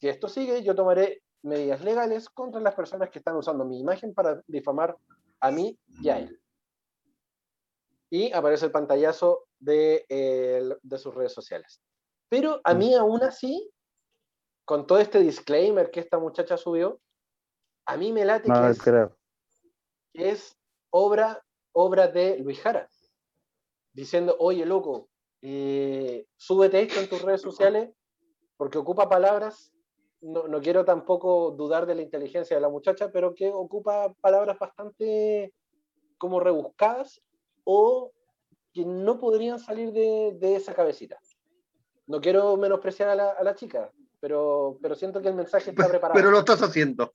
Si 0.00 0.08
esto 0.08 0.28
sigue, 0.28 0.62
yo 0.62 0.74
tomaré 0.74 1.22
medidas 1.42 1.82
legales 1.82 2.28
contra 2.28 2.60
las 2.60 2.74
personas 2.74 3.10
que 3.10 3.18
están 3.18 3.36
usando 3.36 3.64
mi 3.64 3.80
imagen 3.80 4.14
para 4.14 4.40
difamar 4.46 4.96
a 5.40 5.50
mí 5.50 5.76
y 6.00 6.08
a 6.08 6.18
él. 6.18 6.40
Y 8.10 8.32
aparece 8.32 8.66
el 8.66 8.72
pantallazo 8.72 9.46
de, 9.58 10.06
eh, 10.08 10.62
de 10.80 10.98
sus 10.98 11.14
redes 11.14 11.32
sociales. 11.32 11.82
Pero 12.28 12.60
a 12.64 12.74
mí 12.74 12.94
aún 12.94 13.22
así, 13.22 13.70
con 14.64 14.86
todo 14.86 14.98
este 14.98 15.20
disclaimer 15.20 15.90
que 15.90 16.00
esta 16.00 16.18
muchacha 16.18 16.56
subió, 16.56 17.00
a 17.86 17.96
mí 17.96 18.12
me 18.12 18.24
late 18.24 18.48
no 18.48 18.60
que 18.60 18.70
es, 18.70 18.82
creo. 18.82 19.16
que 20.12 20.30
es 20.30 20.58
obra, 20.90 21.42
obra 21.72 22.08
de 22.08 22.38
Luis 22.38 22.60
Jara, 22.60 22.90
diciendo, 23.92 24.36
oye, 24.38 24.66
loco, 24.66 25.08
eh, 25.40 26.26
súbete 26.36 26.82
esto 26.82 27.00
en 27.00 27.08
tus 27.08 27.22
redes 27.22 27.40
sociales 27.40 27.90
porque 28.58 28.76
ocupa 28.76 29.08
palabras, 29.08 29.72
no, 30.20 30.48
no 30.48 30.60
quiero 30.60 30.84
tampoco 30.84 31.52
dudar 31.52 31.86
de 31.86 31.94
la 31.94 32.02
inteligencia 32.02 32.56
de 32.56 32.60
la 32.60 32.68
muchacha, 32.68 33.10
pero 33.10 33.34
que 33.34 33.48
ocupa 33.50 34.12
palabras 34.20 34.58
bastante 34.58 35.54
como 36.18 36.40
rebuscadas 36.40 37.22
o 37.64 38.12
que 38.74 38.84
no 38.84 39.18
podrían 39.18 39.60
salir 39.60 39.92
de, 39.92 40.36
de 40.38 40.56
esa 40.56 40.74
cabecita. 40.74 41.18
No 42.08 42.20
quiero 42.20 42.56
menospreciar 42.56 43.10
a 43.10 43.14
la, 43.14 43.30
a 43.30 43.42
la 43.44 43.54
chica, 43.54 43.90
pero, 44.20 44.78
pero 44.82 44.94
siento 44.94 45.22
que 45.22 45.28
el 45.28 45.34
mensaje 45.34 45.70
está 45.70 45.86
preparado. 45.88 46.18
Pero 46.18 46.30
lo 46.30 46.40
estás 46.40 46.60
haciendo. 46.62 47.12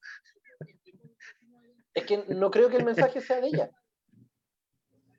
Es 1.93 2.05
que 2.05 2.23
no 2.29 2.49
creo 2.49 2.69
que 2.69 2.77
el 2.77 2.85
mensaje 2.85 3.21
sea 3.21 3.41
de 3.41 3.47
ella. 3.47 3.69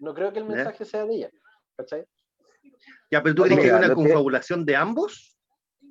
No 0.00 0.14
creo 0.14 0.32
que 0.32 0.38
el 0.40 0.44
mensaje 0.46 0.84
sea 0.84 1.04
de 1.06 1.14
ella. 1.14 1.30
¿Cachai? 1.76 2.06
Ya, 3.10 3.22
pero 3.22 3.34
tú 3.34 3.42
crees 3.42 3.60
que 3.60 3.66
hay 3.66 3.78
una 3.78 3.88
lo 3.88 3.96
que- 3.96 4.02
confabulación 4.02 4.64
de 4.64 4.76
ambos? 4.76 5.36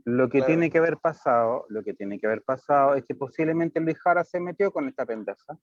Lo 0.05 0.25
que 0.27 0.39
Claro. 0.39 0.47
tiene 0.47 0.69
que 0.69 0.77
haber 0.79 0.97
pasado, 0.97 1.65
lo 1.69 1.83
que 1.83 1.93
tiene 1.93 2.19
que 2.19 2.27
haber 2.27 2.41
pasado 2.41 2.95
es 2.95 3.05
que 3.05 3.15
posiblemente 3.15 3.79
Luis 3.79 3.97
Jara 4.01 4.23
se 4.25 4.39
metió 4.39 4.71
con 4.71 4.87
esta 4.89 5.05
pendeja. 5.05 5.57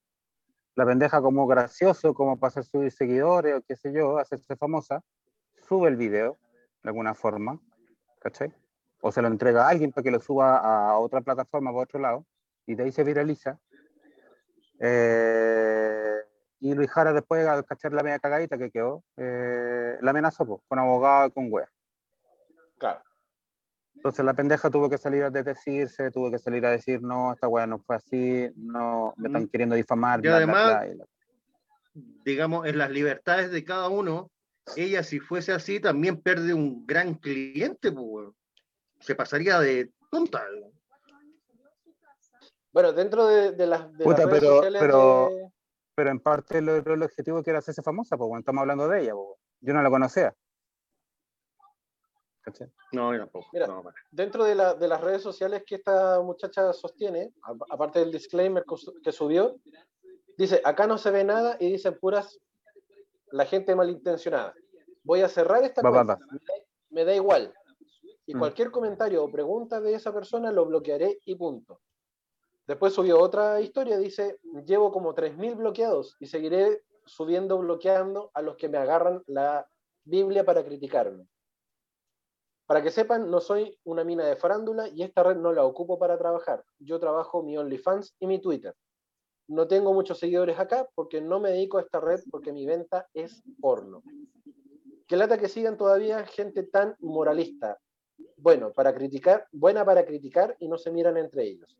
La 0.76 0.86
pendeja 0.86 1.20
como 1.20 1.46
gracioso, 1.46 2.14
como 2.14 2.38
para 2.38 2.48
hacer 2.48 2.64
sus 2.64 2.94
seguidores 2.94 3.56
o 3.56 3.62
qué 3.62 3.76
sé 3.76 3.92
yo, 3.92 4.16
hacerse 4.18 4.56
famosa, 4.56 5.02
sube 5.68 5.88
el 5.90 5.96
video 5.96 6.38
de 6.82 6.88
alguna 6.88 7.12
forma, 7.14 7.60
¿cachai? 8.20 8.52
O 9.00 9.10
se 9.10 9.22
lo 9.22 9.28
entrega 9.28 9.66
a 9.66 9.68
alguien 9.70 9.90
para 9.92 10.02
que 10.04 10.10
lo 10.10 10.20
suba 10.20 10.58
a 10.58 10.98
otra 10.98 11.20
plataforma 11.22 11.72
por 11.72 11.84
otro 11.84 11.98
lado, 12.00 12.26
y 12.66 12.74
de 12.74 12.84
ahí 12.84 12.92
se 12.92 13.02
viraliza. 13.02 13.58
Eh, 14.78 16.16
y 16.60 16.74
Luis 16.74 16.90
Jara 16.90 17.12
después, 17.12 17.46
al 17.46 17.64
cachar 17.64 17.92
la 17.92 18.02
media 18.02 18.18
cagadita 18.18 18.58
que 18.58 18.70
quedó, 18.70 19.02
eh, 19.16 19.96
la 20.00 20.10
amenazó 20.10 20.62
con 20.68 20.78
abogado 20.78 21.28
y 21.28 21.30
con 21.32 21.48
wea. 21.50 21.68
Claro. 22.78 23.02
Entonces 23.94 24.24
la 24.24 24.32
pendeja 24.34 24.70
tuvo 24.70 24.88
que 24.88 24.96
salir 24.98 25.24
a 25.24 25.30
desdecirse, 25.30 26.10
tuvo 26.10 26.30
que 26.30 26.38
salir 26.38 26.64
a 26.64 26.70
decir, 26.70 27.02
no, 27.02 27.32
esta 27.32 27.48
weá 27.48 27.66
no 27.66 27.78
fue 27.80 27.96
así, 27.96 28.50
no, 28.56 29.12
me 29.16 29.28
están 29.28 29.42
Mm. 29.44 29.48
queriendo 29.48 29.74
difamar. 29.74 30.20
Y 30.20 30.22
bla, 30.22 30.30
bla, 30.30 30.36
además- 30.38 30.64
bla", 30.66 30.86
y 30.86 30.96
la- 30.96 31.06
digamos, 32.24 32.66
en 32.66 32.78
las 32.78 32.90
libertades 32.90 33.50
de 33.50 33.64
cada 33.64 33.88
uno, 33.88 34.30
ella 34.76 35.02
si 35.02 35.20
fuese 35.20 35.52
así 35.52 35.80
también 35.80 36.20
pierde 36.20 36.54
un 36.54 36.86
gran 36.86 37.14
cliente, 37.14 37.90
pues, 37.92 38.28
se 39.00 39.14
pasaría 39.14 39.58
de 39.60 39.92
tonta. 40.10 40.44
Bueno, 42.72 42.92
dentro 42.92 43.26
de, 43.26 43.52
de 43.52 43.66
las, 43.66 43.90
de 43.92 43.98
las 43.98 44.04
Puta, 44.04 44.26
redes 44.26 44.40
pero- 44.40 44.54
sociales 44.56 44.80
pero- 44.80 45.28
de- 45.30 45.50
Pero 45.96 46.10
en 46.10 46.20
parte 46.20 46.62
lo- 46.62 46.80
lo- 46.80 46.94
el 46.94 47.02
objetivo 47.02 47.42
que 47.42 47.50
era 47.50 47.58
hacerse 47.58 47.82
famosa, 47.82 48.16
pues 48.16 48.26
bueno, 48.28 48.40
estamos 48.40 48.60
hablando 48.62 48.88
de 48.88 49.02
ella, 49.02 49.12
pues, 49.14 49.38
yo 49.60 49.74
no 49.74 49.82
la 49.82 49.90
conocía. 49.90 50.34
¿Cachai? 52.42 52.72
No, 52.92 53.12
yo 53.12 53.20
tampoco. 53.20 53.48
Mira. 53.52 53.66
no, 53.66 53.82
para. 53.82 53.96
dentro 54.10 54.44
de, 54.44 54.54
la- 54.54 54.74
de 54.74 54.88
las 54.88 55.00
redes 55.00 55.20
sociales 55.22 55.62
que 55.66 55.74
esta 55.74 56.20
muchacha 56.22 56.72
sostiene, 56.72 57.34
aparte 57.70 57.98
del 57.98 58.12
disclaimer 58.12 58.64
que 59.02 59.12
subió, 59.12 59.56
dice, 60.38 60.62
acá 60.64 60.86
no 60.86 60.96
se 60.96 61.10
ve 61.10 61.22
nada 61.24 61.56
y 61.60 61.70
dicen 61.70 61.98
puras 62.00 62.38
la 63.32 63.46
gente 63.46 63.74
malintencionada. 63.74 64.54
Voy 65.02 65.20
a 65.22 65.28
cerrar 65.28 65.62
esta 65.64 65.82
Va, 65.82 65.90
va, 65.90 66.04
cuenta. 66.04 66.14
va. 66.14 66.32
Me, 66.32 66.38
da, 66.38 66.54
me 66.90 67.04
da 67.04 67.14
igual. 67.14 67.52
Y 68.26 68.34
Mm. 68.34 68.38
cualquier 68.38 68.70
comentario 68.70 69.24
o 69.24 69.30
pregunta 69.30 69.80
de 69.80 69.94
esa 69.94 70.12
persona 70.12 70.52
lo 70.52 70.66
bloquearé 70.66 71.18
y 71.24 71.34
punto. 71.34 71.80
Después 72.66 72.92
subió 72.92 73.18
otra 73.18 73.60
historia, 73.60 73.98
dice, 73.98 74.38
llevo 74.64 74.92
como 74.92 75.14
3.000 75.14 75.56
bloqueados 75.56 76.16
y 76.20 76.26
seguiré 76.26 76.84
subiendo, 77.04 77.58
bloqueando 77.58 78.30
a 78.34 78.42
los 78.42 78.56
que 78.56 78.68
me 78.68 78.78
agarran 78.78 79.22
la 79.26 79.66
Biblia 80.04 80.44
para 80.44 80.64
criticarme. 80.64 81.26
Para 82.66 82.82
que 82.82 82.90
sepan, 82.92 83.28
no 83.28 83.40
soy 83.40 83.76
una 83.82 84.04
mina 84.04 84.24
de 84.24 84.36
farándula 84.36 84.86
y 84.88 85.02
esta 85.02 85.24
red 85.24 85.36
no 85.36 85.52
la 85.52 85.64
ocupo 85.64 85.98
para 85.98 86.16
trabajar. 86.16 86.64
Yo 86.78 87.00
trabajo 87.00 87.42
mi 87.42 87.58
OnlyFans 87.58 88.14
y 88.20 88.26
mi 88.28 88.38
Twitter. 88.40 88.76
No 89.50 89.66
tengo 89.66 89.92
muchos 89.92 90.20
seguidores 90.20 90.60
acá 90.60 90.88
porque 90.94 91.20
no 91.20 91.40
me 91.40 91.50
dedico 91.50 91.78
a 91.78 91.80
esta 91.80 91.98
red 91.98 92.20
porque 92.30 92.52
mi 92.52 92.66
venta 92.66 93.08
es 93.12 93.42
porno. 93.60 94.04
Que 95.08 95.16
lata 95.16 95.38
que 95.38 95.48
sigan 95.48 95.76
todavía 95.76 96.24
gente 96.24 96.62
tan 96.62 96.94
moralista. 97.00 97.76
Bueno, 98.36 98.72
para 98.72 98.94
criticar, 98.94 99.48
buena 99.50 99.84
para 99.84 100.06
criticar 100.06 100.54
y 100.60 100.68
no 100.68 100.78
se 100.78 100.92
miran 100.92 101.16
entre 101.16 101.42
ellos. 101.42 101.76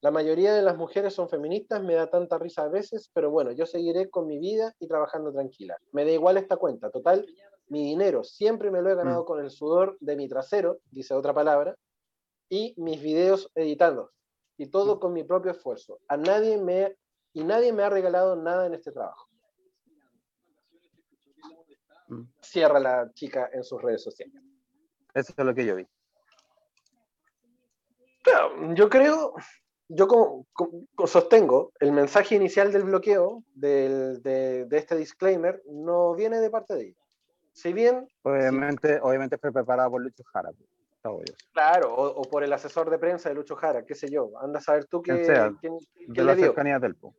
La 0.00 0.10
mayoría 0.10 0.54
de 0.54 0.62
las 0.62 0.78
mujeres 0.78 1.12
son 1.12 1.28
feministas, 1.28 1.84
me 1.84 1.96
da 1.96 2.08
tanta 2.08 2.38
risa 2.38 2.62
a 2.62 2.68
veces, 2.68 3.10
pero 3.12 3.30
bueno, 3.30 3.52
yo 3.52 3.66
seguiré 3.66 4.08
con 4.08 4.26
mi 4.26 4.38
vida 4.38 4.74
y 4.78 4.88
trabajando 4.88 5.30
tranquila. 5.30 5.76
Me 5.92 6.06
da 6.06 6.12
igual 6.12 6.38
esta 6.38 6.56
cuenta, 6.56 6.90
total, 6.90 7.26
mi 7.66 7.84
dinero 7.84 8.24
siempre 8.24 8.70
me 8.70 8.80
lo 8.80 8.88
he 8.88 8.94
ganado 8.94 9.26
con 9.26 9.44
el 9.44 9.50
sudor 9.50 9.98
de 10.00 10.16
mi 10.16 10.28
trasero, 10.28 10.78
dice 10.90 11.12
otra 11.12 11.34
palabra, 11.34 11.76
y 12.48 12.72
mis 12.78 13.02
videos 13.02 13.50
editando, 13.54 14.12
y 14.58 14.66
todo 14.66 15.00
con 15.00 15.12
mi 15.12 15.24
propio 15.24 15.52
esfuerzo. 15.52 16.00
A 16.08 16.16
nadie 16.16 16.58
me 16.58 16.96
y 17.32 17.44
nadie 17.44 17.72
me 17.72 17.82
ha 17.84 17.90
regalado 17.90 18.36
nada 18.36 18.66
en 18.66 18.74
este 18.74 18.90
trabajo. 18.92 19.28
Mm. 22.08 22.22
Cierra 22.42 22.80
la 22.80 23.12
chica 23.14 23.48
en 23.52 23.62
sus 23.62 23.80
redes 23.80 24.02
sociales. 24.02 24.42
Eso 25.14 25.32
es 25.36 25.44
lo 25.44 25.54
que 25.54 25.64
yo 25.64 25.76
vi. 25.76 25.86
Yo 28.74 28.90
creo, 28.90 29.32
yo 29.88 30.06
como, 30.06 30.46
como- 30.52 30.86
sostengo, 31.06 31.72
el 31.80 31.92
mensaje 31.92 32.34
inicial 32.34 32.70
del 32.72 32.84
bloqueo, 32.84 33.42
del- 33.54 34.20
de, 34.22 34.66
de 34.66 34.76
este 34.76 34.96
disclaimer, 34.96 35.62
no 35.66 36.14
viene 36.14 36.40
de 36.40 36.50
parte 36.50 36.74
de 36.74 36.82
ella. 36.88 37.00
Si 37.52 37.72
bien, 37.72 38.06
Obviamente, 38.22 39.00
obviamente 39.02 39.38
fue 39.38 39.50
preparado 39.52 39.90
por 39.92 40.02
Lucho 40.02 40.22
Jara. 40.32 40.50
Claro, 41.52 41.94
o, 41.94 42.20
o 42.20 42.22
por 42.22 42.42
el 42.44 42.52
asesor 42.52 42.90
de 42.90 42.98
prensa 42.98 43.28
de 43.28 43.34
Lucho 43.34 43.56
Jara, 43.56 43.84
qué 43.84 43.94
sé 43.94 44.08
yo, 44.10 44.30
anda 44.40 44.58
a 44.58 44.62
saber 44.62 44.86
tú 44.86 45.02
sea, 45.04 45.52
quién- 45.60 45.78
De 46.08 46.22
la 46.24 46.32
le 46.32 46.36
dio. 46.36 46.46
cercanía 46.46 46.78
del 46.78 46.94
po. 46.96 47.14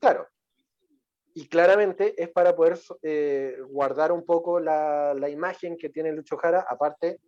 Claro. 0.00 0.26
Y 1.34 1.48
claramente 1.48 2.14
es 2.22 2.28
para 2.30 2.54
poder 2.54 2.78
eh, 3.02 3.56
guardar 3.68 4.12
un 4.12 4.24
poco 4.24 4.60
la, 4.60 5.14
la 5.14 5.28
imagen 5.28 5.76
que 5.76 5.88
tiene 5.88 6.12
Lucho 6.12 6.36
Jara, 6.36 6.64
aparte, 6.68 7.20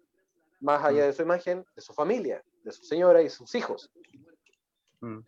más 0.60 0.84
allá 0.84 1.06
de 1.06 1.12
su 1.12 1.22
imagen, 1.22 1.64
de 1.74 1.82
su 1.82 1.92
familia, 1.92 2.42
de 2.62 2.70
su 2.72 2.84
señora 2.84 3.20
y 3.22 3.28
sus 3.28 3.54
hijos. 3.54 3.90
Mm. 5.00 5.20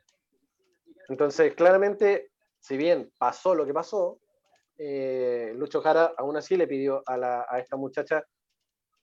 Entonces, 1.09 1.55
claramente, 1.55 2.31
si 2.61 2.77
bien 2.77 3.11
pasó 3.19 3.55
lo 3.55 3.67
que 3.67 3.75
pasó, 3.75 4.21
eh, 4.77 5.53
Lucho 5.57 5.81
Jara 5.81 6.13
aún 6.17 6.37
así 6.37 6.57
le 6.57 6.67
pidió 6.69 7.03
a, 7.07 7.17
la- 7.17 7.47
a 7.49 7.59
esta 7.59 7.77
muchacha 7.77 8.23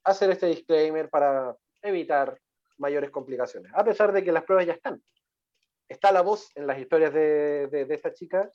hacer 0.03 0.30
este 0.30 0.45
disclaimer 0.47 1.09
para 1.09 1.55
evitar 1.86 2.40
mayores 2.78 3.10
complicaciones, 3.10 3.72
a 3.74 3.84
pesar 3.84 4.12
de 4.12 4.24
que 4.24 4.32
las 4.32 4.44
pruebas 4.44 4.66
ya 4.66 4.74
están. 4.74 5.02
Está 5.88 6.12
la 6.12 6.22
voz 6.22 6.52
en 6.56 6.68
las 6.68 6.80
historias 6.80 7.14
de, 7.14 7.68
de- 7.68 7.86
de 7.86 7.96
esta 7.96 8.12
chica 8.14 8.50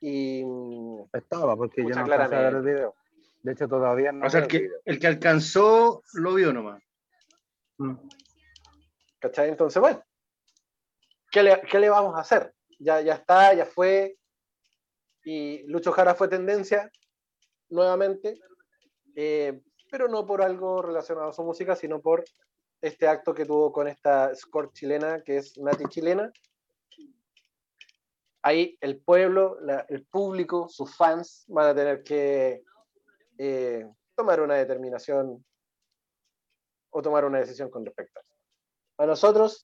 y 0.00 0.42
mm, 0.44 1.02
Estaba, 1.12 1.56
porque 1.56 1.82
yo 1.82 1.90
no 1.90 2.00
alcancé 2.04 2.36
a 2.36 2.40
ver 2.40 2.54
el 2.54 2.62
video. 2.62 2.94
De 3.42 3.52
hecho, 3.52 3.68
todavía 3.68 4.10
no 4.12 4.26
O 4.26 4.30
sea, 4.30 4.46
que, 4.48 4.68
el 4.84 4.98
que 4.98 5.06
alcanzó 5.06 6.02
lo 6.14 6.34
vio 6.34 6.52
nomás. 6.52 6.82
Mm. 7.78 7.94
¿cachai? 9.20 9.48
Entonces, 9.48 9.80
bueno, 9.80 10.02
¿qué 11.30 11.42
le, 11.42 11.60
qué 11.62 11.78
le 11.78 11.90
vamos 11.90 12.16
a 12.16 12.20
hacer? 12.20 12.54
Ya, 12.78 13.00
ya 13.00 13.14
está, 13.14 13.52
ya 13.54 13.66
fue, 13.66 14.16
y 15.24 15.64
Lucho 15.66 15.92
Jara 15.92 16.14
fue 16.14 16.28
tendencia 16.28 16.90
nuevamente, 17.68 18.38
eh, 19.16 19.60
pero 19.90 20.08
no 20.08 20.26
por 20.26 20.42
algo 20.42 20.82
relacionado 20.82 21.30
a 21.30 21.32
su 21.32 21.42
música, 21.42 21.76
sino 21.76 22.00
por 22.00 22.24
este 22.80 23.08
acto 23.08 23.34
que 23.34 23.44
tuvo 23.44 23.72
con 23.72 23.88
esta 23.88 24.34
score 24.34 24.72
chilena, 24.72 25.22
que 25.22 25.38
es 25.38 25.58
Nati 25.58 25.84
Chilena. 25.88 26.32
Ahí 28.42 28.78
el 28.80 29.00
pueblo, 29.00 29.58
el 29.88 30.06
público, 30.06 30.68
sus 30.68 30.96
fans 30.96 31.44
van 31.48 31.68
a 31.68 31.74
tener 31.74 32.02
que 32.02 32.62
eh, 33.36 33.84
tomar 34.14 34.40
una 34.40 34.54
determinación 34.54 35.44
o 36.90 37.02
tomar 37.02 37.24
una 37.24 37.40
decisión 37.40 37.70
con 37.70 37.84
respecto 37.84 38.18
a 38.18 38.22
eso. 38.22 38.34
A 38.98 39.06
nosotros 39.06 39.62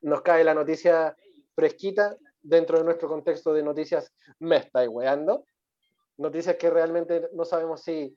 nos 0.00 0.22
cae 0.22 0.44
la 0.44 0.54
noticia 0.54 1.16
fresquita 1.54 2.16
dentro 2.42 2.78
de 2.78 2.84
nuestro 2.84 3.08
contexto 3.08 3.52
de 3.52 3.62
noticias 3.62 4.12
me 4.38 4.58
estáis 4.58 4.88
weando. 4.88 5.44
Noticias 6.16 6.56
que 6.56 6.70
realmente 6.70 7.28
no 7.32 7.44
sabemos 7.44 7.82
si 7.82 8.16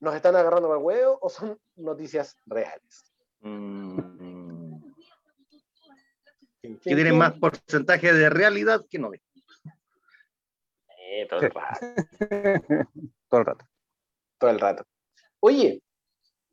nos 0.00 0.14
están 0.14 0.34
agarrando 0.34 0.68
para 0.68 0.80
el 0.80 0.84
huevo 0.84 1.18
o 1.20 1.28
son 1.28 1.58
noticias 1.76 2.36
reales. 2.46 3.04
Mm. 3.40 4.80
Que 6.62 6.94
tienen 6.94 7.16
más 7.16 7.38
porcentaje 7.38 8.12
de 8.12 8.28
realidad 8.30 8.84
que 8.88 8.98
no 8.98 9.10
de. 9.10 9.22
Eh, 10.98 11.26
todo 11.28 11.40
el 11.40 11.50
rato. 11.50 11.86
Todo 13.28 13.40
el 13.40 13.46
rato. 13.46 13.64
todo 14.38 14.50
el 14.50 14.58
rato. 14.58 14.84
Oye, 15.38 15.82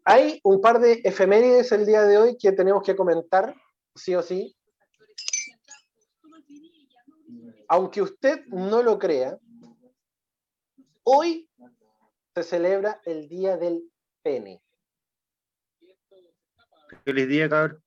hay 0.03 0.39
un 0.43 0.61
par 0.61 0.79
de 0.79 1.01
efemérides 1.03 1.71
el 1.71 1.85
día 1.85 2.03
de 2.03 2.17
hoy 2.17 2.37
que 2.37 2.51
tenemos 2.51 2.83
que 2.83 2.95
comentar, 2.95 3.55
sí 3.95 4.13
o 4.13 4.21
sí. 4.21 4.55
Aunque 7.67 8.01
usted 8.01 8.45
no 8.47 8.83
lo 8.83 8.99
crea, 8.99 9.39
hoy 11.03 11.49
se 12.37 12.43
celebra 12.43 13.01
el 13.03 13.27
Día 13.27 13.57
del 13.57 13.91
Pene. 14.21 14.61
Feliz 17.03 17.27
día, 17.27 17.49
cabrón. 17.49 17.83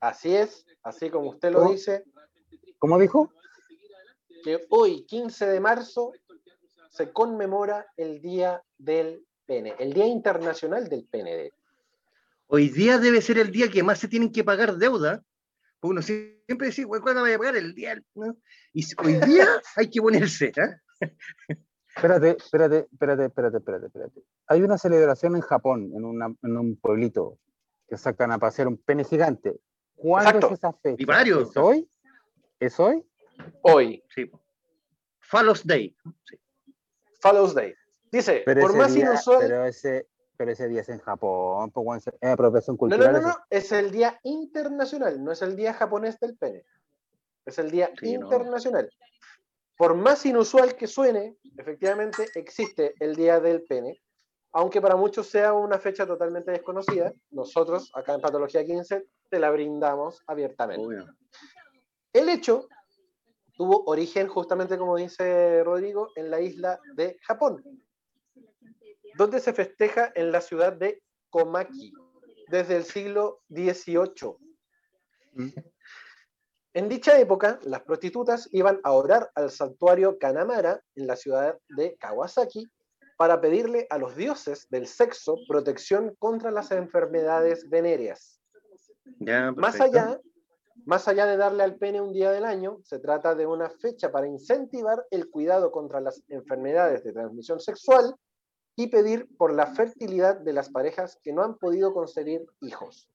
Así 0.00 0.34
es, 0.34 0.66
así 0.82 1.08
como 1.08 1.30
usted 1.30 1.52
lo 1.52 1.60
¿Cómo? 1.60 1.70
dice. 1.70 2.04
¿Cómo 2.78 2.98
dijo? 2.98 3.32
que 4.42 4.66
hoy, 4.70 5.04
15 5.06 5.46
de 5.46 5.60
marzo, 5.60 6.12
se 6.90 7.12
conmemora 7.12 7.86
el 7.96 8.20
Día 8.20 8.62
del 8.76 9.24
Pene, 9.44 9.76
el 9.78 9.92
Día 9.92 10.06
Internacional 10.06 10.88
del 10.88 11.04
Pene. 11.04 11.52
Hoy 12.48 12.68
día 12.68 12.98
debe 12.98 13.22
ser 13.22 13.38
el 13.38 13.52
día 13.52 13.68
que 13.68 13.82
más 13.84 14.00
se 14.00 14.08
tienen 14.08 14.32
que 14.32 14.42
pagar 14.42 14.76
deuda. 14.76 15.22
Porque 15.78 15.92
uno 15.92 16.02
siempre 16.02 16.68
dice, 16.68 16.84
"Güey, 16.84 17.00
¿cuándo 17.00 17.20
voy 17.20 17.32
a 17.32 17.38
pagar 17.38 17.56
el 17.56 17.74
día? 17.74 18.00
¿no? 18.14 18.36
Y 18.72 18.84
hoy 18.98 19.14
día 19.20 19.46
hay 19.76 19.90
que 19.90 20.00
ponerse. 20.00 20.52
¿ah? 20.58 20.80
Espérate, 21.96 22.36
espérate, 22.38 22.88
espérate, 22.92 23.24
espérate, 23.26 23.56
espérate, 23.58 23.86
espérate. 23.86 24.20
Hay 24.48 24.62
una 24.62 24.76
celebración 24.78 25.34
en 25.34 25.40
Japón, 25.42 25.90
en, 25.94 26.04
una- 26.04 26.34
en 26.42 26.56
un 26.56 26.76
pueblito, 26.76 27.38
que 27.88 27.96
sacan 27.96 28.32
a 28.32 28.38
pasear 28.38 28.68
un 28.68 28.76
pene 28.76 29.04
gigante. 29.04 29.58
¿Cuándo 29.94 30.28
Exacto. 30.30 30.46
es 30.48 30.52
esa 30.58 30.72
fecha? 30.74 30.96
Y 30.98 31.04
varios. 31.06 31.50
¿Es 31.50 31.56
hoy? 31.56 31.90
¿Es 32.60 32.78
hoy? 32.80 33.02
Hoy, 33.62 34.02
Sí. 34.14 34.30
Fallos 35.20 35.66
Day. 35.66 35.96
Sí. 36.28 36.38
Follows 37.20 37.54
Day. 37.54 37.74
Dice, 38.12 38.42
Pero 38.44 38.60
por 38.62 38.70
ese 38.70 38.78
más 38.78 38.94
día, 38.94 39.04
inusual... 39.06 39.38
Pero 39.40 39.64
ese, 39.64 40.08
pero 40.36 40.52
ese 40.52 40.68
día 40.68 40.82
es 40.82 40.88
en 40.90 40.98
Japón, 41.00 41.70
pues, 41.72 42.06
es 42.06 42.30
apropiación 42.30 42.74
No, 42.74 42.78
cultural. 42.78 43.12
no, 43.14 43.20
no, 43.20 43.28
eso. 43.30 43.38
no, 43.38 43.44
es 43.50 43.72
el 43.72 43.90
Día 43.90 44.20
Internacional, 44.22 45.22
no 45.24 45.32
es 45.32 45.42
el 45.42 45.56
Día 45.56 45.72
japonés 45.74 46.20
del 46.20 46.36
pene. 46.36 46.62
Es 47.44 47.58
el 47.58 47.70
Día 47.70 47.90
Sí, 47.98 48.18
no. 48.18 48.28
Por 49.76 49.94
más 49.94 50.24
inusual 50.24 50.74
que 50.74 50.86
suene, 50.86 51.36
efectivamente 51.58 52.26
existe 52.34 52.94
el 52.98 53.14
Día 53.14 53.40
del 53.40 53.62
Pene, 53.62 54.00
aunque 54.52 54.80
para 54.80 54.96
muchos 54.96 55.28
sea 55.28 55.52
una 55.52 55.78
fecha 55.78 56.06
totalmente 56.06 56.50
desconocida, 56.50 57.12
nosotros 57.30 57.90
acá 57.94 58.14
en 58.14 58.22
Patología 58.22 58.64
15 58.64 59.06
te 59.28 59.38
la 59.38 59.50
brindamos 59.50 60.22
abiertamente. 60.26 60.86
Obvio. 60.86 61.06
El 62.12 62.30
hecho 62.30 62.66
tuvo 63.54 63.84
origen, 63.84 64.28
justamente 64.28 64.78
como 64.78 64.96
dice 64.96 65.62
Rodrigo, 65.62 66.08
en 66.16 66.30
la 66.30 66.40
isla 66.40 66.80
de 66.94 67.18
Japón, 67.22 67.62
donde 69.16 69.40
se 69.40 69.52
festeja 69.52 70.12
en 70.14 70.32
la 70.32 70.40
ciudad 70.40 70.72
de 70.72 71.02
Komaki 71.28 71.92
desde 72.48 72.76
el 72.76 72.84
siglo 72.84 73.42
XVIII. 73.50 74.36
Mm. 75.32 75.48
En 76.76 76.90
dicha 76.90 77.18
época, 77.18 77.58
las 77.62 77.80
prostitutas 77.84 78.50
iban 78.52 78.80
a 78.84 78.92
orar 78.92 79.30
al 79.34 79.50
santuario 79.50 80.18
Kanamara 80.18 80.82
en 80.94 81.06
la 81.06 81.16
ciudad 81.16 81.58
de 81.70 81.96
Kawasaki 81.96 82.68
para 83.16 83.40
pedirle 83.40 83.86
a 83.88 83.96
los 83.96 84.14
dioses 84.14 84.66
del 84.68 84.86
sexo 84.86 85.38
protección 85.48 86.14
contra 86.18 86.50
las 86.50 86.70
enfermedades 86.72 87.70
venéreas. 87.70 88.42
Ya, 89.20 89.52
Más 89.52 89.80
allá, 89.80 90.20
más 90.84 91.08
allá 91.08 91.24
de 91.24 91.38
darle 91.38 91.62
al 91.62 91.76
pene 91.76 92.02
un 92.02 92.12
día 92.12 92.30
del 92.30 92.44
año, 92.44 92.76
se 92.82 92.98
trata 92.98 93.34
de 93.34 93.46
una 93.46 93.70
fecha 93.70 94.12
para 94.12 94.26
incentivar 94.26 95.02
el 95.10 95.30
cuidado 95.30 95.70
contra 95.72 96.02
las 96.02 96.22
enfermedades 96.28 97.02
de 97.04 97.14
transmisión 97.14 97.58
sexual 97.58 98.14
y 98.76 98.88
pedir 98.88 99.34
por 99.38 99.54
la 99.54 99.68
fertilidad 99.68 100.40
de 100.40 100.52
las 100.52 100.68
parejas 100.68 101.18
que 101.22 101.32
no 101.32 101.42
han 101.42 101.56
podido 101.56 101.94
concebir 101.94 102.44
hijos. 102.60 103.08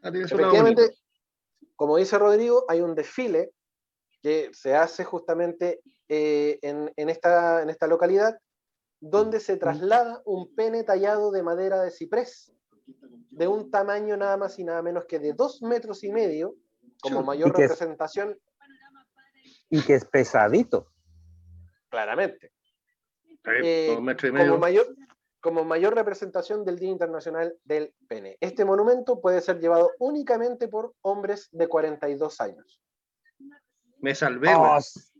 Ah, 0.00 0.10
Efectivamente. 0.14 1.01
Como 1.76 1.96
dice 1.96 2.18
Rodrigo, 2.18 2.64
hay 2.68 2.80
un 2.80 2.94
desfile 2.94 3.52
que 4.22 4.50
se 4.52 4.74
hace 4.76 5.04
justamente 5.04 5.80
eh, 6.08 6.58
en, 6.62 6.92
en 6.96 7.08
esta, 7.08 7.62
en 7.62 7.70
esta 7.70 7.86
localidad, 7.86 8.38
donde 9.00 9.40
se 9.40 9.56
traslada 9.56 10.22
un 10.24 10.54
pene 10.54 10.84
tallado 10.84 11.32
de 11.32 11.42
madera 11.42 11.82
de 11.82 11.90
ciprés, 11.90 12.52
de 13.30 13.48
un 13.48 13.70
tamaño 13.70 14.16
nada 14.16 14.36
más 14.36 14.58
y 14.58 14.64
nada 14.64 14.80
menos 14.82 15.06
que 15.06 15.18
de 15.18 15.32
dos 15.32 15.60
metros 15.62 16.04
y 16.04 16.12
medio, 16.12 16.54
como 17.00 17.22
mayor 17.22 17.48
Y 17.48 17.52
que 17.52 17.64
es- 17.64 17.70
representación, 17.70 18.38
Y 19.70 19.82
que 19.82 19.94
es 19.94 20.04
pesadito. 20.04 20.86
claramente, 21.88 22.52
eh, 23.44 23.86
dos 23.88 24.02
metros 24.02 24.28
y 24.28 24.32
como 24.32 24.44
medio. 24.44 24.58
mayor, 24.58 24.86
como 25.42 25.64
mayor 25.64 25.94
representación 25.94 26.64
del 26.64 26.78
Día 26.78 26.90
Internacional 26.90 27.54
del 27.64 27.92
Pene. 28.08 28.38
Este 28.40 28.64
monumento 28.64 29.20
puede 29.20 29.40
ser 29.40 29.58
llevado 29.58 29.90
únicamente 29.98 30.68
por 30.68 30.94
hombres 31.02 31.48
de 31.50 31.66
42 31.68 32.40
años. 32.40 32.80
Me 33.98 34.14
salvé, 34.14 34.54
Oh, 34.54 34.60
güey. 34.60 34.78
s- 34.78 35.12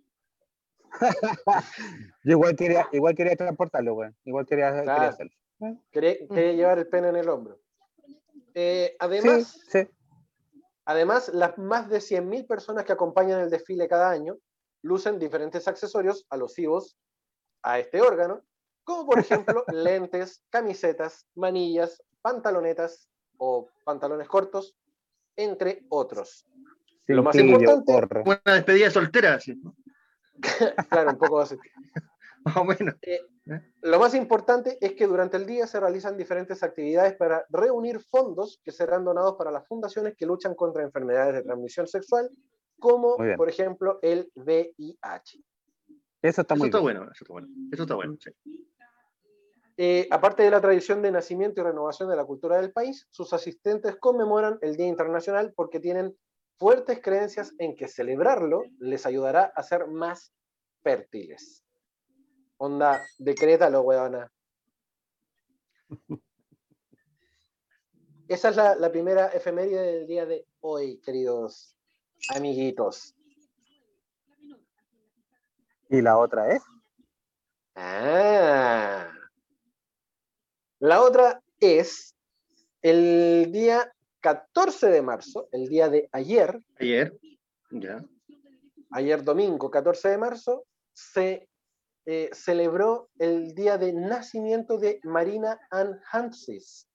Yo 2.25 2.33
igual 2.33 2.55
quería, 2.57 2.89
igual 2.93 3.14
quería 3.14 3.37
transportarlo, 3.37 3.95
weón. 3.95 4.16
Igual 4.25 4.47
quería, 4.47 4.70
quería 4.73 5.09
hacerlo. 5.09 5.33
Quería, 5.91 6.16
quería 6.29 6.53
llevar 6.53 6.79
el 6.79 6.89
pene 6.89 7.09
en 7.09 7.16
el 7.16 7.29
hombro. 7.29 7.59
Eh, 8.55 8.95
además, 9.01 9.61
sí, 9.68 9.83
sí. 9.85 9.89
Además, 10.85 11.31
las 11.33 11.57
más 11.59 11.89
de 11.89 11.99
100.000 12.01 12.47
personas 12.47 12.85
que 12.85 12.93
acompañan 12.93 13.41
el 13.41 13.51
desfile 13.51 13.89
cada 13.89 14.11
año 14.11 14.37
lucen 14.83 15.18
diferentes 15.18 15.66
accesorios 15.68 16.27
alusivos 16.29 16.97
a 17.62 17.79
este 17.79 18.01
órgano, 18.03 18.43
como 18.85 19.07
por 19.07 19.18
ejemplo 19.18 19.64
lentes, 19.72 20.43
camisetas, 20.51 21.26
manillas, 21.35 22.03
pantalonetas 22.20 23.09
o 23.39 23.68
pantalones 23.85 24.28
cortos, 24.28 24.76
entre 25.37 25.85
otros. 25.89 26.47
Lo 27.07 27.22
más 27.22 27.35
importante-. 27.35 28.22
Una 28.24 28.55
despedida 28.55 28.91
soltera. 28.91 29.39
¿no? 29.62 29.74
Claro, 30.91 31.11
un 31.11 31.18
poco 31.18 31.41
así. 31.41 31.57
Más 32.45 32.57
o 32.57 32.64
menos. 32.64 32.97
Lo 33.83 34.01
más 34.01 34.14
importante 34.16 34.76
es 34.80 34.95
que 34.95 35.07
durante 35.07 35.37
el 35.37 35.47
día 35.47 35.64
se 35.68 35.78
realizan 35.78 36.16
diferentes 36.16 36.64
actividades 36.64 37.14
para 37.14 37.45
reunir 37.51 38.01
fondos 38.01 38.61
que 38.64 38.72
serán 38.72 39.05
donados 39.05 39.37
para 39.37 39.53
las 39.53 39.64
fundaciones 39.68 40.16
que 40.16 40.26
luchan 40.26 40.57
contra 40.57 40.83
enfermedades 40.83 41.35
de 41.35 41.43
transmisión 41.43 41.87
sexual, 41.87 42.28
como 42.80 43.16
por 43.37 43.49
ejemplo 43.49 44.01
el 44.03 44.28
VIH. 44.35 45.41
Eso 46.20 46.41
está 46.41 46.55
Eso 46.55 46.57
muy 46.57 46.68
está 46.68 46.78
bien. 46.78 46.83
bueno, 46.83 47.03
eso 47.12 47.24
está 47.24 47.33
bueno. 47.33 47.49
Eso 47.72 47.83
está 47.83 47.95
bueno, 47.95 48.16
sí. 48.18 48.30
Eh, 49.77 50.07
aparte 50.11 50.43
de 50.43 50.51
la 50.51 50.61
tradición 50.61 51.01
de 51.01 51.11
nacimiento 51.11 51.61
y 51.61 51.64
renovación 51.64 52.09
de 52.09 52.16
la 52.16 52.25
cultura 52.25 52.61
del 52.61 52.73
país, 52.73 53.07
sus 53.11 53.33
asistentes 53.33 53.97
conmemoran 53.97 54.59
el 54.61 54.77
Día 54.77 54.87
Internacional 54.87 55.53
porque 55.57 55.81
tienen 55.81 56.16
fuertes 56.59 57.01
creencias 57.03 57.55
en 57.59 57.75
que 57.75 57.89
celebrarlo 57.89 58.64
les 58.79 59.07
ayudará 59.07 59.45
a 59.45 59.62
ser 59.62 59.87
más 59.87 60.33
fértiles. 60.83 61.64
Onda, 62.59 63.01
decrétalo, 63.18 63.81
weona. 63.83 64.31
Esa 68.29 68.51
es 68.51 68.57
la, 68.57 68.75
la 68.77 68.91
primera 68.91 69.29
efeméride 69.29 69.81
del 69.81 70.07
día 70.07 70.27
de 70.27 70.47
hoy, 70.61 71.01
queridos 71.01 71.74
amiguitos. 72.35 73.15
Y 75.90 76.01
la 76.01 76.16
otra 76.16 76.55
es. 76.55 76.62
Ah. 77.74 79.11
La 80.82 81.00
otra 81.00 81.40
es 81.60 82.16
el 82.82 83.52
día 83.52 83.94
14 84.18 84.88
de 84.88 85.00
marzo, 85.00 85.48
el 85.52 85.68
día 85.68 85.88
de 85.88 86.09
ayer, 86.10 86.59
Ayer, 86.80 87.16
ya. 87.70 88.04
ayer 88.90 89.22
domingo 89.22 89.70
14 89.70 90.09
de 90.09 90.18
marzo, 90.18 90.64
se 90.92 91.48
eh, 92.04 92.30
celebró 92.32 93.10
el 93.20 93.54
día 93.54 93.78
de 93.78 93.92
nacimiento 93.92 94.76
de 94.76 94.98
Marina 95.04 95.60
Ann 95.70 96.00
Hansis, 96.10 96.88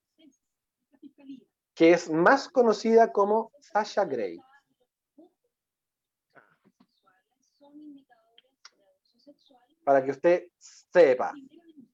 que 1.73 1.91
es 1.91 2.09
más 2.09 2.49
conocida 2.49 3.14
como 3.14 3.53
Sasha 3.61 4.03
Grey. 4.03 4.38
Para 9.85 10.03
que 10.03 10.11
usted 10.11 10.47
sepa. 10.59 11.31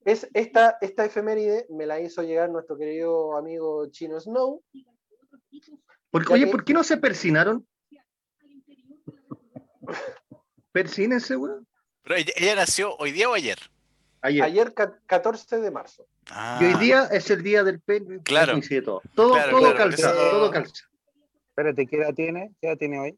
Es 0.05 0.27
esta, 0.33 0.77
esta 0.81 1.05
efeméride 1.05 1.65
me 1.69 1.85
la 1.85 1.99
hizo 1.99 2.23
llegar 2.23 2.49
nuestro 2.49 2.77
querido 2.77 3.37
amigo 3.37 3.87
Chino 3.89 4.19
Snow. 4.19 4.61
Porque, 6.11 6.33
oye, 6.33 6.45
que- 6.45 6.51
¿por 6.51 6.63
qué 6.65 6.73
no 6.73 6.83
se 6.83 6.97
persinaron? 6.97 7.65
Persínense, 10.71 11.35
güey. 11.35 11.53
Pero 12.03 12.15
ella, 12.35 12.55
nació 12.55 12.95
hoy 12.97 13.11
día 13.11 13.29
o 13.29 13.33
ayer. 13.33 13.57
Ayer. 14.21 14.43
Ayer 14.43 14.73
ca- 14.73 14.97
14 15.05 15.59
de 15.59 15.71
marzo. 15.71 16.05
Ah, 16.29 16.57
Y 16.61 16.65
hoy 16.65 16.73
día 16.75 17.05
es 17.11 17.29
el 17.29 17.43
día 17.43 17.63
del 17.63 17.81
pene. 17.81 18.21
Claro. 18.23 18.53
Todo. 18.83 19.01
Todo, 19.15 19.33
Claro, 19.33 19.51
todo 19.51 19.59
claro, 19.61 19.77
calza, 19.77 20.11
eso- 20.11 20.29
todo 20.31 20.51
calza. 20.51 20.85
Espérate, 21.49 21.85
¿qué 21.87 21.95
edad 21.97 22.13
tiene? 22.13 22.53
¿Qué 22.59 22.67
edad 22.67 22.77
tiene 22.77 22.99
hoy? 22.99 23.17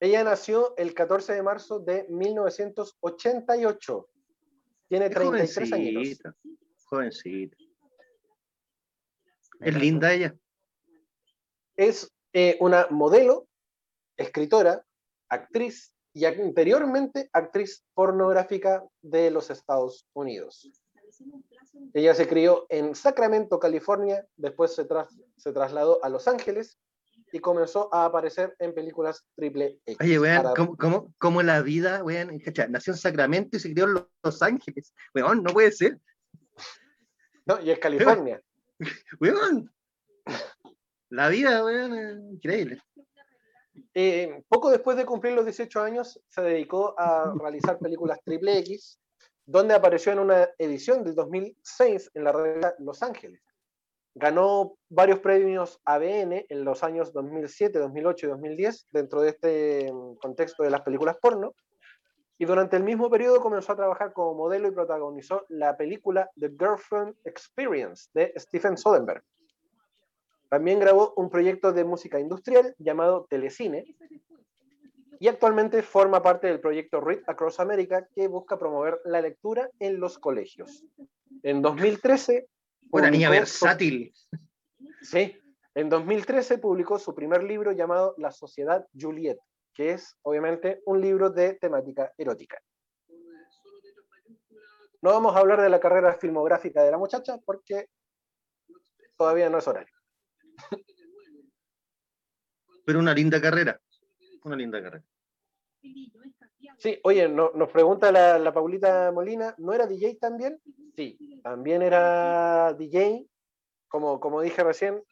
Ella 0.00 0.24
nació 0.24 0.74
el 0.76 0.94
14 0.94 1.34
de 1.34 1.42
marzo 1.42 1.78
de 1.80 2.06
1988. 2.08 4.08
Tiene 4.92 5.06
Es 5.06 5.12
33 5.12 5.72
años. 5.72 5.94
jovencita. 5.94 6.36
Jovencita. 6.84 7.56
Es 9.60 9.74
linda 9.74 10.12
ella. 10.12 10.36
Es 11.76 12.12
eh, 12.34 12.58
una 12.60 12.88
modelo, 12.90 13.48
escritora, 14.18 14.84
actriz 15.30 15.94
y 16.12 16.26
anteriormente 16.26 17.30
actriz 17.32 17.82
pornográfica 17.94 18.84
de 19.00 19.30
los 19.30 19.48
Estados 19.48 20.06
Unidos. 20.12 20.70
Ella 21.94 22.14
se 22.14 22.28
crió 22.28 22.66
en 22.68 22.94
Sacramento, 22.94 23.58
California, 23.58 24.26
después 24.36 24.74
se, 24.74 24.84
tras- 24.84 25.18
se 25.38 25.54
trasladó 25.54 26.04
a 26.04 26.10
Los 26.10 26.28
Ángeles 26.28 26.78
y 27.32 27.40
comenzó 27.40 27.92
a 27.92 28.04
aparecer 28.04 28.54
en 28.58 28.74
películas 28.74 29.24
triple 29.34 29.80
X. 29.86 29.98
Oye, 30.00 30.20
weón, 30.20 30.42
Para- 30.42 30.54
¿cómo, 30.54 30.76
cómo, 30.76 31.14
cómo 31.18 31.42
la 31.42 31.62
vida, 31.62 32.04
weón, 32.04 32.38
nació 32.68 32.92
en 32.92 32.98
Sacramento 32.98 33.56
y 33.56 33.60
se 33.60 33.72
crió 33.72 33.84
en 33.86 33.94
Los- 33.94 34.06
Los 34.22 34.42
Ángeles? 34.42 34.94
Weón, 35.14 35.42
no 35.42 35.52
puede 35.52 35.72
ser. 35.72 35.98
No, 37.46 37.60
y 37.60 37.70
es 37.70 37.78
California. 37.78 38.40
Weón. 39.20 39.72
La 41.08 41.28
vida, 41.28 41.64
weón, 41.64 41.94
es 41.94 42.16
increíble. 42.34 42.82
Eh, 43.94 44.42
poco 44.48 44.70
después 44.70 44.96
de 44.96 45.06
cumplir 45.06 45.32
los 45.32 45.44
18 45.44 45.80
años, 45.80 46.20
se 46.28 46.40
dedicó 46.42 46.94
a 46.98 47.32
realizar 47.38 47.78
películas 47.78 48.18
triple 48.24 48.58
X, 48.58 48.98
donde 49.46 49.74
apareció 49.74 50.12
en 50.12 50.18
una 50.20 50.48
edición 50.58 51.02
del 51.02 51.14
2006 51.14 52.10
en 52.14 52.24
la 52.24 52.32
revista 52.32 52.74
Los 52.78 53.02
Ángeles. 53.02 53.42
Ganó 54.14 54.74
varios 54.88 55.20
premios 55.20 55.80
ABN 55.84 56.46
en 56.48 56.64
los 56.64 56.82
años 56.84 57.12
2007, 57.12 57.78
2008 57.78 58.26
y 58.26 58.28
2010 58.30 58.88
dentro 58.90 59.22
de 59.22 59.30
este 59.30 59.92
mm, 59.92 60.16
contexto 60.16 60.62
de 60.62 60.70
las 60.70 60.82
películas 60.82 61.16
porno. 61.20 61.54
Y 62.38 62.44
durante 62.44 62.76
el 62.76 62.82
mismo 62.82 63.08
periodo 63.08 63.40
comenzó 63.40 63.72
a 63.72 63.76
trabajar 63.76 64.12
como 64.12 64.34
modelo 64.34 64.68
y 64.68 64.72
protagonizó 64.72 65.44
la 65.48 65.76
película 65.76 66.28
The 66.38 66.50
Girlfriend 66.50 67.14
Experience 67.24 68.10
de 68.14 68.32
Stephen 68.36 68.76
Soderbergh. 68.76 69.22
También 70.48 70.80
grabó 70.80 71.14
un 71.16 71.30
proyecto 71.30 71.72
de 71.72 71.84
música 71.84 72.20
industrial 72.20 72.74
llamado 72.78 73.26
Telecine 73.30 73.84
y 75.18 75.28
actualmente 75.28 75.82
forma 75.82 76.20
parte 76.20 76.48
del 76.48 76.60
proyecto 76.60 77.00
Read 77.00 77.20
Across 77.26 77.60
America 77.60 78.06
que 78.14 78.28
busca 78.28 78.58
promover 78.58 79.00
la 79.04 79.22
lectura 79.22 79.70
en 79.78 80.00
los 80.00 80.18
colegios. 80.18 80.84
En 81.42 81.62
2013, 81.62 82.48
Una 82.92 83.10
niña 83.10 83.30
versátil. 83.30 84.12
Sí, 85.00 85.36
en 85.74 85.88
2013 85.88 86.58
publicó 86.58 86.98
su 86.98 87.14
primer 87.14 87.42
libro 87.42 87.72
llamado 87.72 88.14
La 88.18 88.30
Sociedad 88.30 88.86
Juliet, 88.98 89.38
que 89.74 89.92
es 89.92 90.16
obviamente 90.22 90.82
un 90.84 91.00
libro 91.00 91.30
de 91.30 91.54
temática 91.54 92.12
erótica. 92.18 92.60
No 95.00 95.10
vamos 95.10 95.34
a 95.34 95.38
hablar 95.40 95.60
de 95.62 95.70
la 95.70 95.80
carrera 95.80 96.14
filmográfica 96.14 96.82
de 96.82 96.90
la 96.90 96.98
muchacha 96.98 97.38
porque 97.38 97.88
todavía 99.16 99.48
no 99.48 99.58
es 99.58 99.66
horario. 99.66 99.94
Pero 102.84 102.98
una 102.98 103.14
linda 103.14 103.40
carrera. 103.40 103.80
Una 104.44 104.56
linda 104.56 104.82
carrera. 104.82 105.04
Sí, 106.78 107.00
oye, 107.04 107.28
no- 107.28 107.52
nos 107.54 107.70
pregunta 107.70 108.12
la, 108.12 108.38
la 108.38 108.52
Paulita 108.52 109.10
Molina, 109.12 109.54
¿no 109.58 109.72
era 109.72 109.86
DJ 109.86 110.18
también? 110.20 110.60
Sí, 110.94 111.40
también 111.42 111.82
era 111.82 112.74
DJ, 112.74 113.26
como, 113.88 114.20
como 114.20 114.40
dije 114.40 114.62
recién, 114.62 115.02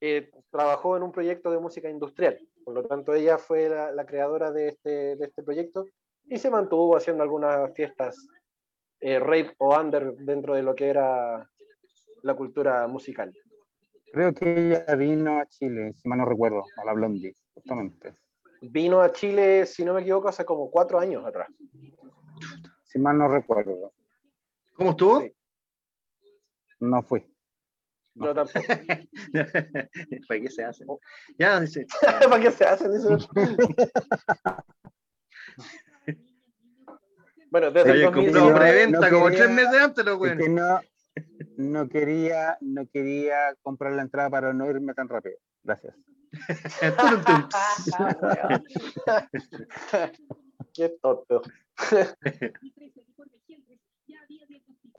eh, 0.00 0.30
trabajó 0.50 0.96
en 0.96 1.02
un 1.02 1.12
proyecto 1.12 1.50
de 1.50 1.58
música 1.58 1.90
industrial, 1.90 2.38
por 2.64 2.74
lo 2.74 2.84
tanto 2.84 3.14
ella 3.14 3.38
fue 3.38 3.68
la, 3.68 3.92
la 3.92 4.06
creadora 4.06 4.52
de 4.52 4.68
este, 4.68 5.16
de 5.16 5.24
este 5.26 5.42
proyecto 5.42 5.86
y 6.26 6.38
se 6.38 6.50
mantuvo 6.50 6.96
haciendo 6.96 7.22
algunas 7.22 7.72
fiestas 7.74 8.28
eh, 9.00 9.18
rave 9.18 9.54
o 9.58 9.78
under 9.78 10.14
dentro 10.16 10.54
de 10.54 10.62
lo 10.62 10.74
que 10.74 10.88
era 10.88 11.48
la 12.22 12.34
cultura 12.34 12.86
musical. 12.88 13.32
Creo 14.12 14.34
que 14.34 14.68
ella 14.68 14.94
vino 14.96 15.38
a 15.38 15.46
Chile, 15.46 15.92
si 15.94 16.08
mal 16.08 16.18
no 16.18 16.24
recuerdo, 16.24 16.64
a 16.76 16.84
la 16.84 16.92
Blondie, 16.94 17.36
justamente. 17.54 18.14
Vino 18.60 19.00
a 19.00 19.12
Chile, 19.12 19.66
si 19.66 19.84
no 19.84 19.94
me 19.94 20.00
equivoco, 20.00 20.28
hace 20.28 20.44
como 20.44 20.70
cuatro 20.70 20.98
años 20.98 21.24
atrás. 21.24 21.48
Si 22.84 22.98
mal 22.98 23.18
no 23.18 23.28
recuerdo. 23.28 23.92
¿Cómo 24.78 24.90
estuvo? 24.92 25.20
Sí. 25.20 25.34
No 26.78 27.02
fui. 27.02 27.26
Yo 28.14 28.32
tampoco. 28.32 28.58
¿Para 30.28 30.40
qué 30.40 30.50
se 30.50 30.64
hace? 30.64 30.84
Ya, 31.36 31.60
dice. 31.60 31.84
¿Para 32.30 32.40
qué 32.40 32.50
se 32.52 32.64
hacen 32.64 32.92
bueno, 37.50 37.70
desde 37.72 37.90
el 37.90 38.02
2000 38.02 38.24
comprado 38.32 38.50
no- 38.50 38.56
preventa 38.56 39.00
no 39.00 39.10
como 39.10 39.24
quería- 39.26 39.44
tres 39.44 39.50
meses 39.56 39.80
antes, 39.80 40.04
lo 40.04 40.20
que 40.20 40.48
no, 40.48 40.80
no 41.56 41.88
quería, 41.88 42.56
no 42.60 42.86
quería 42.86 43.56
comprar 43.62 43.94
la 43.94 44.02
entrada 44.02 44.30
para 44.30 44.52
no 44.52 44.70
irme 44.70 44.94
tan 44.94 45.08
rápido. 45.08 45.34
Gracias. 45.64 45.96
Qué 50.74 50.90
tonto. 51.00 51.42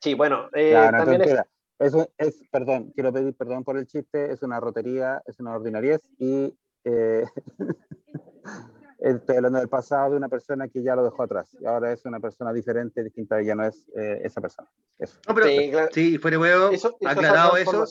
Sí, 0.01 0.13
bueno, 0.13 0.49
eh, 0.53 0.73
no, 0.91 0.97
también 0.97 1.21
es-. 1.21 1.41
Eso 1.80 2.09
es, 2.17 2.41
perdón, 2.51 2.91
quiero 2.93 3.13
pedir 3.13 3.34
perdón 3.35 3.63
por 3.63 3.77
el 3.77 3.88
chiste, 3.88 4.31
es 4.34 4.41
una 4.41 4.59
rotería, 4.59 5.21
es 5.26 5.39
una 5.39 5.55
ordinariez 5.55 6.01
y 6.17 6.53
eh, 6.84 7.23
estoy 8.99 9.38
hablando 9.38 9.59
del 9.59 9.69
pasado 9.69 10.11
de 10.11 10.17
una 10.17 10.27
persona 10.27 10.67
que 10.67 10.84
ya 10.84 10.95
lo 10.95 11.03
dejó 11.05 11.23
atrás 11.23 11.55
y 11.59 11.65
ahora 11.65 11.93
es 11.93 12.03
una 12.05 12.19
persona 12.19 12.51
diferente, 12.51 13.01
distinta, 13.03 13.41
ya 13.41 13.55
no 13.55 13.65
es 13.65 13.88
eh, 13.95 14.21
esa 14.23 14.41
persona. 14.41 14.69
Eso. 14.97 15.19
No, 15.27 15.34
pero 15.35 15.47
Sí, 15.47 15.71
claro. 15.71 15.89
sí, 15.93 16.17
fuera 16.17 16.35
de 16.35 16.41
huevo, 16.41 16.69
eso- 16.71 16.89
eso 16.89 16.97
es 16.99 17.07
aclarado 17.17 17.55
eso, 17.57 17.85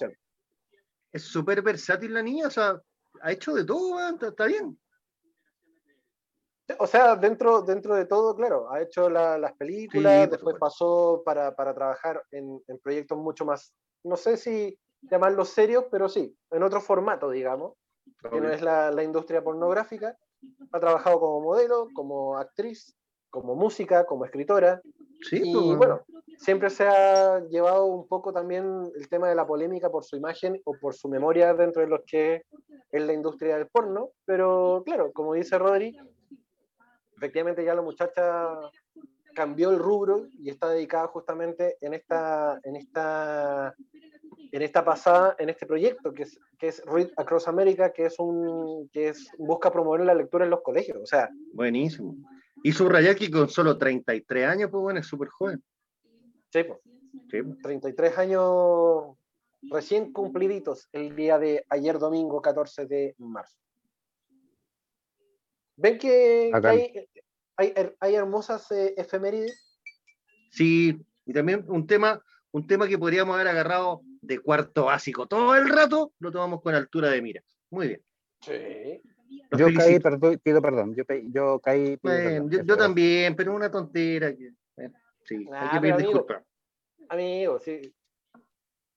es 1.11 1.23
súper 1.23 1.63
versátil 1.63 2.13
la 2.13 2.23
niña, 2.23 2.47
o 2.49 2.51
sea, 2.51 2.79
ha 3.23 3.33
hecho 3.33 3.55
de 3.55 3.65
todo, 3.65 3.99
está 4.21 4.45
bien. 4.47 4.79
O 6.79 6.87
sea, 6.87 7.17
dentro, 7.17 7.63
dentro 7.63 7.95
de 7.95 8.05
todo, 8.05 8.35
claro, 8.37 8.71
ha 8.71 8.83
hecho 8.83 9.09
la- 9.09 9.39
las 9.39 9.55
películas, 9.55 10.25
Sí, 10.25 10.31
después 10.31 10.57
pasó 10.59 11.23
para, 11.25 11.55
para 11.55 11.75
trabajar 11.75 12.23
en, 12.31 12.61
en 12.67 12.79
proyectos 12.79 13.17
mucho 13.17 13.45
más, 13.47 13.73
no 14.05 14.17
sé 14.17 14.37
si 14.37 14.79
llamarlos 15.11 15.49
serios, 15.49 15.85
pero 15.91 16.09
sí, 16.09 16.37
en 16.51 16.63
otro 16.63 16.81
formato, 16.81 17.31
digamos, 17.31 17.75
que 18.31 18.41
no 18.41 18.51
es 18.51 18.61
la, 18.61 18.91
la 18.91 19.03
industria 19.03 19.43
pornográfica. 19.43 20.17
Ha 20.73 20.81
trabajado 20.81 21.19
como 21.21 21.41
modelo, 21.41 21.89
como 21.95 22.37
actriz, 22.37 22.95
como 23.31 23.55
música, 23.55 24.05
como 24.05 24.25
escritora. 24.25 24.81
Sí, 25.23 25.41
Y 25.45 25.53
pues, 25.55 25.79
bueno, 25.79 26.03
siempre 26.37 26.69
se 26.71 26.87
ha 26.87 27.41
llevado 27.49 27.87
un 27.87 28.07
poco 28.07 28.33
también 28.33 28.91
el 28.95 29.09
tema 29.09 29.29
de 29.29 29.35
la 29.35 29.47
polémica 29.47 29.91
por 29.91 30.05
su 30.05 30.17
imagen 30.17 30.61
o 30.65 30.75
por 30.79 30.95
su 30.95 31.09
memoria 31.09 31.55
dentro 31.55 31.83
de 31.83 31.89
lo 31.89 32.03
que 32.05 32.43
es 32.91 33.03
la 33.03 33.13
industria 33.13 33.57
del 33.57 33.69
porno, 33.69 34.11
pero 34.25 34.83
claro, 34.85 35.13
como 35.13 35.35
dice 35.35 35.59
Rodri, 35.59 35.97
efectivamente 37.19 37.65
ya 37.65 37.75
la 37.75 37.83
muchacha 37.83 38.49
cambió 39.35 39.71
el 39.71 39.79
rubro 39.79 40.27
y 40.39 40.51
está 40.51 40.69
dedicada 40.69 41.09
justamente 41.09 41.77
en 41.81 41.95
esta, 41.95 42.59
en 42.65 42.77
esta, 42.77 43.75
en 44.51 44.63
esta 44.63 44.85
pasada, 44.85 45.37
en 45.39 45.49
este 45.49 45.67
proyecto 45.67 46.13
que 46.13 46.23
es, 46.25 46.41
que 46.59 46.69
es 46.69 46.83
Read 46.87 47.11
Across 47.17 47.49
America, 47.49 47.93
que 47.93 48.07
es 48.07 48.19
un, 48.19 48.89
que 48.93 49.09
es, 49.09 49.29
busca 49.39 49.71
promover 49.71 50.01
la 50.03 50.15
lectura 50.15 50.45
en 50.45 50.51
los 50.51 50.63
colegios. 50.63 50.99
O 51.03 51.07
sea, 51.07 51.29
Buenísimo. 51.53 52.17
Y 52.63 52.73
subrayar 52.73 53.15
que 53.15 53.31
con 53.31 53.49
solo 53.49 53.79
33 53.79 54.47
años, 54.47 54.71
pues 54.71 54.81
bueno, 54.81 55.01
es 55.01 55.07
súper 55.07 55.29
joven. 55.29 55.63
sí, 56.51 56.65
po, 56.65 56.81
Sí, 57.31 57.43
pues. 57.43 57.59
33 57.63 58.19
años 58.19 59.17
recién 59.71 60.13
cumpliditos 60.13 60.89
el 60.93 61.15
día 61.15 61.39
de 61.39 61.65
ayer 61.69 61.99
domingo 61.99 62.41
14 62.41 62.87
de 62.87 63.15
marzo. 63.19 63.57
¿Ven 65.81 65.97
que, 65.97 66.51
hay, 66.65 67.09
hay, 67.57 67.93
hay 68.01 68.15
hermosas 68.17 68.69
eh, 68.73 68.95
efemérides? 68.97 69.65
Sí, 70.51 71.01
y 71.25 71.33
también 71.33 71.65
un 71.69 71.87
tema, 71.87 72.21
un 72.51 72.67
tema 72.67 72.89
que 72.89 72.99
podríamos 72.99 73.37
haber 73.37 73.47
agarrado 73.47 74.03
de 74.21 74.41
cuarto 74.41 74.87
básico 74.87 75.27
todo 75.29 75.55
el 75.55 75.69
rato, 75.69 76.13
lo 76.19 76.33
tomamos 76.33 76.61
con 76.63 76.75
altura 76.75 77.11
de 77.11 77.23
mira. 77.23 77.43
Muy 77.71 77.87
bien. 77.89 78.03
Sí. 78.41 79.01
Los 79.51 79.61
Yo 79.61 79.67
caí, 79.77 80.01
perdón, 80.01 80.41
pido 80.43 80.61
perdón. 80.61 80.97
Yo, 80.97 81.05
yo 81.31 81.61
caí. 81.61 81.97
pido 81.97 81.99
Bueno, 82.15 82.49
perdón. 82.49 82.67
yo, 82.67 82.77
también, 82.77 83.37
pero 83.37 83.55
una 83.55 83.71
tontera. 83.71 84.35
que- 84.35 84.51
sí, 85.25 85.47
Ah, 85.53 85.63
hay 85.63 85.69
que 85.71 85.81
pedir 85.81 85.95
amigo, 85.95 86.09
disculpas. 86.11 86.43
Amigo, 87.09 87.61
sí. 87.61 87.95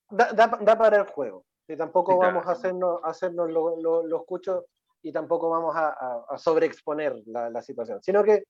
Da, 0.09 0.33
da- 0.33 0.59
da 0.61 0.77
para 0.77 0.97
el 1.01 1.07
juego. 1.07 1.45
Y 1.67 1.75
tampoco 1.77 2.13
Sí, 2.13 2.17
claro. 2.17 2.33
vamos 2.33 2.47
a 2.49 2.53
hacernos, 2.53 3.03
a 3.03 3.09
hacernos 3.09 3.51
lo- 3.51 3.79
lo- 3.79 4.07
los 4.07 4.25
cuchos 4.25 4.65
y 5.03 5.11
tampoco 5.11 5.49
vamos 5.49 5.75
a, 5.75 5.89
a- 5.89 6.25
a 6.29 6.37
sobreexponer 6.37 7.21
la, 7.25 7.49
la 7.49 7.61
situación, 7.61 8.01
sino 8.03 8.23
que 8.23 8.43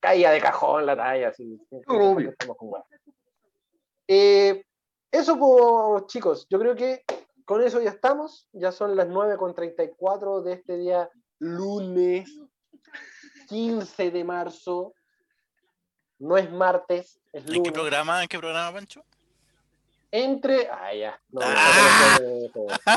caía 0.00 0.30
de 0.30 0.40
cajón 0.40 0.86
la 0.86 0.96
talla. 0.96 1.28
Así, 1.28 1.60
Obvio. 1.86 2.34
Eh, 4.08 4.64
eso, 5.12 5.38
pues, 5.38 6.06
chicos, 6.06 6.46
yo 6.50 6.58
creo 6.58 6.74
que 6.74 7.04
con 7.44 7.62
eso 7.62 7.80
ya 7.80 7.90
estamos. 7.90 8.48
Ya 8.52 8.72
son 8.72 8.96
las 8.96 9.08
9.34 9.08 10.42
de 10.42 10.52
este 10.54 10.76
día 10.78 11.10
lunes 11.38 12.30
15 13.48 14.10
de 14.10 14.24
marzo. 14.24 14.94
No 16.18 16.36
es 16.36 16.50
martes, 16.50 17.18
es 17.32 17.42
¿En 17.42 17.46
qué 17.48 17.54
lunes. 17.56 17.72
programa? 17.72 18.22
¿En 18.22 18.28
qué 18.28 18.38
programa, 18.38 18.72
Pancho? 18.76 19.02
Entre. 20.12 20.68
Ah, 20.68 20.92
ya. 20.94 21.20
No, 21.30 21.40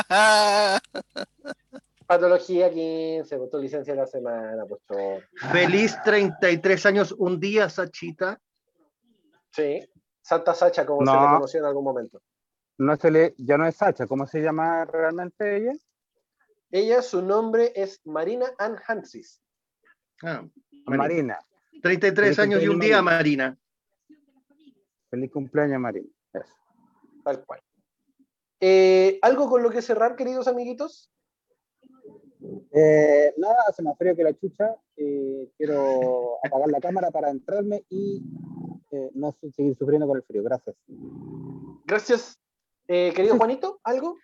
Ah. 0.09 0.79
patología, 2.05 2.67
patología 2.67 2.71
15, 2.71 3.37
pues 3.37 3.49
tu 3.49 3.57
licencia 3.59 3.93
de 3.93 3.99
la 3.99 4.07
semana, 4.07 4.65
pues 4.65 4.81
todo. 4.85 5.21
Feliz 5.51 5.97
33 6.03 6.85
años, 6.85 7.11
un 7.17 7.39
día, 7.39 7.69
Sachita. 7.69 8.39
Sí. 9.51 9.87
Santa 10.21 10.53
Sacha, 10.53 10.85
como 10.85 11.05
se 11.05 11.11
le 11.11 11.17
conoció 11.17 11.59
en 11.59 11.65
algún 11.65 11.83
momento. 11.83 12.21
No 12.77 12.95
se 12.95 13.11
le, 13.11 13.35
ya 13.37 13.57
no 13.57 13.67
es 13.67 13.75
Sacha, 13.75 14.07
¿cómo 14.07 14.25
se 14.25 14.41
llama 14.41 14.85
realmente 14.85 15.57
ella? 15.57 15.73
Ella, 16.71 17.01
su 17.01 17.21
nombre 17.21 17.71
es 17.75 18.01
Marina 18.05 18.47
Ann 18.57 18.77
Hansis. 18.87 19.41
Ah, 20.23 20.43
Marina. 20.85 21.03
Marina. 21.03 21.39
33 21.81 22.15
Feliz 22.15 22.39
años 22.39 22.63
y 22.63 22.67
un 22.67 22.79
día, 22.79 23.01
Marina. 23.01 23.57
Feliz 25.09 25.31
cumpleaños, 25.31 25.79
Marina. 25.79 26.07
Eso. 26.33 26.53
Tal 27.23 27.45
cual. 27.45 27.59
Eh, 28.59 29.19
¿Algo 29.21 29.49
con 29.49 29.61
lo 29.61 29.69
que 29.69 29.81
cerrar, 29.81 30.15
queridos 30.15 30.47
amiguitos? 30.47 31.11
Eh, 32.71 33.33
nada, 33.37 33.55
hace 33.67 33.81
más 33.83 33.97
frío 33.97 34.15
que 34.15 34.23
la 34.23 34.33
chucha. 34.33 34.75
eh, 34.97 35.49
quiero 35.57 36.37
apagar 36.45 36.69
la 36.69 36.79
cámara 36.79 37.09
para 37.11 37.29
entrarme 37.29 37.83
y 37.89 38.21
eh, 38.91 39.09
no 39.13 39.31
su- 39.39 39.51
seguir 39.51 39.75
sufriendo 39.77 40.07
con 40.07 40.17
el 40.17 40.23
frío. 40.23 40.43
Gracias. 40.43 40.75
Gracias. 41.85 42.39
Eh, 42.87 43.11
querido 43.15 43.37
Juanito, 43.37 43.79
¿algo? 43.83 44.17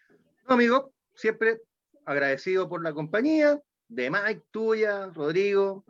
No, 0.48 0.54
amigo, 0.56 0.92
siempre 1.16 1.62
agradecido 2.06 2.68
por 2.70 2.84
la 2.84 2.94
compañía 2.94 3.62
de 3.88 4.10
Mike, 4.12 4.44
tuya, 4.52 5.08
Rodrigo. 5.08 5.84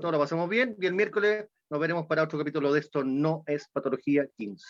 Todo 0.00 0.12
lo 0.12 0.18
pasamos 0.18 0.48
bien. 0.48 0.76
Y 0.80 0.86
el 0.86 0.94
miércoles 0.94 1.46
nos 1.70 1.80
veremos 1.80 2.06
para 2.06 2.22
otro 2.22 2.38
capítulo 2.38 2.72
de 2.72 2.80
esto. 2.80 3.04
No 3.04 3.42
es 3.46 3.68
Patología 3.68 4.26
15. 4.36 4.64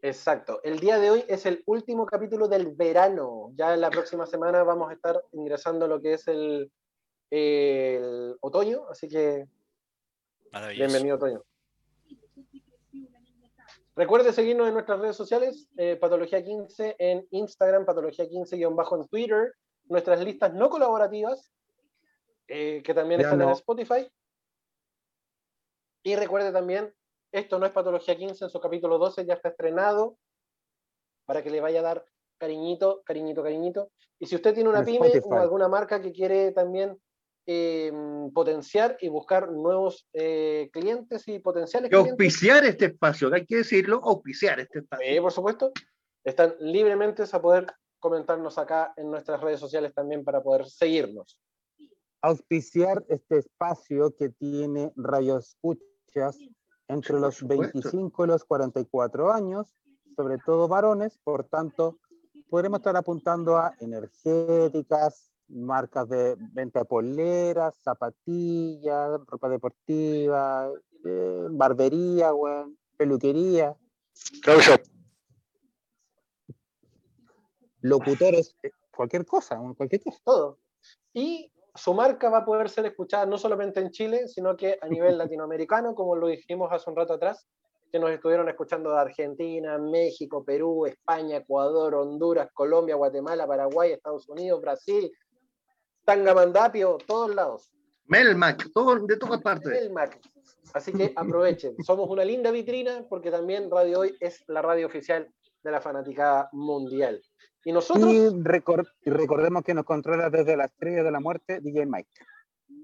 Exacto. 0.00 0.60
El 0.62 0.78
día 0.78 0.98
de 0.98 1.10
hoy 1.10 1.24
es 1.28 1.44
el 1.46 1.62
último 1.66 2.06
capítulo 2.06 2.46
del 2.48 2.68
verano. 2.74 3.50
Ya 3.54 3.74
en 3.74 3.80
la 3.80 3.90
próxima 3.90 4.26
semana 4.26 4.62
vamos 4.62 4.90
a 4.90 4.94
estar 4.94 5.20
ingresando 5.32 5.86
a 5.86 5.88
lo 5.88 6.00
que 6.00 6.14
es 6.14 6.28
el, 6.28 6.70
el 7.30 8.36
otoño, 8.40 8.82
así 8.90 9.08
que 9.08 9.46
Maravilloso. 10.52 10.86
bienvenido 10.86 11.16
otoño. 11.16 11.42
Recuerde 13.96 14.32
seguirnos 14.32 14.68
en 14.68 14.74
nuestras 14.74 15.00
redes 15.00 15.16
sociales, 15.16 15.68
eh, 15.76 15.96
Patología 15.96 16.44
15 16.44 16.94
en 17.00 17.26
Instagram, 17.32 17.84
Patología 17.84 18.26
15-bajo 18.26 18.96
en 18.96 19.08
Twitter, 19.08 19.54
nuestras 19.86 20.20
listas 20.22 20.54
no 20.54 20.70
colaborativas, 20.70 21.52
eh, 22.46 22.80
que 22.84 22.94
también 22.94 23.20
Ya 23.20 23.26
están 23.26 23.42
en. 23.42 23.48
Spotify. 23.50 24.08
Y 26.04 26.14
recuerde 26.14 26.52
también, 26.52 26.94
esto 27.32 27.58
no 27.58 27.66
es 27.66 27.72
Patología 27.72 28.16
15, 28.16 28.44
en 28.44 28.50
su 28.50 28.60
capítulo 28.60 28.98
12 28.98 29.26
ya 29.26 29.34
está 29.34 29.50
estrenado, 29.50 30.16
para 31.26 31.42
que 31.42 31.50
le 31.50 31.60
vaya 31.60 31.80
a 31.80 31.82
dar 31.82 32.06
cariñito, 32.38 33.02
cariñito, 33.04 33.42
cariñito. 33.42 33.90
Y 34.18 34.26
si 34.26 34.36
usted 34.36 34.54
tiene 34.54 34.70
una 34.70 34.84
pyme 34.84 35.10
o 35.22 35.34
alguna 35.34 35.68
marca 35.68 36.00
que 36.00 36.12
quiere 36.12 36.52
también 36.52 36.98
eh, 37.46 37.92
potenciar 38.34 38.96
y 39.00 39.08
buscar 39.08 39.50
nuevos 39.50 40.06
eh, 40.12 40.68
clientes 40.72 41.26
y 41.28 41.38
potenciales 41.38 41.90
Que 41.90 41.96
clientes, 41.96 42.12
auspiciar 42.12 42.64
este 42.64 42.86
espacio, 42.86 43.32
hay 43.32 43.46
que 43.46 43.56
decirlo, 43.56 44.00
auspiciar 44.04 44.60
este 44.60 44.80
espacio. 44.80 45.06
Sí, 45.06 45.20
por 45.20 45.32
supuesto. 45.32 45.72
Están 46.24 46.54
libremente 46.60 47.24
a 47.30 47.40
poder 47.40 47.66
comentarnos 47.98 48.58
acá 48.58 48.92
en 48.96 49.10
nuestras 49.10 49.40
redes 49.40 49.60
sociales 49.60 49.92
también 49.94 50.24
para 50.24 50.42
poder 50.42 50.66
seguirnos. 50.66 51.40
Auspiciar 52.20 53.04
este 53.08 53.38
espacio 53.38 54.14
que 54.16 54.30
tiene 54.30 54.92
radioescuchas 54.96 56.38
entre 56.88 57.20
los 57.20 57.36
supuesto. 57.36 57.70
25 57.72 58.24
y 58.24 58.28
los 58.28 58.44
44 58.44 59.32
años, 59.32 59.76
sobre 60.16 60.38
todo 60.38 60.68
varones, 60.68 61.18
por 61.22 61.44
tanto, 61.44 61.98
podremos 62.48 62.80
estar 62.80 62.96
apuntando 62.96 63.56
a 63.56 63.74
energéticas, 63.80 65.30
marcas 65.48 66.08
de 66.08 66.36
venta 66.52 66.80
de 66.80 66.84
poleras, 66.84 67.76
zapatillas, 67.76 69.20
ropa 69.26 69.48
deportiva, 69.48 70.70
eh, 71.04 71.46
barbería, 71.50 72.30
peluquería, 72.96 73.76
locutores, 77.80 78.56
eh, 78.62 78.70
cualquier 78.90 79.24
cosa, 79.24 79.60
cualquier 79.76 80.02
cosa. 80.02 80.18
Todo. 80.24 80.58
Y 81.12 81.50
su 81.78 81.94
marca 81.94 82.28
va 82.28 82.38
a 82.38 82.44
poder 82.44 82.68
ser 82.68 82.86
escuchada 82.86 83.24
no 83.26 83.38
solamente 83.38 83.80
en 83.80 83.90
Chile, 83.90 84.28
sino 84.28 84.56
que 84.56 84.78
a 84.80 84.88
nivel 84.88 85.16
latinoamericano, 85.18 85.94
como 85.94 86.16
lo 86.16 86.26
dijimos 86.26 86.70
hace 86.72 86.90
un 86.90 86.96
rato 86.96 87.14
atrás, 87.14 87.46
que 87.90 87.98
nos 87.98 88.10
estuvieron 88.10 88.48
escuchando 88.48 88.90
de 88.90 88.98
Argentina, 88.98 89.78
México, 89.78 90.44
Perú, 90.44 90.84
España, 90.84 91.38
Ecuador, 91.38 91.94
Honduras, 91.94 92.50
Colombia, 92.52 92.96
Guatemala, 92.96 93.46
Paraguay, 93.46 93.92
Estados 93.92 94.28
Unidos, 94.28 94.60
Brasil, 94.60 95.10
Tangamandapio, 96.04 96.98
todos 97.06 97.34
lados. 97.34 97.70
Melmac, 98.06 98.70
todo, 98.72 98.98
de 99.06 99.16
todas 99.16 99.40
partes. 99.42 99.70
el 99.72 99.92
Mac. 99.92 100.18
Así 100.74 100.92
que 100.92 101.12
aprovechen. 101.16 101.74
Somos 101.84 102.08
una 102.10 102.24
linda 102.24 102.50
vitrina 102.50 103.04
porque 103.08 103.30
también 103.30 103.70
Radio 103.70 104.00
Hoy 104.00 104.16
es 104.20 104.42
la 104.48 104.62
radio 104.62 104.86
oficial 104.86 105.30
de 105.68 105.72
la 105.72 105.80
fanaticada 105.80 106.48
mundial. 106.52 107.22
Y 107.64 107.72
nosotros, 107.72 108.10
Y, 108.10 108.18
recor- 108.42 108.90
y 109.04 109.10
recordemos 109.10 109.62
que 109.62 109.74
nos 109.74 109.84
controla 109.84 110.30
desde 110.30 110.56
la 110.56 110.64
estrella 110.64 111.02
de 111.02 111.10
la 111.10 111.20
muerte, 111.20 111.60
DJ 111.60 111.84
Mike. 111.86 112.08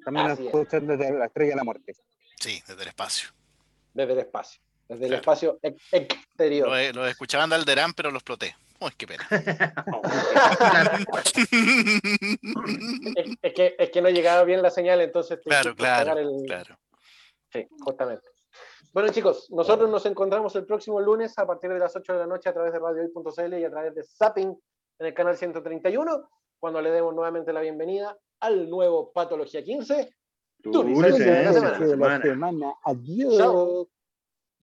También 0.04 0.26
nos 0.28 0.34
Así 0.34 0.42
es. 0.46 0.54
escuchan 0.54 0.86
desde 0.86 1.12
la 1.12 1.26
estrella 1.26 1.50
de 1.50 1.56
la 1.56 1.64
muerte. 1.64 1.94
Sí, 2.38 2.62
desde 2.66 2.82
el 2.82 2.88
espacio. 2.88 3.30
desde 3.94 4.12
el 4.12 4.18
espacio, 4.18 4.60
desde 4.88 5.04
el 5.04 5.08
Claro. 5.10 5.20
espacio 5.20 5.58
ex- 5.62 5.82
exterior. 5.92 6.68
Lo, 6.68 6.92
lo 7.02 7.06
escuchaban 7.06 7.48
de 7.48 7.56
Alderán, 7.56 7.94
pero 7.94 8.10
lo 8.10 8.16
exploté. 8.18 8.54
Uy, 8.80 8.90
qué 8.98 9.06
pena. 9.06 9.26
Es, 13.16 13.36
es 13.42 13.52
que, 13.54 13.76
es 13.78 13.90
que 13.90 14.02
no 14.02 14.10
llegaba 14.10 14.44
bien 14.44 14.60
la 14.62 14.70
señal, 14.70 15.00
entonces 15.00 15.38
claro, 15.44 15.74
pagar 15.76 16.04
claro, 16.04 16.20
el- 16.20 16.44
claro. 16.46 16.78
Sí, 17.52 17.66
justamente. 17.80 18.28
Bueno, 18.94 19.08
chicos, 19.08 19.50
nosotros 19.50 19.90
nos 19.90 20.06
encontramos 20.06 20.54
el 20.54 20.66
próximo 20.66 21.00
lunes 21.00 21.36
a 21.36 21.44
partir 21.44 21.68
de 21.72 21.80
las 21.80 21.96
8 21.96 22.12
de 22.12 22.18
la 22.20 22.26
noche 22.28 22.48
a 22.48 22.52
través 22.54 22.72
de 22.72 22.78
radiohoy.cl 22.78 23.58
y 23.58 23.64
a 23.64 23.70
través 23.70 23.92
de 23.92 24.04
Zapping 24.04 24.56
en 25.00 25.06
el 25.06 25.12
canal 25.12 25.36
131, 25.36 26.28
cuando 26.60 26.80
le 26.80 26.92
demos 26.92 27.12
nuevamente 27.12 27.52
la 27.52 27.60
bienvenida 27.60 28.16
al 28.38 28.70
nuevo 28.70 29.10
Patología 29.12 29.64
15. 29.64 30.14
Tú 30.62 30.70
Tú, 30.70 30.84
Vicente, 30.84 31.24
de 31.24 31.42
la 31.42 31.52
semana. 31.52 31.70
la 31.72 31.78
de 31.78 31.84
la 31.84 31.90
semana. 31.90 32.22
semana. 32.22 32.74
Adiós. 32.84 33.36
Chao. 33.36 33.88